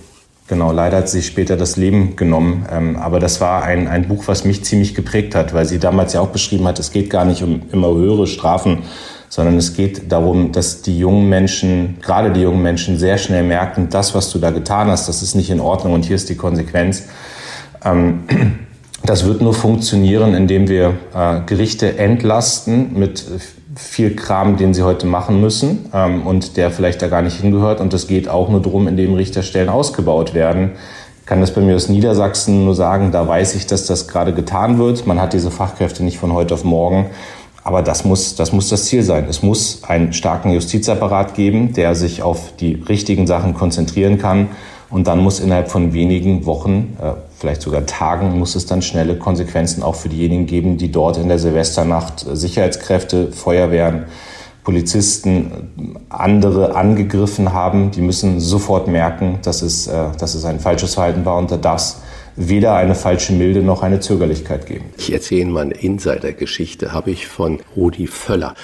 genau, 0.48 0.72
leider 0.72 0.98
hat 0.98 1.10
sie 1.10 1.22
später 1.22 1.58
das 1.58 1.78
Leben 1.78 2.16
genommen. 2.16 2.66
Ähm, 2.72 2.96
aber 2.96 3.20
das 3.20 3.42
war 3.42 3.64
ein, 3.64 3.88
ein 3.88 4.08
Buch, 4.08 4.24
was 4.28 4.46
mich 4.46 4.64
ziemlich 4.64 4.96
geprägt 4.96 5.36
hat, 5.36 5.54
weil 5.54 5.66
sie 5.66 5.80
damals 5.80 6.14
ja 6.14 6.22
auch 6.22 6.30
beschrieben 6.30 6.68
hat, 6.68 6.80
es 6.80 6.92
geht 6.92 7.10
gar 7.10 7.26
nicht 7.26 7.44
um 7.44 7.64
immer 7.72 7.94
höhere 7.94 8.28
Strafen, 8.28 8.84
sondern 9.30 9.58
es 9.58 9.74
geht 9.74 10.12
darum, 10.12 10.52
dass 10.52 10.82
die 10.82 10.98
jungen 10.98 11.28
Menschen, 11.28 11.98
gerade 12.02 12.32
die 12.32 12.42
jungen 12.42 12.62
Menschen, 12.62 12.98
sehr 12.98 13.18
schnell 13.18 13.44
merken, 13.44 13.90
das, 13.90 14.16
was 14.16 14.32
du 14.32 14.40
da 14.40 14.52
getan 14.52 14.88
hast, 14.88 15.08
das 15.08 15.22
ist 15.22 15.36
nicht 15.36 15.50
in 15.50 15.60
Ordnung 15.60 15.94
und 15.94 16.06
hier 16.06 16.16
ist 16.16 16.30
die 16.30 16.36
Konsequenz. 16.36 17.04
Ähm, 17.84 18.24
das 19.04 19.26
wird 19.26 19.42
nur 19.42 19.54
funktionieren, 19.54 20.34
indem 20.34 20.68
wir 20.68 20.96
äh, 21.14 21.42
Gerichte 21.46 21.98
entlasten 21.98 22.98
mit 22.98 23.24
viel 23.76 24.16
Kram, 24.16 24.58
den 24.58 24.74
sie 24.74 24.84
heute 24.84 25.06
machen 25.06 25.42
müssen 25.42 25.90
ähm, 25.94 26.26
und 26.26 26.58
der 26.58 26.72
vielleicht 26.72 27.02
da 27.02 27.08
gar 27.08 27.22
nicht 27.22 27.40
hingehört. 27.40 27.82
Und 27.82 27.94
das 27.94 28.08
geht 28.08 28.28
auch 28.28 28.50
nur 28.50 28.62
darum, 28.62 28.88
indem 28.88 29.14
Richterstellen 29.14 29.70
ausgebaut 29.70 30.34
werden. 30.34 30.72
Ich 31.22 31.26
kann 31.26 31.42
das 31.42 31.54
bei 31.54 31.62
mir 31.62 31.76
aus 31.76 31.90
Niedersachsen 31.90 32.66
nur 32.66 32.76
sagen, 32.76 33.12
da 33.12 33.28
weiß 33.28 33.56
ich, 33.56 33.68
dass 33.68 33.86
das 33.86 34.08
gerade 34.08 34.34
getan 34.34 34.78
wird. 34.78 35.08
Man 35.08 35.20
hat 35.20 35.34
diese 35.34 35.52
Fachkräfte 35.52 36.04
nicht 36.04 36.20
von 36.20 36.34
heute 36.34 36.54
auf 36.54 36.64
morgen. 36.64 37.08
Aber 37.66 37.82
das 37.82 38.06
muss, 38.06 38.36
das 38.36 38.54
muss 38.54 38.70
das 38.70 38.86
Ziel 38.86 39.02
sein. 39.02 39.26
Es 39.28 39.42
muss 39.42 39.84
einen 39.86 40.14
starken 40.14 40.52
Justizapparat 40.52 41.34
geben, 41.34 41.74
der 41.74 41.96
sich 41.96 42.22
auf 42.22 42.56
die 42.58 42.76
richtigen 42.76 43.26
Sachen 43.26 43.56
konzentrieren 43.56 44.20
kann. 44.20 44.50
Und 44.92 45.08
dann 45.08 45.18
muss 45.18 45.40
innerhalb 45.40 45.72
von 45.72 45.92
wenigen 45.92 46.46
Wochen, 46.46 46.96
äh, 47.02 47.14
vielleicht 47.36 47.64
sogar 47.64 47.88
Tagen, 47.88 48.38
muss 48.38 48.54
es 48.54 48.68
dann 48.68 48.84
schnelle 48.84 49.18
Konsequenzen 49.18 49.82
auch 49.82 49.96
für 49.96 50.10
diejenigen 50.10 50.46
geben, 50.46 50.78
die 50.78 50.92
dort 50.92 51.18
in 51.18 51.28
der 51.28 51.40
Silvesternacht 51.40 52.24
Sicherheitskräfte, 52.32 53.32
Feuerwehren, 53.32 54.06
Polizisten, 54.64 55.96
andere 56.10 56.76
angegriffen 56.76 57.52
haben. 57.52 57.90
Die 57.90 58.02
müssen 58.02 58.40
sofort 58.40 58.88
merken, 58.88 59.40
dass 59.42 59.64
es, 59.64 59.88
äh, 59.88 60.10
dass 60.20 60.36
es 60.36 60.46
ein 60.46 60.60
falsches 60.60 60.94
Verhalten 60.94 61.26
war 61.26 61.38
und 61.38 61.50
da 61.50 61.58
darf 61.58 61.82
es 61.82 61.98
weder 62.36 62.76
eine 62.76 62.96
falsche 62.96 63.34
Milde 63.34 63.62
noch 63.62 63.84
eine 63.84 64.00
Zögerlichkeit 64.00 64.66
geben. 64.66 64.86
Ich 64.98 65.12
erzähle 65.12 65.46
mal 65.46 65.62
eine 65.62 65.76
Insidergeschichte, 65.76 66.94
habe 66.94 67.12
ich 67.12 67.28
von 67.28 67.60
Rudi 67.76 68.08
Völler. 68.08 68.56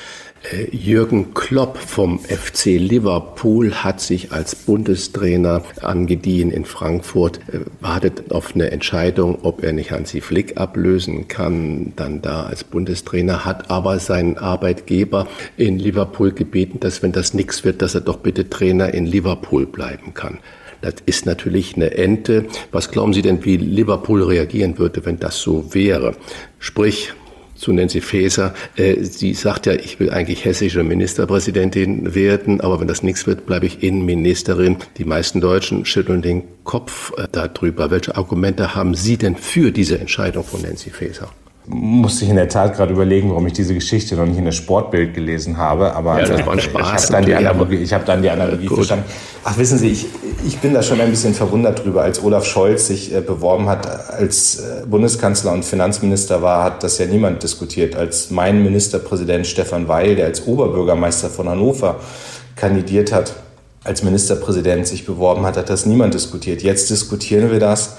Äh, 0.51 0.75
Jürgen 0.75 1.35
Klopp 1.35 1.77
vom 1.77 2.19
FC 2.19 2.77
Liverpool 2.77 3.75
hat 3.75 4.01
sich 4.01 4.31
als 4.31 4.55
Bundestrainer 4.55 5.61
angedient 5.81 6.51
in 6.51 6.65
Frankfurt, 6.65 7.39
äh, 7.51 7.59
wartet 7.79 8.31
auf 8.31 8.55
eine 8.55 8.71
Entscheidung, 8.71 9.39
ob 9.43 9.63
er 9.63 9.71
nicht 9.71 9.91
Hansi 9.91 10.19
Flick 10.19 10.57
ablösen 10.57 11.27
kann, 11.27 11.93
dann 11.95 12.23
da 12.23 12.43
als 12.43 12.63
Bundestrainer, 12.63 13.45
hat 13.45 13.69
aber 13.69 13.99
seinen 13.99 14.39
Arbeitgeber 14.39 15.27
in 15.57 15.77
Liverpool 15.77 16.31
gebeten, 16.31 16.79
dass 16.79 17.03
wenn 17.03 17.11
das 17.11 17.35
nichts 17.35 17.63
wird, 17.63 17.83
dass 17.83 17.93
er 17.93 18.01
doch 18.01 18.17
bitte 18.17 18.49
Trainer 18.49 18.93
in 18.93 19.05
Liverpool 19.05 19.67
bleiben 19.67 20.15
kann. 20.15 20.39
Das 20.81 20.95
ist 21.05 21.25
natürlich 21.25 21.75
eine 21.75 21.91
Ente. 21.91 22.45
Was 22.71 22.91
glauben 22.91 23.13
Sie 23.13 23.21
denn, 23.21 23.43
wie 23.45 23.57
Liverpool 23.57 24.23
reagieren 24.23 24.77
würde, 24.77 25.05
wenn 25.05 25.19
das 25.19 25.39
so 25.39 25.73
wäre? 25.73 26.15
Sprich, 26.59 27.13
zu 27.61 27.71
Nancy 27.71 28.01
Faeser. 28.01 28.53
Äh, 28.75 29.03
sie 29.03 29.33
sagt 29.33 29.67
ja, 29.67 29.73
ich 29.73 29.99
will 29.99 30.09
eigentlich 30.09 30.43
hessische 30.43 30.83
Ministerpräsidentin 30.83 32.15
werden, 32.15 32.59
aber 32.59 32.79
wenn 32.79 32.87
das 32.87 33.03
nichts 33.03 33.27
wird, 33.27 33.45
bleibe 33.45 33.67
ich 33.67 33.83
Innenministerin. 33.83 34.77
Die 34.97 35.05
meisten 35.05 35.39
Deutschen 35.39 35.85
schütteln 35.85 36.21
den 36.21 36.43
Kopf 36.63 37.13
äh, 37.17 37.27
darüber. 37.31 37.91
Welche 37.91 38.17
Argumente 38.17 38.75
haben 38.75 38.95
Sie 38.95 39.17
denn 39.17 39.35
für 39.35 39.71
diese 39.71 39.99
Entscheidung 39.99 40.43
von 40.43 40.63
Nancy 40.63 40.89
Faeser? 40.89 41.29
Musste 41.67 42.25
ich 42.25 42.29
in 42.31 42.37
der 42.37 42.49
Tat 42.49 42.75
gerade 42.75 42.91
überlegen, 42.91 43.29
warum 43.29 43.45
ich 43.45 43.53
diese 43.53 43.73
Geschichte 43.73 44.15
noch 44.15 44.25
nicht 44.25 44.37
in 44.37 44.45
der 44.45 44.51
Sportbild 44.51 45.13
gelesen 45.13 45.57
habe. 45.57 45.93
Aber 45.95 46.19
ja, 46.19 46.27
das 46.27 46.45
war 46.45 46.53
ein 46.53 46.59
Spaß. 46.59 46.81
Ich 46.81 47.03
habe 47.03 47.11
dann, 47.11 47.25
die 47.25 47.35
Analogie, 47.35 47.85
hab 47.85 48.05
dann 48.05 48.21
die 48.21 48.29
Analogie 48.29 48.67
verstanden. 48.67 49.05
Ach, 49.43 49.57
wissen 49.57 49.77
Sie, 49.77 49.89
ich, 49.89 50.07
ich 50.45 50.57
bin 50.57 50.73
da 50.73 50.81
schon 50.81 50.99
ein 50.99 51.09
bisschen 51.11 51.33
verwundert 51.33 51.83
drüber. 51.83 52.01
Als 52.01 52.23
Olaf 52.23 52.45
Scholz 52.45 52.87
sich 52.87 53.13
äh, 53.13 53.21
beworben 53.21 53.69
hat, 53.69 53.87
als 54.11 54.59
äh, 54.59 54.85
Bundeskanzler 54.87 55.51
und 55.53 55.63
Finanzminister 55.63 56.41
war, 56.41 56.63
hat 56.63 56.83
das 56.83 56.97
ja 56.97 57.05
niemand 57.05 57.43
diskutiert. 57.43 57.95
Als 57.95 58.31
mein 58.31 58.63
Ministerpräsident 58.63 59.45
Stefan 59.45 59.87
Weil, 59.87 60.15
der 60.15 60.25
als 60.25 60.47
Oberbürgermeister 60.47 61.29
von 61.29 61.47
Hannover 61.47 61.99
kandidiert 62.55 63.11
hat, 63.11 63.33
als 63.83 64.03
Ministerpräsident 64.03 64.87
sich 64.87 65.05
beworben 65.05 65.45
hat, 65.45 65.57
hat 65.57 65.69
das 65.69 65.85
niemand 65.85 66.13
diskutiert. 66.13 66.61
Jetzt 66.61 66.89
diskutieren 66.89 67.51
wir 67.51 67.59
das. 67.59 67.97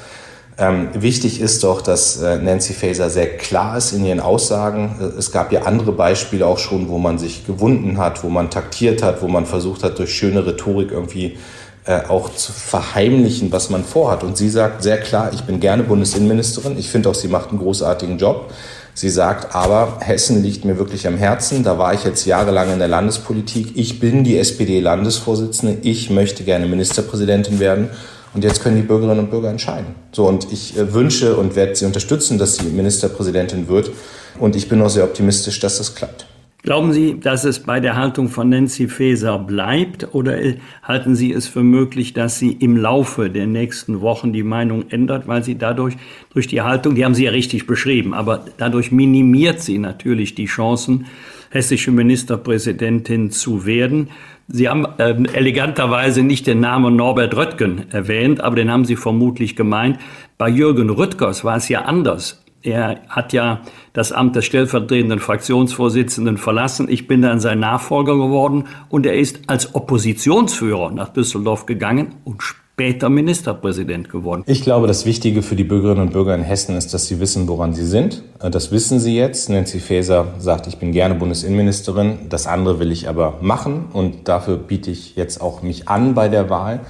Ähm, 0.59 0.91
wichtig 0.95 1.41
ist 1.41 1.65
doch, 1.65 1.81
dass 1.81 2.21
äh, 2.21 2.37
Nancy 2.37 2.75
Faeser 2.75 3.09
sehr 3.09 3.37
klar 3.39 3.79
ist 3.79 3.93
in 3.93 4.05
ihren 4.05 4.21
Aussagen. 4.21 4.97
Äh, 5.01 5.19
es 5.19 5.33
gab 5.33 5.51
ja 5.51 5.63
andere 5.63 5.93
Beispiele 5.93 6.47
auch 6.47 6.59
schon, 6.59 6.89
wo 6.89 6.99
man 6.99 7.19
sich 7.19 7.47
gewunden 7.47 7.97
hat, 7.97 8.23
wo 8.23 8.29
man 8.29 8.51
taktiert 8.51 9.03
hat, 9.03 9.23
wo 9.23 9.29
man 9.29 9.47
versucht 9.47 9.83
hat, 9.83 9.99
durch 9.99 10.15
schöne 10.15 10.47
Rhetorik 10.47 10.93
irgendwie 10.93 11.39
äh, 11.85 12.03
auch 12.07 12.35
zu 12.35 12.53
verheimlichen, 12.53 13.51
was 13.51 13.71
man 13.71 13.83
vorhat. 13.83 14.23
Und 14.25 14.37
sie 14.37 14.51
sagt 14.51 14.83
sehr 14.83 14.99
klar, 14.99 15.31
ich 15.33 15.43
bin 15.43 15.59
gerne 15.59 15.85
Bundesinnenministerin. 15.85 16.79
Ich 16.79 16.91
finde 16.91 17.09
auch, 17.09 17.15
sie 17.15 17.29
macht 17.29 17.49
einen 17.49 17.59
großartigen 17.59 18.19
Job. 18.19 18.53
Sie 18.95 19.09
sagt 19.09 19.55
aber, 19.55 19.99
Hessen 20.01 20.43
liegt 20.43 20.67
mir 20.67 20.77
wirklich 20.79 21.07
am 21.07 21.17
Herzen. 21.17 21.65
Da 21.65 21.79
war 21.79 21.95
ich 21.95 22.05
jetzt 22.05 22.27
jahrelang 22.27 22.73
in 22.73 22.79
der 22.79 22.89
Landespolitik. 22.89 23.73
Ich 23.75 24.01
bin 24.01 24.23
die 24.23 24.37
SPD-Landesvorsitzende. 24.37 25.79
Ich 25.83 26.11
möchte 26.11 26.45
gerne 26.45 26.67
Ministerpräsidentin 26.67 27.59
werden. 27.59 27.89
Und 28.35 28.45
jetzt 28.45 28.63
können 28.63 28.77
die 28.77 28.83
Bürgerinnen 28.83 29.21
und 29.21 29.31
Bürger 29.31 29.51
entscheiden. 29.51 29.95
So, 30.13 30.27
und 30.27 30.51
ich 30.53 30.77
äh, 30.77 30.95
wünsche 30.95 31.37
und 31.37 31.55
werde 31.55 31.77
sie 31.77 31.85
unterstützen, 31.85 32.39
dass 32.39 32.57
sie 32.57 32.67
Ministerpräsidentin 32.67 33.69
wird. 33.69 33.91
Und 34.39 34.57
ich 34.57 34.69
bin 34.69 34.81
auch 34.81 34.89
sehr 34.89 35.05
optimistisch, 35.05 35.61
dass 35.61 35.79
das 35.79 35.95
klappt. 35.95 36.27
Glauben 36.63 36.93
Sie, 36.93 37.19
dass 37.19 37.43
es 37.43 37.59
bei 37.59 37.81
der 37.81 37.97
Haltung 37.97 38.29
von 38.29 38.49
Nancy 38.49 38.87
Faeser 38.87 39.37
bleibt 39.37 40.15
oder 40.15 40.39
halten 40.85 41.17
Sie 41.17 41.33
es 41.33 41.49
für 41.49 41.65
möglich, 41.65 42.13
dass 42.13 42.39
sie 42.39 42.53
im 42.53 42.77
Laufe 42.77 43.31
der 43.31 43.49
nächsten 43.49 44.01
Wochen 44.01 44.33
die 44.33 44.45
Meinung 44.45 44.85
ändert, 44.89 45.27
weil 45.27 45.43
sie 45.43 45.59
dadurch 45.59 45.97
durch 46.33 46.47
die 46.47 46.61
Haltung, 46.61 46.95
die 46.95 47.05
haben 47.05 47.17
Sie 47.17 47.25
ja 47.25 47.33
richtig 47.33 47.67
beschrieben, 47.67 48.15
aber 48.15 48.45
dadurch 48.59 48.93
minimiert 48.93 49.61
sie 49.61 49.79
natürlich 49.79 50.37
die 50.37 50.45
Chancen, 50.45 51.07
hessische 51.51 51.91
Ministerpräsidentin 51.91 53.33
zu 53.33 53.67
werden. 53.67 54.11
Sie 54.55 54.69
haben 54.69 54.87
ähm, 54.99 55.25
eleganterweise 55.25 56.23
nicht 56.23 56.47
den 56.47 56.61
Namen 56.61 56.95
Norbert 56.95 57.35
Röttgen 57.35 57.91
erwähnt, 57.91 58.43
aber 58.43 58.57
den 58.57 58.71
haben 58.71 58.85
Sie 58.85 58.97
vermutlich 58.97 59.57
gemeint. 59.57 59.99
Bei 60.37 60.47
Jürgen 60.47 60.91
Rüttgers 60.91 61.43
war 61.43 61.57
es 61.57 61.71
ja 61.71 61.87
anders. 61.87 62.45
Er 62.61 63.01
hat 63.09 63.33
ja 63.33 63.63
das 63.95 64.13
Amt 64.13 64.37
des 64.37 64.45
stellvertretenden 64.45 65.21
Fraktionsvorsitzenden 65.21 66.37
verlassen. 66.37 66.87
Ich 66.91 67.09
bin 67.09 67.23
dann 67.23 67.41
sein 67.41 67.61
Nachfolger 67.61 68.15
geworden 68.15 68.65
und 68.91 69.07
er 69.07 69.17
ist 69.17 69.41
als 69.47 69.75
Oppositionsführer 69.75 70.91
nach 70.91 71.09
Düsseldorf 71.09 71.65
gegangen 71.65 72.17
und 72.25 72.43
später 72.43 72.62
Ministerpräsident 72.79 74.09
geworden. 74.09 74.43
Ich 74.47 74.63
glaube, 74.63 74.87
das 74.87 75.07
Wichtige 75.07 75.43
für 75.43 75.57
die 75.57 75.65
Bürgerinnen 75.65 76.01
und 76.01 76.13
Bürger 76.13 76.35
in 76.35 76.43
Hessen 76.43 76.77
ist, 76.77 76.95
dass 76.95 77.07
sie 77.07 77.21
wissen, 77.21 77.47
woran 77.47 77.75
sie 77.75 77.87
sind. 77.87 78.23
Das 78.39 78.73
wissen 78.73 78.99
sie 78.99 79.17
jetzt. 79.17 79.51
Nancy 79.51 79.79
Faeser 79.79 80.35
sagt, 80.39 80.67
ich 80.67 80.79
bin 80.79 80.93
gerne 80.93 81.15
Bundesinnenministerin. 81.15 82.29
Das 82.29 82.47
andere 82.47 82.81
will 82.81 82.91
ich 82.91 83.09
aber 83.09 83.39
machen 83.41 83.87
und 83.93 84.27
dafür 84.29 84.57
biete 84.57 84.91
ich 84.91 85.17
jetzt 85.17 85.41
auch 85.41 85.63
mich 85.63 85.89
an 85.89 86.15
bei 86.15 86.29
der 86.29 86.51
Wahl. 86.51 86.81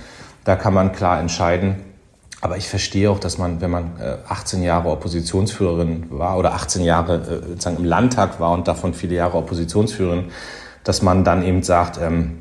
Da 0.45 0.57
kann 0.57 0.75
man 0.75 0.93
klar 0.93 1.21
entscheiden, 1.21 1.77
aber 2.43 2.57
ich 2.57 2.69
verstehe 2.69 3.09
auch, 3.09 3.21
dass 3.21 3.39
man, 3.39 3.61
wenn 3.61 3.71
man 3.71 3.93
18 4.29 4.63
äh, 4.63 4.67
Jahre 4.67 4.89
Oppositionsführerin 4.91 6.07
war 6.11 6.37
oder 6.37 6.55
18 6.55 6.83
Jahre 6.83 7.15
äh, 7.15 7.49
sozusagen 7.51 7.77
im 7.77 7.85
Landtag 7.85 8.41
war 8.41 8.51
und 8.51 8.67
davon 8.67 8.95
viele 8.95 9.15
Jahre 9.15 9.39
Oppositionsführerin, 9.39 10.25
dass 10.83 11.03
man 11.03 11.23
dann 11.23 11.45
eben 11.45 11.63
sagt, 11.63 12.01
ähm, 12.03 12.39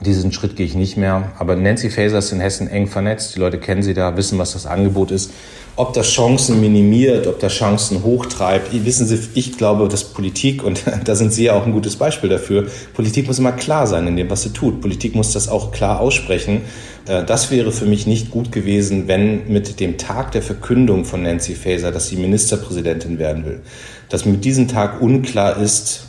diesen 0.00 0.32
Schritt 0.32 0.56
gehe 0.56 0.66
ich 0.66 0.74
nicht 0.74 0.96
mehr. 0.96 1.32
Aber 1.38 1.56
Nancy 1.56 1.90
Faeser 1.90 2.18
ist 2.18 2.32
in 2.32 2.40
Hessen 2.40 2.68
eng 2.68 2.86
vernetzt. 2.86 3.34
Die 3.34 3.40
Leute 3.40 3.58
kennen 3.58 3.82
sie 3.82 3.94
da, 3.94 4.16
wissen, 4.16 4.38
was 4.38 4.52
das 4.52 4.66
Angebot 4.66 5.10
ist. 5.10 5.30
Ob 5.78 5.92
das 5.92 6.08
Chancen 6.08 6.60
minimiert, 6.60 7.26
ob 7.26 7.38
das 7.38 7.52
Chancen 7.52 8.02
hochtreibt. 8.02 8.72
Wissen 8.84 9.06
Sie, 9.06 9.18
ich 9.34 9.58
glaube, 9.58 9.88
dass 9.88 10.04
Politik, 10.04 10.64
und 10.64 10.82
da 11.04 11.14
sind 11.14 11.32
Sie 11.32 11.44
ja 11.44 11.52
auch 11.52 11.66
ein 11.66 11.72
gutes 11.72 11.96
Beispiel 11.96 12.30
dafür, 12.30 12.66
Politik 12.94 13.26
muss 13.26 13.38
immer 13.38 13.52
klar 13.52 13.86
sein 13.86 14.06
in 14.06 14.16
dem, 14.16 14.30
was 14.30 14.42
sie 14.42 14.50
tut. 14.50 14.80
Politik 14.80 15.14
muss 15.14 15.32
das 15.32 15.48
auch 15.48 15.72
klar 15.72 16.00
aussprechen. 16.00 16.62
Äh, 17.06 17.24
das 17.24 17.50
wäre 17.50 17.72
für 17.72 17.84
mich 17.84 18.06
nicht 18.06 18.30
gut 18.30 18.52
gewesen, 18.52 19.06
wenn 19.06 19.48
mit 19.48 19.80
dem 19.80 19.98
Tag 19.98 20.32
der 20.32 20.42
Verkündung 20.42 21.04
von 21.04 21.22
Nancy 21.22 21.54
Faeser, 21.54 21.92
dass 21.92 22.08
sie 22.08 22.16
Ministerpräsidentin 22.16 23.18
werden 23.18 23.44
will, 23.44 23.60
dass 24.08 24.24
mit 24.24 24.44
diesem 24.44 24.68
Tag 24.68 25.02
unklar 25.02 25.58
ist, 25.58 26.05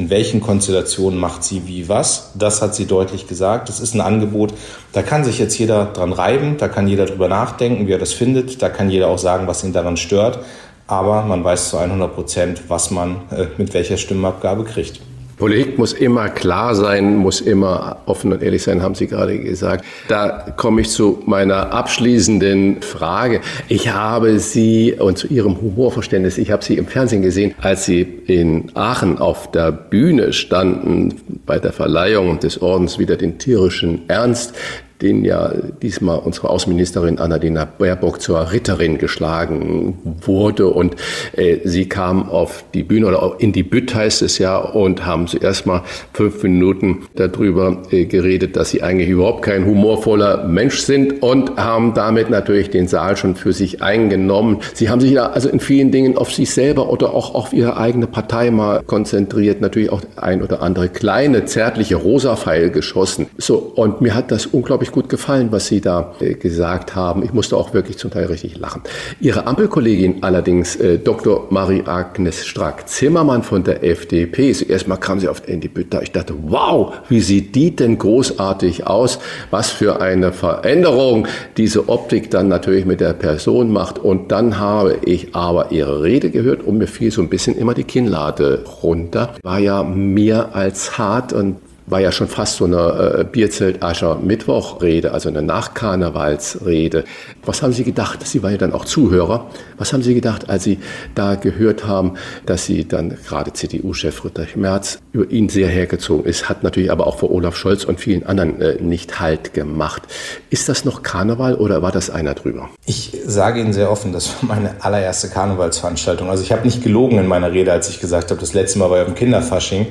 in 0.00 0.08
welchen 0.08 0.40
Konstellationen 0.40 1.20
macht 1.20 1.44
sie 1.44 1.66
wie 1.66 1.90
was. 1.90 2.32
Das 2.34 2.62
hat 2.62 2.74
sie 2.74 2.86
deutlich 2.86 3.28
gesagt. 3.28 3.68
Das 3.68 3.80
ist 3.80 3.94
ein 3.94 4.00
Angebot, 4.00 4.54
da 4.94 5.02
kann 5.02 5.24
sich 5.24 5.38
jetzt 5.38 5.58
jeder 5.58 5.84
dran 5.84 6.14
reiben, 6.14 6.56
da 6.56 6.68
kann 6.68 6.88
jeder 6.88 7.04
drüber 7.04 7.28
nachdenken, 7.28 7.86
wie 7.86 7.92
er 7.92 7.98
das 7.98 8.14
findet, 8.14 8.62
da 8.62 8.70
kann 8.70 8.88
jeder 8.88 9.08
auch 9.08 9.18
sagen, 9.18 9.46
was 9.46 9.62
ihn 9.62 9.74
daran 9.74 9.98
stört. 9.98 10.38
Aber 10.86 11.22
man 11.22 11.44
weiß 11.44 11.68
zu 11.68 11.76
100 11.76 12.14
Prozent, 12.14 12.62
was 12.68 12.90
man 12.90 13.16
äh, 13.30 13.46
mit 13.58 13.74
welcher 13.74 13.98
Stimmabgabe 13.98 14.64
kriegt. 14.64 15.00
Politik 15.40 15.78
muss 15.78 15.94
immer 15.94 16.28
klar 16.28 16.74
sein, 16.74 17.16
muss 17.16 17.40
immer 17.40 18.02
offen 18.04 18.30
und 18.30 18.42
ehrlich 18.42 18.62
sein, 18.62 18.82
haben 18.82 18.94
Sie 18.94 19.06
gerade 19.06 19.38
gesagt. 19.38 19.86
Da 20.06 20.52
komme 20.56 20.82
ich 20.82 20.90
zu 20.90 21.22
meiner 21.24 21.72
abschließenden 21.72 22.82
Frage. 22.82 23.40
Ich 23.66 23.88
habe 23.88 24.38
Sie 24.38 24.94
und 24.98 25.16
zu 25.16 25.28
Ihrem 25.28 25.58
Humorverständnis, 25.60 26.36
ich 26.36 26.50
habe 26.50 26.62
Sie 26.62 26.76
im 26.76 26.86
Fernsehen 26.86 27.22
gesehen, 27.22 27.54
als 27.62 27.86
Sie 27.86 28.02
in 28.26 28.70
Aachen 28.74 29.18
auf 29.18 29.50
der 29.50 29.72
Bühne 29.72 30.34
standen 30.34 31.14
bei 31.46 31.58
der 31.58 31.72
Verleihung 31.72 32.38
des 32.38 32.60
Ordens 32.60 32.98
wieder 32.98 33.16
den 33.16 33.38
tierischen 33.38 34.02
Ernst 34.08 34.54
den 35.02 35.24
ja 35.24 35.52
diesmal 35.82 36.18
unsere 36.18 36.50
Außenministerin 36.50 37.18
Annalena 37.18 37.64
Baerbock 37.64 38.20
zur 38.20 38.52
Ritterin 38.52 38.98
geschlagen 38.98 39.98
wurde. 40.22 40.68
Und 40.68 40.96
äh, 41.36 41.58
sie 41.64 41.88
kam 41.88 42.28
auf 42.28 42.64
die 42.74 42.82
Bühne 42.82 43.06
oder 43.06 43.36
in 43.38 43.52
die 43.52 43.62
Bütt 43.62 43.94
heißt 43.94 44.22
es 44.22 44.38
ja 44.38 44.58
und 44.58 45.06
haben 45.06 45.26
zuerst 45.26 45.66
mal 45.66 45.82
fünf 46.12 46.42
Minuten 46.42 47.02
darüber 47.14 47.82
äh, 47.90 48.04
geredet, 48.04 48.56
dass 48.56 48.70
sie 48.70 48.82
eigentlich 48.82 49.08
überhaupt 49.08 49.42
kein 49.42 49.64
humorvoller 49.64 50.44
Mensch 50.46 50.80
sind 50.80 51.22
und 51.22 51.56
haben 51.56 51.94
damit 51.94 52.30
natürlich 52.30 52.70
den 52.70 52.88
Saal 52.88 53.16
schon 53.16 53.36
für 53.36 53.52
sich 53.52 53.82
eingenommen. 53.82 54.58
Sie 54.74 54.88
haben 54.88 55.00
sich 55.00 55.14
da 55.14 55.26
also 55.26 55.48
in 55.48 55.60
vielen 55.60 55.90
Dingen 55.90 56.16
auf 56.16 56.32
sich 56.32 56.50
selber 56.50 56.90
oder 56.90 57.14
auch 57.14 57.34
auf 57.34 57.52
ihre 57.52 57.76
eigene 57.76 58.06
Partei 58.06 58.50
mal 58.50 58.82
konzentriert, 58.82 59.60
natürlich 59.60 59.90
auch 59.90 60.02
ein 60.16 60.42
oder 60.42 60.62
andere 60.62 60.88
kleine 60.88 61.44
zärtliche 61.44 61.96
Rosa-Pfeil 61.96 62.70
geschossen. 62.70 63.26
So, 63.38 63.56
und 63.56 64.00
mir 64.00 64.14
hat 64.14 64.30
das 64.30 64.46
unglaublich 64.46 64.89
unglaublich 64.90 65.00
gut 65.00 65.08
gefallen, 65.08 65.50
was 65.50 65.66
Sie 65.66 65.80
da 65.80 66.14
äh, 66.20 66.34
gesagt 66.34 66.94
haben. 66.94 67.22
Ich 67.22 67.32
musste 67.32 67.56
auch 67.56 67.72
wirklich 67.72 67.98
zum 67.98 68.10
Teil 68.10 68.26
richtig 68.26 68.58
lachen. 68.58 68.82
Ihre 69.20 69.46
Ampelkollegin 69.46 70.22
allerdings, 70.22 70.76
äh, 70.76 70.98
Dr. 70.98 71.46
Marie-Agnes 71.50 72.46
Strack-Zimmermann 72.46 73.42
von 73.42 73.64
der 73.64 73.82
FDP, 73.84 74.52
zuerst 74.52 74.88
mal 74.88 74.96
kam 74.96 75.20
sie 75.20 75.28
auf 75.28 75.48
in 75.48 75.60
die 75.60 75.68
Bütte. 75.68 76.00
Ich 76.02 76.12
dachte, 76.12 76.34
wow, 76.42 76.92
wie 77.08 77.20
sieht 77.20 77.54
die 77.54 77.74
denn 77.74 77.98
großartig 77.98 78.86
aus? 78.86 79.18
Was 79.50 79.70
für 79.70 80.00
eine 80.00 80.32
Veränderung 80.32 81.26
diese 81.56 81.88
Optik 81.88 82.30
dann 82.30 82.48
natürlich 82.48 82.84
mit 82.84 83.00
der 83.00 83.14
Person 83.14 83.72
macht. 83.72 83.98
Und 83.98 84.30
dann 84.32 84.58
habe 84.58 84.98
ich 85.04 85.34
aber 85.34 85.72
ihre 85.72 86.02
Rede 86.02 86.30
gehört 86.30 86.62
und 86.62 86.78
mir 86.78 86.86
fiel 86.86 87.10
so 87.10 87.22
ein 87.22 87.28
bisschen 87.28 87.56
immer 87.56 87.74
die 87.74 87.84
Kinnlade 87.84 88.64
runter. 88.82 89.34
War 89.42 89.58
ja 89.58 89.82
mehr 89.82 90.54
als 90.54 90.98
hart 90.98 91.32
und 91.32 91.56
war 91.90 92.00
ja 92.00 92.12
schon 92.12 92.28
fast 92.28 92.56
so 92.56 92.64
eine 92.64 93.20
äh, 93.20 93.24
Bierzelt-Ascher-Mittwoch-Rede, 93.24 95.12
also 95.12 95.28
eine 95.28 95.42
Nachkarnevalsrede. 95.42 97.04
Was 97.44 97.62
haben 97.62 97.72
Sie 97.72 97.84
gedacht? 97.84 98.26
Sie 98.26 98.42
waren 98.42 98.52
ja 98.52 98.58
dann 98.58 98.72
auch 98.72 98.84
Zuhörer. 98.84 99.50
Was 99.76 99.92
haben 99.92 100.02
Sie 100.02 100.14
gedacht, 100.14 100.48
als 100.48 100.64
Sie 100.64 100.78
da 101.14 101.34
gehört 101.34 101.86
haben, 101.86 102.14
dass 102.46 102.66
Sie 102.66 102.86
dann 102.86 103.16
gerade 103.26 103.52
CDU-Chef 103.52 104.14
Friedrich 104.14 104.56
Merz 104.56 104.98
über 105.12 105.30
ihn 105.30 105.48
sehr 105.48 105.68
hergezogen 105.68 106.24
ist, 106.24 106.48
hat 106.48 106.62
natürlich 106.62 106.90
aber 106.90 107.06
auch 107.06 107.18
vor 107.18 107.30
Olaf 107.30 107.56
Scholz 107.56 107.84
und 107.84 108.00
vielen 108.00 108.24
anderen 108.24 108.60
äh, 108.60 108.80
nicht 108.80 109.20
Halt 109.20 109.54
gemacht. 109.54 110.02
Ist 110.50 110.68
das 110.68 110.84
noch 110.84 111.02
Karneval 111.02 111.56
oder 111.56 111.82
war 111.82 111.92
das 111.92 112.10
einer 112.10 112.34
drüber? 112.34 112.70
Ich 112.86 113.18
sage 113.26 113.60
Ihnen 113.60 113.72
sehr 113.72 113.90
offen, 113.90 114.12
das 114.12 114.28
war 114.28 114.56
meine 114.56 114.76
allererste 114.80 115.28
Karnevalsveranstaltung. 115.28 116.30
Also 116.30 116.42
ich 116.42 116.52
habe 116.52 116.62
nicht 116.62 116.82
gelogen 116.82 117.18
in 117.18 117.26
meiner 117.26 117.52
Rede, 117.52 117.72
als 117.72 117.88
ich 117.88 118.00
gesagt 118.00 118.30
habe, 118.30 118.40
das 118.40 118.54
letzte 118.54 118.78
Mal 118.78 118.90
war 118.90 118.98
ja 118.98 119.04
im 119.04 119.14
Kinderfasching. 119.14 119.86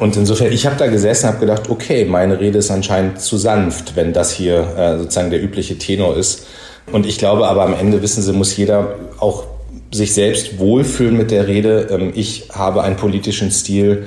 Und 0.00 0.16
insofern, 0.16 0.50
ich 0.50 0.64
habe 0.64 0.76
da 0.76 0.86
gesessen 0.86 1.28
habe 1.28 1.40
gedacht, 1.40 1.68
okay, 1.68 2.06
meine 2.06 2.40
Rede 2.40 2.58
ist 2.58 2.70
anscheinend 2.70 3.20
zu 3.20 3.36
sanft, 3.36 3.96
wenn 3.96 4.14
das 4.14 4.32
hier 4.32 4.66
äh, 4.76 4.98
sozusagen 4.98 5.30
der 5.30 5.42
übliche 5.42 5.76
Tenor 5.76 6.16
ist. 6.16 6.46
Und 6.90 7.04
ich 7.04 7.18
glaube 7.18 7.46
aber 7.46 7.62
am 7.62 7.74
Ende, 7.74 8.00
wissen 8.00 8.22
Sie, 8.22 8.32
muss 8.32 8.56
jeder 8.56 8.94
auch 9.18 9.44
sich 9.92 10.14
selbst 10.14 10.58
wohlfühlen 10.58 11.18
mit 11.18 11.30
der 11.30 11.46
Rede. 11.46 11.88
Ähm, 11.90 12.12
ich 12.14 12.48
habe 12.50 12.82
einen 12.82 12.96
politischen 12.96 13.50
Stil, 13.50 14.06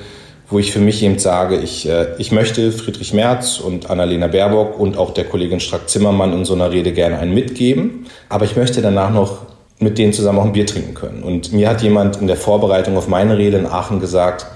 wo 0.50 0.58
ich 0.58 0.72
für 0.72 0.80
mich 0.80 1.00
eben 1.00 1.20
sage, 1.20 1.60
ich, 1.60 1.88
äh, 1.88 2.08
ich 2.18 2.32
möchte 2.32 2.72
Friedrich 2.72 3.12
Merz 3.12 3.60
und 3.60 3.88
Annalena 3.88 4.26
Baerbock 4.26 4.80
und 4.80 4.98
auch 4.98 5.14
der 5.14 5.24
Kollegin 5.24 5.60
Strack-Zimmermann 5.60 6.32
in 6.32 6.44
so 6.44 6.54
einer 6.54 6.72
Rede 6.72 6.92
gerne 6.92 7.20
einen 7.20 7.34
mitgeben. 7.34 8.06
Aber 8.28 8.44
ich 8.44 8.56
möchte 8.56 8.82
danach 8.82 9.12
noch 9.12 9.46
mit 9.78 9.98
denen 9.98 10.12
zusammen 10.12 10.40
auch 10.40 10.44
ein 10.44 10.52
Bier 10.52 10.66
trinken 10.66 10.94
können. 10.94 11.22
Und 11.22 11.52
mir 11.52 11.68
hat 11.68 11.82
jemand 11.82 12.20
in 12.20 12.26
der 12.26 12.36
Vorbereitung 12.36 12.96
auf 12.96 13.06
meine 13.06 13.38
Rede 13.38 13.58
in 13.58 13.66
Aachen 13.66 14.00
gesagt, 14.00 14.46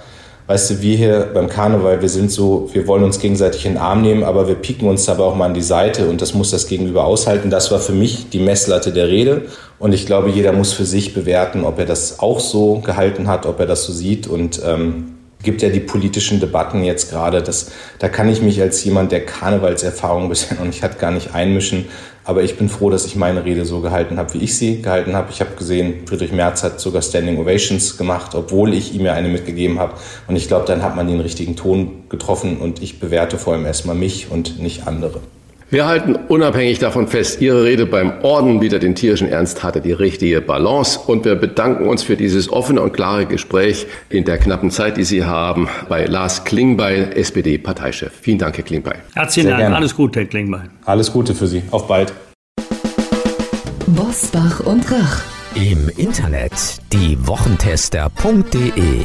weißt 0.49 0.70
du, 0.70 0.80
wir 0.80 0.96
hier 0.96 1.30
beim 1.34 1.49
Karneval, 1.49 2.01
wir 2.01 2.09
sind 2.09 2.32
so, 2.32 2.70
wir 2.72 2.86
wollen 2.86 3.05
uns 3.05 3.20
gegenseitig 3.20 3.66
in 3.66 3.74
den 3.74 3.80
Arm 3.80 4.01
nehmen, 4.01 4.24
aber 4.24 4.49
wir 4.49 4.55
pieken 4.55 4.88
uns 4.88 5.05
dabei 5.05 5.24
auch 5.24 5.36
mal 5.36 5.44
an 5.44 5.55
die 5.55 5.62
Seite 5.62 6.09
und 6.09 6.22
das 6.22 6.32
muss 6.32 6.51
das 6.51 6.66
Gegenüber 6.66 7.05
aushalten. 7.05 7.51
Das 7.51 7.70
war 7.70 7.78
für 7.78 7.92
mich 7.92 8.30
die 8.30 8.40
Messlatte 8.40 8.90
der 8.90 9.09
Rede 9.09 9.42
und 9.78 9.92
ich 9.92 10.07
glaube, 10.07 10.30
jeder 10.30 10.53
muss 10.53 10.72
für 10.72 10.86
sich 10.86 11.12
bewerten, 11.12 11.64
ob 11.64 11.78
er 11.78 11.84
das 11.84 12.20
auch 12.20 12.40
so 12.40 12.80
gehalten 12.80 13.28
hat, 13.28 13.44
ob 13.44 13.61
er 13.61 13.66
das 13.66 13.84
so 13.84 13.92
sieht 13.92 14.26
und 14.26 14.61
ähm, 14.64 15.18
gibt 15.42 15.61
ja 15.61 15.68
die 15.68 15.80
politischen 15.80 16.40
Debatten 16.40 16.82
jetzt 16.82 17.11
gerade. 17.11 17.42
Das, 17.42 17.70
da 17.99 18.09
kann 18.09 18.30
ich 18.30 18.40
mich 18.40 18.61
als 18.62 18.82
jemand, 18.84 19.12
der 19.12 19.26
Karnevalserfahrung 19.26 20.28
bisher 20.30 20.57
noch 20.57 20.64
nicht 20.64 20.82
hat, 20.82 20.99
gar 20.99 21.11
nicht 21.11 21.34
einmischen. 21.34 21.84
Aber 22.29 22.43
ich 22.43 22.59
bin 22.59 22.68
froh, 22.68 22.91
dass 22.91 23.07
ich 23.07 23.16
meine 23.16 23.47
Rede 23.47 23.64
so 23.64 23.81
gehalten 23.81 24.18
habe, 24.18 24.35
wie 24.35 24.45
ich 24.45 24.55
sie 24.55 24.83
gehalten 24.83 25.14
habe. 25.14 25.29
Ich 25.31 25.41
habe 25.41 25.57
gesehen, 25.57 26.07
Friedrich 26.07 26.31
Merz 26.31 26.62
hat 26.62 26.79
sogar 26.79 27.01
Standing 27.01 27.39
Ovations 27.39 27.97
gemacht, 27.97 28.35
obwohl 28.35 28.74
ich 28.74 28.95
ihm 28.95 29.07
ja 29.07 29.14
eine 29.14 29.29
mitgegeben 29.29 29.79
habe. 29.79 29.95
Und 30.26 30.37
ich 30.37 30.47
glaube, 30.47 30.66
dann 30.66 30.83
hat 30.83 30.95
man 30.95 31.09
den 31.09 31.20
richtigen 31.20 31.57
Ton 31.57 32.03
getroffen 32.11 32.59
und 32.59 32.83
ich 32.83 33.01
bewerte 33.01 33.39
vor 33.39 33.55
allem 33.55 33.64
erstmal 33.64 33.97
mich 33.97 34.31
und 34.31 34.61
nicht 34.61 34.87
andere. 34.87 35.22
Wir 35.70 35.86
halten 35.86 36.16
unabhängig 36.28 36.78
davon 36.78 37.08
fest, 37.08 37.42
Ihre 37.42 37.64
Rede 37.64 37.84
beim 37.84 38.22
Orden 38.22 38.62
wieder 38.62 38.78
den 38.78 38.94
tierischen 38.94 39.28
Ernst 39.28 39.62
hatte 39.62 39.82
die 39.82 39.92
richtige 39.92 40.40
Balance 40.40 40.98
und 40.98 41.26
wir 41.26 41.34
bedanken 41.34 41.86
uns 41.86 42.02
für 42.02 42.16
dieses 42.16 42.50
offene 42.50 42.80
und 42.80 42.94
klare 42.94 43.26
Gespräch 43.26 43.86
in 44.08 44.24
der 44.24 44.38
knappen 44.38 44.70
Zeit, 44.70 44.96
die 44.96 45.04
Sie 45.04 45.26
haben, 45.26 45.68
bei 45.90 46.06
Lars 46.06 46.44
Klingbeil, 46.44 47.10
SPD-Parteichef. 47.14 48.12
Vielen 48.18 48.38
Dank, 48.38 48.56
Herr 48.56 48.64
Klingbeil. 48.64 49.00
Herzlichen 49.14 49.50
Dank. 49.50 49.74
Alles 49.74 49.94
Gute, 49.94 50.20
Herr 50.20 50.26
Klingbeil. 50.26 50.70
Alles 50.86 51.12
Gute 51.12 51.34
für 51.34 51.46
Sie. 51.46 51.62
Auf 51.70 51.86
bald. 51.86 52.14
Bosbach 53.88 54.60
und 54.60 54.90
Rach. 54.90 55.20
Im 55.54 55.90
Internet 55.98 56.52
diewochentester.de 56.94 59.04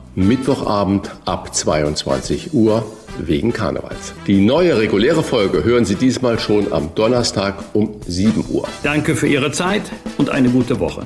Mittwochabend 0.15 1.11
ab 1.25 1.53
22 1.53 2.53
Uhr 2.53 2.85
wegen 3.17 3.53
Karnevals. 3.53 4.13
Die 4.27 4.41
neue 4.41 4.77
reguläre 4.77 5.23
Folge 5.23 5.63
hören 5.63 5.85
Sie 5.85 5.95
diesmal 5.95 6.39
schon 6.39 6.71
am 6.73 6.93
Donnerstag 6.95 7.55
um 7.73 7.95
7 8.05 8.45
Uhr. 8.49 8.67
Danke 8.83 9.15
für 9.15 9.27
Ihre 9.27 9.51
Zeit 9.51 9.83
und 10.17 10.29
eine 10.29 10.49
gute 10.49 10.79
Woche. 10.79 11.05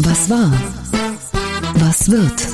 Was 0.00 0.30
war? 0.30 0.52
Was 1.74 2.10
wird? 2.10 2.46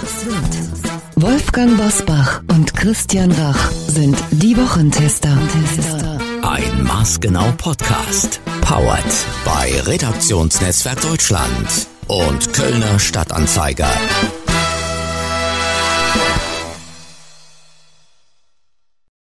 Wolfgang 1.17 1.77
Bosbach 1.77 2.43
und 2.55 2.75
Christian 2.75 3.33
Rach 3.33 3.71
sind 3.89 4.17
die 4.31 4.57
Wochentester. 4.57 5.37
Ein 6.43 6.85
maßgenau 6.85 7.53
Podcast. 7.57 8.41
Powered 8.61 9.05
bei 9.45 9.73
Redaktionsnetzwerk 9.91 11.01
Deutschland 11.01 11.87
und 12.07 12.53
Kölner 12.53 12.99
Stadtanzeiger. 12.99 13.91